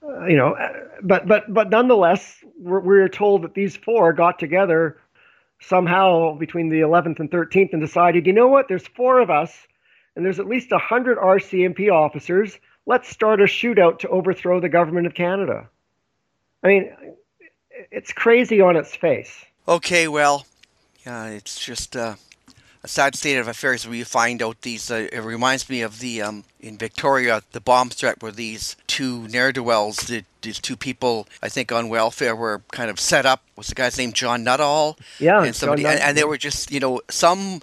[0.03, 4.39] Uh, you know, uh, but but but nonetheless, we're, we're told that these four got
[4.39, 4.97] together
[5.59, 9.67] somehow between the 11th and 13th and decided, you know what, there's four of us,
[10.15, 12.59] and there's at least 100 RCMP officers.
[12.87, 15.67] Let's start a shootout to overthrow the government of Canada.
[16.63, 16.91] I mean,
[17.91, 19.43] it's crazy on its face.
[19.67, 20.45] Okay, well,
[21.05, 22.15] yeah, it's just uh,
[22.83, 24.89] a sad state of affairs where you find out these.
[24.89, 29.27] Uh, it reminds me of the um, in Victoria, the bomb threat where these two
[29.27, 33.25] ne'er do wells, the, these two people, I think on welfare, were kind of set
[33.25, 33.43] up.
[33.57, 34.97] Was the guy's name John Nuttall?
[35.19, 37.61] Yeah, and somebody, John and, and they were just, you know, some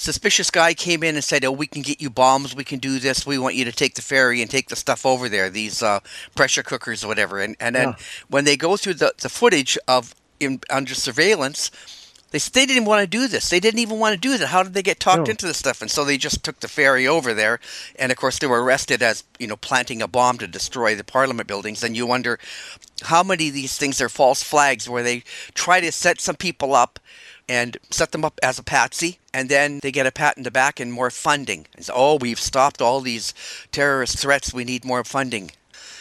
[0.00, 2.54] suspicious guy came in and said, "Oh, we can get you bombs.
[2.54, 3.26] We can do this.
[3.26, 5.50] We want you to take the ferry and take the stuff over there.
[5.50, 6.00] These uh,
[6.34, 7.94] pressure cookers or whatever." And and then Yeah.
[8.28, 11.70] when they go through the, the footage of in, under surveillance,
[12.30, 13.50] they they didn't want to do this.
[13.50, 14.46] They didn't even want to do that.
[14.48, 15.30] How did they get talked No.
[15.32, 15.82] into this stuff?
[15.82, 17.60] And so they just took the ferry over there,
[17.98, 21.04] and of course they were arrested as you know planting a bomb to destroy the
[21.04, 21.84] Parliament buildings.
[21.84, 22.38] And you wonder
[23.02, 25.24] how many of these things are false flags where they
[25.54, 26.98] try to set some people up
[27.50, 30.52] and set them up as a patsy, and then they get a pat in the
[30.52, 31.66] back and more funding.
[31.80, 33.34] So, oh, we've stopped all these
[33.72, 34.54] terrorist threats.
[34.54, 35.50] We need more funding.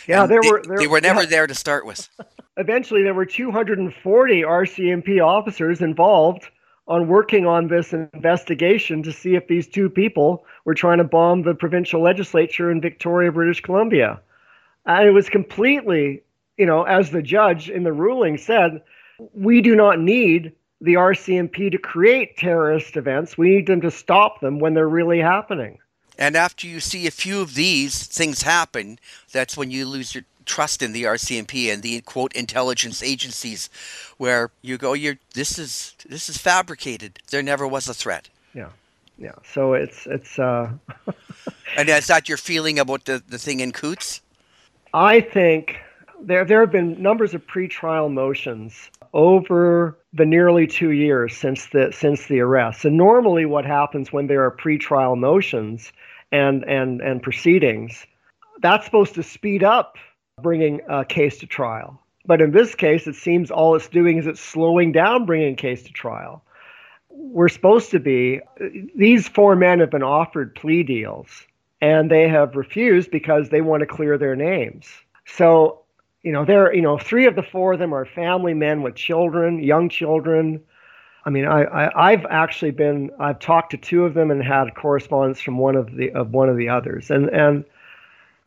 [0.07, 1.29] Yeah, And there they, were there, they were never yeah.
[1.29, 2.07] there to start with.
[2.57, 6.45] eventually there were 240 RCMP officers involved
[6.87, 11.41] on working on this investigation to see if these two people were trying to bomb
[11.41, 14.21] the provincial legislature in Victoria, British Columbia.
[14.85, 16.21] And it was completely,
[16.57, 18.83] you know, as the judge in the ruling said,
[19.33, 23.37] we do not need the RCMP to create terrorist events.
[23.37, 25.79] We need them to stop them when they're really happening.
[26.17, 28.99] And after you see a few of these things happen,
[29.31, 33.69] that's when you lose your trust in the RCMP and the quote intelligence agencies,
[34.17, 37.19] where you go, "You're this is this is fabricated.
[37.29, 38.69] There never was a threat." Yeah.
[39.17, 39.35] Yeah.
[39.53, 40.71] So it's it's uh
[41.77, 44.21] And is that your feeling about the, the thing in Coutts?
[44.93, 45.77] I think
[46.21, 51.91] there there have been numbers of pretrial motions over the nearly two years since the
[51.91, 52.85] since the arrest.
[52.85, 55.91] And normally, what happens when there are pretrial motions
[56.31, 58.05] and and and proceedings,
[58.61, 59.97] that's supposed to speed up
[60.41, 61.99] bringing a case to trial.
[62.25, 65.57] But in this case, it seems all it's doing is it's slowing down bringing a
[65.57, 66.43] case to trial.
[67.09, 68.41] We're supposed to be
[68.95, 71.27] these four men have been offered plea deals
[71.81, 74.87] and they have refused because they want to clear their names.
[75.25, 75.81] So
[76.23, 78.95] you know, they're you know three of the four of them are family men with
[78.95, 80.61] children, young children.
[81.25, 84.75] I mean, I, I I've actually been I've talked to two of them and had
[84.75, 87.63] correspondence from one of the of one of the others, and and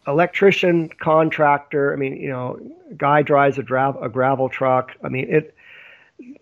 [0.06, 1.92] electrician contractor.
[1.92, 2.58] I mean, you know,
[2.96, 4.92] guy drives a, dra- a gravel truck.
[5.02, 5.54] I mean, it.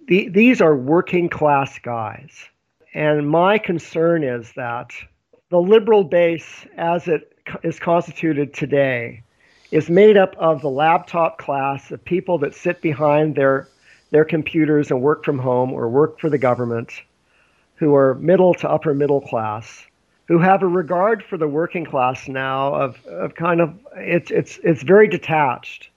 [0.09, 2.49] The, these are working class guys,
[2.93, 4.93] and my concern is that
[5.51, 7.33] the liberal base, as it
[7.63, 9.23] is constituted today,
[9.71, 13.69] is made up of the laptop class of people that sit behind their
[14.11, 17.03] their computers and work from home or work for the government,
[17.77, 19.87] who are middle to upper middle class,
[20.27, 24.59] who have a regard for the working class now of, of kind of it's it's
[24.65, 25.91] it's very detached,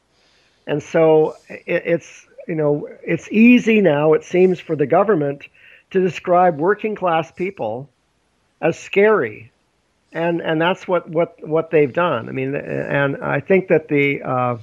[0.68, 5.48] and so it, it's you know it's easy now it seems for the government
[5.92, 7.90] to describe working class people
[8.62, 9.52] as scary
[10.14, 12.30] and and that's what what what they've done.
[12.30, 14.58] I mean, and I think that the uh,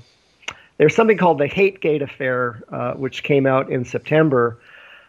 [0.79, 4.59] there's something called the Hate Gate affair, uh, which came out in September.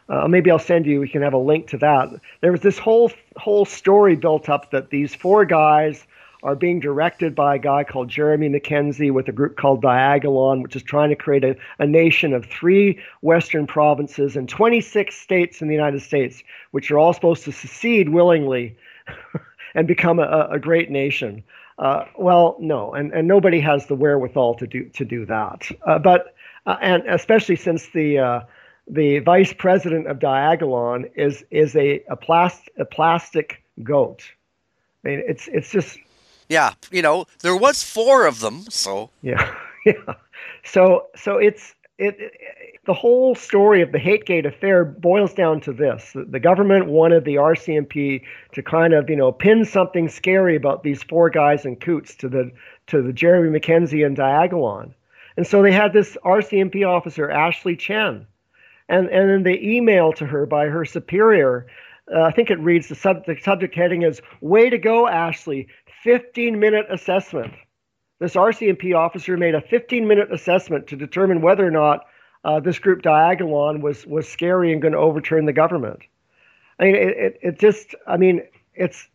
[0.09, 0.99] Uh, maybe I'll send you.
[0.99, 2.09] We can have a link to that.
[2.41, 6.05] There was this whole whole story built up that these four guys
[6.43, 10.75] are being directed by a guy called Jeremy MacKenzie with a group called Diagolon, which
[10.75, 15.67] is trying to create a, a nation of three Western provinces and 26 states in
[15.67, 16.41] the United States,
[16.71, 18.75] which are all supposed to secede willingly.
[19.75, 21.43] and become a, a great nation.
[21.79, 25.67] Uh, well, no, and, and nobody has the wherewithal to do to do that.
[25.85, 26.35] Uh, but
[26.65, 28.41] uh, and especially since the uh,
[28.87, 34.23] the vice president of Diagolon is is a a, plast, a plastic goat.
[35.03, 35.97] I mean, it's it's just
[36.49, 40.15] yeah, you know, there was four of them, so yeah, yeah.
[40.63, 42.31] So so it's it, it,
[42.85, 47.35] the whole story of the Hategate affair boils down to this: the government wanted the
[47.35, 48.23] RCMP
[48.53, 52.27] to kind of, you know, pin something scary about these four guys in Coutts to
[52.27, 52.51] the
[52.87, 54.93] to the Jeremy MacKenzie and Diagolon,
[55.37, 58.25] and so they had this RCMP officer Ashley Chen,
[58.89, 61.67] and and then they emailed to her by her superior.
[62.11, 65.67] Uh, I think it reads the, sub, the subject heading is "Way to go, Ashley!
[66.03, 67.53] 15 minute assessment."
[68.21, 72.05] This RCMP officer made a 15 minute assessment to determine whether or not
[72.45, 76.03] uh, this group Diagolon was was scary and going to overturn the government.
[76.79, 78.43] I mean, it, it, it just, I mean,
[78.75, 79.07] it's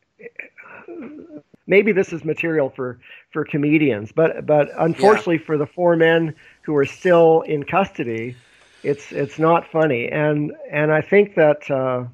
[1.69, 2.99] maybe this is material for
[3.31, 5.47] for comedians, but but unfortunately yeah.
[5.47, 8.35] for the four men who are still in custody,
[8.83, 11.71] it's it's not funny, and and I think that.
[11.71, 12.07] Uh,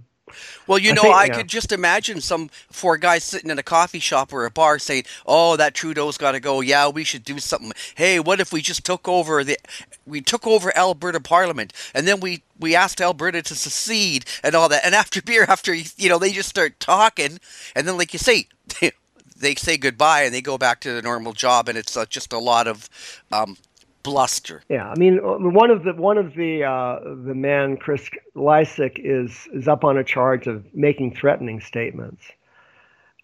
[0.66, 1.34] well, you know, I, think, I yeah.
[1.34, 5.04] could just imagine some four guys sitting in a coffee shop or a bar saying,
[5.26, 6.60] "Oh, that Trudeau's got to go.
[6.60, 7.72] Yeah, we should do something.
[7.94, 9.58] Hey, what if we just took over the,
[10.06, 14.68] we took over Alberta Parliament, and then we we asked Alberta to secede and all
[14.68, 14.84] that.
[14.84, 17.38] And after beer, after you know, they just start talking,
[17.74, 18.46] and then like you say,
[19.36, 22.32] they say goodbye and they go back to the normal job, and it's uh, just
[22.32, 22.88] a lot of
[23.30, 23.56] um,
[24.02, 24.62] bluster.
[24.68, 28.98] Yeah, I mean, uh, one of the one of the uh, the men, Chris Lysyk,
[28.98, 32.22] is is up on a charge of making threatening statements,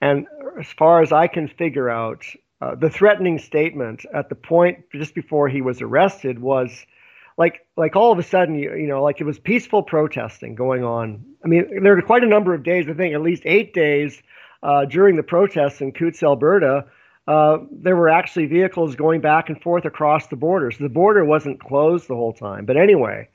[0.01, 0.27] and
[0.59, 2.25] as far as I can figure out,
[2.61, 6.87] uh, the threatening statement at the point just before he was arrested was
[7.37, 10.85] like like all of a sudden you, you know like it was peaceful protesting going
[10.85, 11.25] on.
[11.45, 12.87] I mean, there were quite a number of days.
[12.89, 14.23] I think at least eight days
[14.63, 16.87] uh, during the protests in Coutts, Alberta
[17.29, 20.73] uh, there were actually vehicles going back and forth across the border.
[20.81, 22.65] The border wasn't closed the whole time.
[22.65, 23.29] But anyway,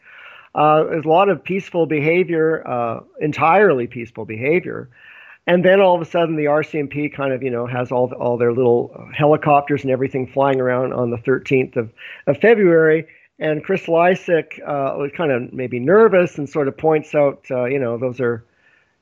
[0.56, 4.90] uh, there's a lot of peaceful behavior, uh, entirely peaceful behavior.
[5.45, 8.36] And then all of a sudden, the RCMP kind of, you know, has all all
[8.36, 11.91] their little helicopters and everything flying around on the 13th of,
[12.26, 13.06] of February.
[13.38, 17.65] And Chris Lysyk uh, was kind of maybe nervous and sort of points out, uh,
[17.65, 18.44] you know, those are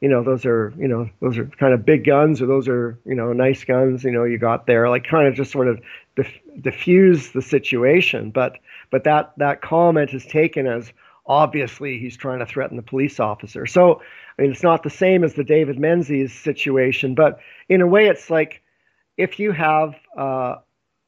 [0.02, 3.00] you know, those are, you know, those are kind of big guns or those are,
[3.06, 5.80] you know, nice guns, you know, you got there, like kind of just sort of
[6.16, 8.32] dif- diffuse the situation.
[8.32, 8.58] But,
[8.90, 10.92] but that, that comment is taken as
[11.28, 13.68] obviously he's trying to threaten the police officer.
[13.68, 14.02] So,
[14.38, 18.08] I mean, it's not the same as the David Menzies situation, but in a way,
[18.08, 18.64] it's like
[19.18, 20.56] if you have uh,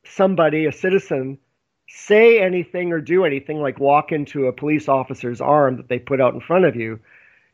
[0.05, 1.39] somebody, a citizen,
[1.87, 6.21] say anything or do anything like walk into a police officer's arm that they put
[6.21, 6.99] out in front of you,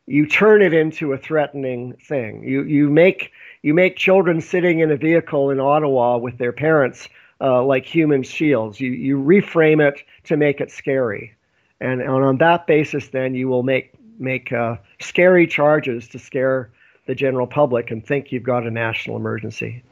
[0.06, 2.42] you turn it into a threatening thing.
[2.42, 3.32] You you make
[3.62, 7.08] you make children sitting in a vehicle in Ottawa with their parents
[7.40, 8.80] uh, like human shields.
[8.80, 11.34] You you reframe it to make it scary,
[11.80, 16.70] and, and on that basis, then you will make make uh, scary charges to scare
[17.06, 19.82] the general public and think you've got a national emergency.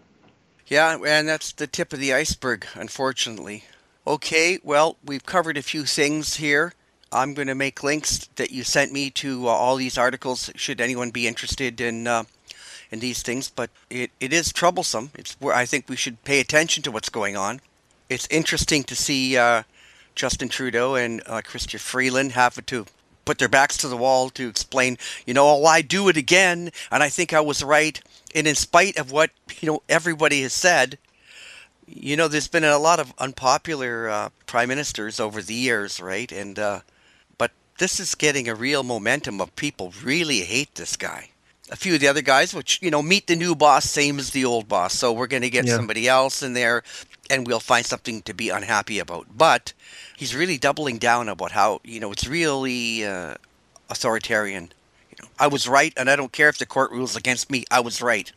[0.67, 3.65] Yeah, and that's the tip of the iceberg, unfortunately.
[4.07, 6.75] Okay, well, we've covered a few things here.
[7.11, 10.51] I'm going to make links that you sent me to uh, all these articles.
[10.55, 12.25] Should anyone be interested in uh,
[12.91, 15.11] in these things, but it, it is troublesome.
[15.15, 17.61] It's where I think we should pay attention to what's going on.
[18.09, 19.65] It's interesting to see uh,
[20.15, 22.87] Justin Trudeau and uh, Chrystia Freeland have to
[23.25, 26.71] put their backs to the wall to explain, you know, oh, I do it again,
[26.91, 28.01] and I think I was right.
[28.35, 29.31] And in spite of what
[29.61, 30.99] you know everybody has said,
[31.87, 36.31] you know, there's been a lot of unpopular uh, prime ministers over the years, right?
[36.33, 36.81] And uh,
[37.79, 41.31] this is getting a real momentum of people really hate this guy.
[41.71, 44.31] A few of the other guys, which you know, meet the new boss, same as
[44.31, 44.95] the old boss.
[44.95, 45.77] So we're going to get Yeah.
[45.77, 46.83] somebody else in there,
[47.31, 49.27] and we'll find something to be unhappy about.
[49.37, 49.73] But
[50.17, 53.35] he's really doubling down about how you know it's really uh,
[53.91, 54.73] authoritarian.
[55.11, 57.65] You know, I was right, and I don't care if the court rules against me.
[57.71, 58.33] I was right,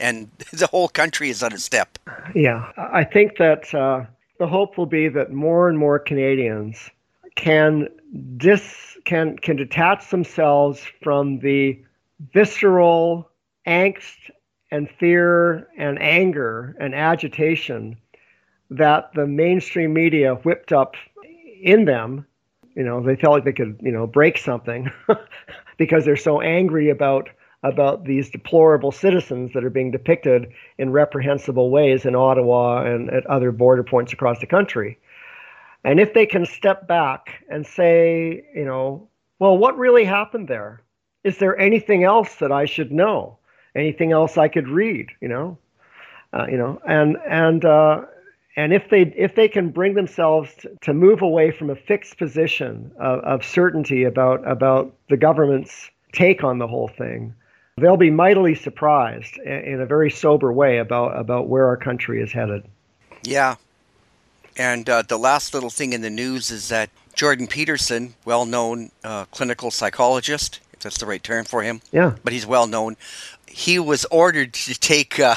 [0.00, 1.98] and the whole country is on a step.
[2.34, 4.04] Yeah, I think that uh,
[4.40, 6.90] the hope will be that more and more Canadians
[7.36, 7.88] can
[8.36, 11.82] dis can can detach themselves from the
[12.32, 13.30] visceral
[13.66, 14.30] angst
[14.70, 17.96] and fear and anger and agitation
[18.70, 20.94] that the mainstream media whipped up
[21.62, 22.26] in them.
[22.74, 24.90] You know, they felt like they could, you know, break something
[25.78, 27.30] because they're so angry about
[27.62, 33.24] about these deplorable citizens that are being depicted in reprehensible ways in Ottawa and at
[33.26, 34.98] other border points across the country.
[35.84, 39.08] And if they can step back and say, you know,
[39.38, 40.80] well, what really happened there?
[41.24, 43.38] Is there anything else that I should know?
[43.74, 45.10] Anything else I could read?
[45.20, 45.58] You know,
[46.32, 48.02] uh, you know, and and uh,
[48.56, 50.50] and if they if they can bring themselves
[50.82, 56.44] to, move away from a fixed position of, of certainty about about the government's take
[56.44, 57.34] on the whole thing,
[57.78, 62.32] they'll be mightily surprised in a very sober way about about where our country is
[62.32, 62.64] headed.
[63.24, 63.56] Yeah.
[64.56, 68.90] And uh, the last little thing in the news is that Jordan Peterson, well known
[69.02, 72.14] uh, clinical psychologist, if that's the right term for him, Yeah.
[72.22, 72.96] but he's well known,
[73.48, 75.36] he was ordered to take uh,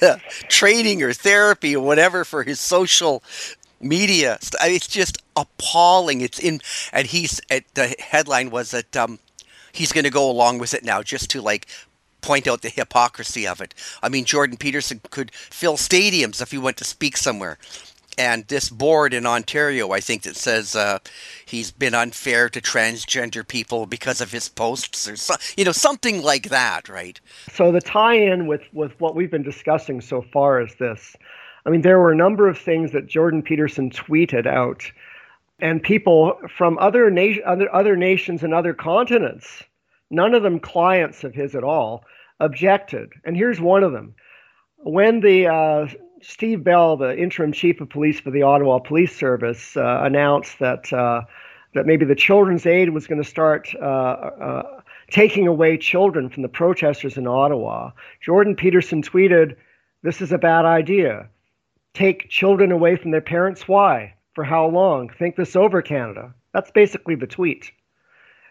[0.48, 3.22] training or therapy or whatever for his social
[3.80, 4.38] media.
[4.40, 6.20] st- I mean, It's just appalling.
[6.20, 6.60] It's in,
[6.92, 9.18] and he's, at, the headline was that um,
[9.72, 11.66] he's going to go along with it now just to like
[12.22, 13.74] point out the hypocrisy of it.
[14.02, 17.58] I mean, Jordan Peterson could fill stadiums if he went to speak somewhere.
[18.18, 20.98] And this board in Ontario, I think, that says uh,
[21.46, 26.22] he's been unfair to transgender people because of his posts, or so, you know, something
[26.22, 27.20] like that, right?
[27.52, 31.16] So the tie-in with with what we've been discussing so far is this.
[31.66, 34.90] I mean, there were a number of things that Jordan Peterson tweeted out,
[35.60, 39.62] and people from other nation, other other nations and other continents,
[40.10, 42.04] none of them clients of his at all,
[42.38, 43.10] objected.
[43.24, 44.14] And here's one of them:
[44.78, 45.86] when the uh,
[46.22, 50.92] Steve Bell, the interim chief of police for the Ottawa Police Service, uh, announced that
[50.92, 51.22] uh,
[51.74, 54.80] that maybe the Children's Aid was going to start uh, uh,
[55.10, 57.90] taking away children from the protesters in Ottawa.
[58.20, 59.56] Jordan Peterson tweeted,
[60.02, 61.28] "This is a bad idea.
[61.94, 63.66] Take children away from their parents.
[63.66, 64.14] Why?
[64.34, 65.08] For how long?
[65.08, 67.70] Think this over, Canada." That's basically the tweet.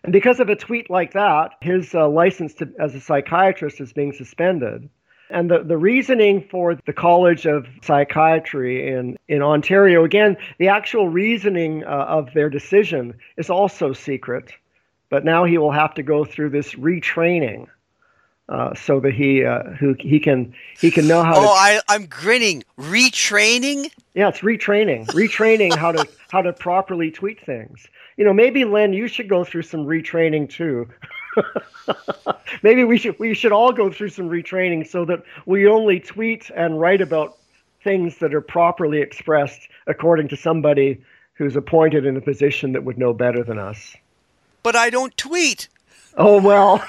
[0.03, 3.91] And because of a tweet like that, his uh, license to, as a psychiatrist is
[3.91, 4.89] being suspended.
[5.31, 11.07] And the, the reasoning for the College of Psychiatry in, in Ontario, again, the actual
[11.07, 14.51] reasoning uh, of their decision is also secret.
[15.10, 17.68] But now he will have to go through this retraining
[18.47, 21.81] uh, so that he uh, who he can he can know how Oh, to I,
[21.88, 22.64] I'm grinning.
[22.80, 23.91] Retraining?
[24.15, 27.85] yeah, it's retraining, retraining how to how to properly tweet things.
[28.18, 30.89] You know, maybe Len, you should go through some retraining too.
[32.64, 36.49] maybe we should we should all go through some retraining so that we only tweet
[36.56, 37.38] and write about
[37.84, 41.01] things that are properly expressed according to somebody
[41.34, 43.95] who's appointed in a position that would know better than us.
[44.61, 45.69] But I don't tweet.
[46.18, 46.85] Oh well,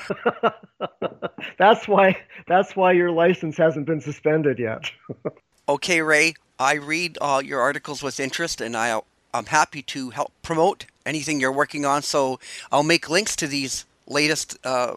[1.59, 2.17] that's why
[2.49, 4.91] that's why your license hasn't been suspended yet.
[5.69, 9.01] Okay, Ray, I read uh, your articles with interest, and I,
[9.33, 12.03] I'm happy to help promote anything you're working on.
[12.03, 12.41] So
[12.73, 14.97] I'll make links to these latest uh,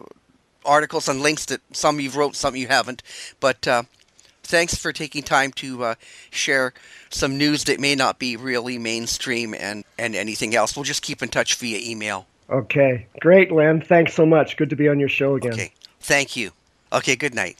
[0.64, 3.02] articles and links that some you've wrote, some you haven't.
[3.40, 3.84] But uh,
[4.42, 5.94] thanks for taking time to uh,
[6.30, 6.74] share
[7.10, 10.76] some news that may not be really mainstream and, and anything else.
[10.76, 12.26] We'll just keep in touch via email.
[12.50, 13.80] Okay, great, Len.
[13.80, 14.56] Thanks so much.
[14.56, 15.54] Good to be on your show again.
[15.54, 16.50] Okay, thank you.
[16.92, 17.56] Okay, good night.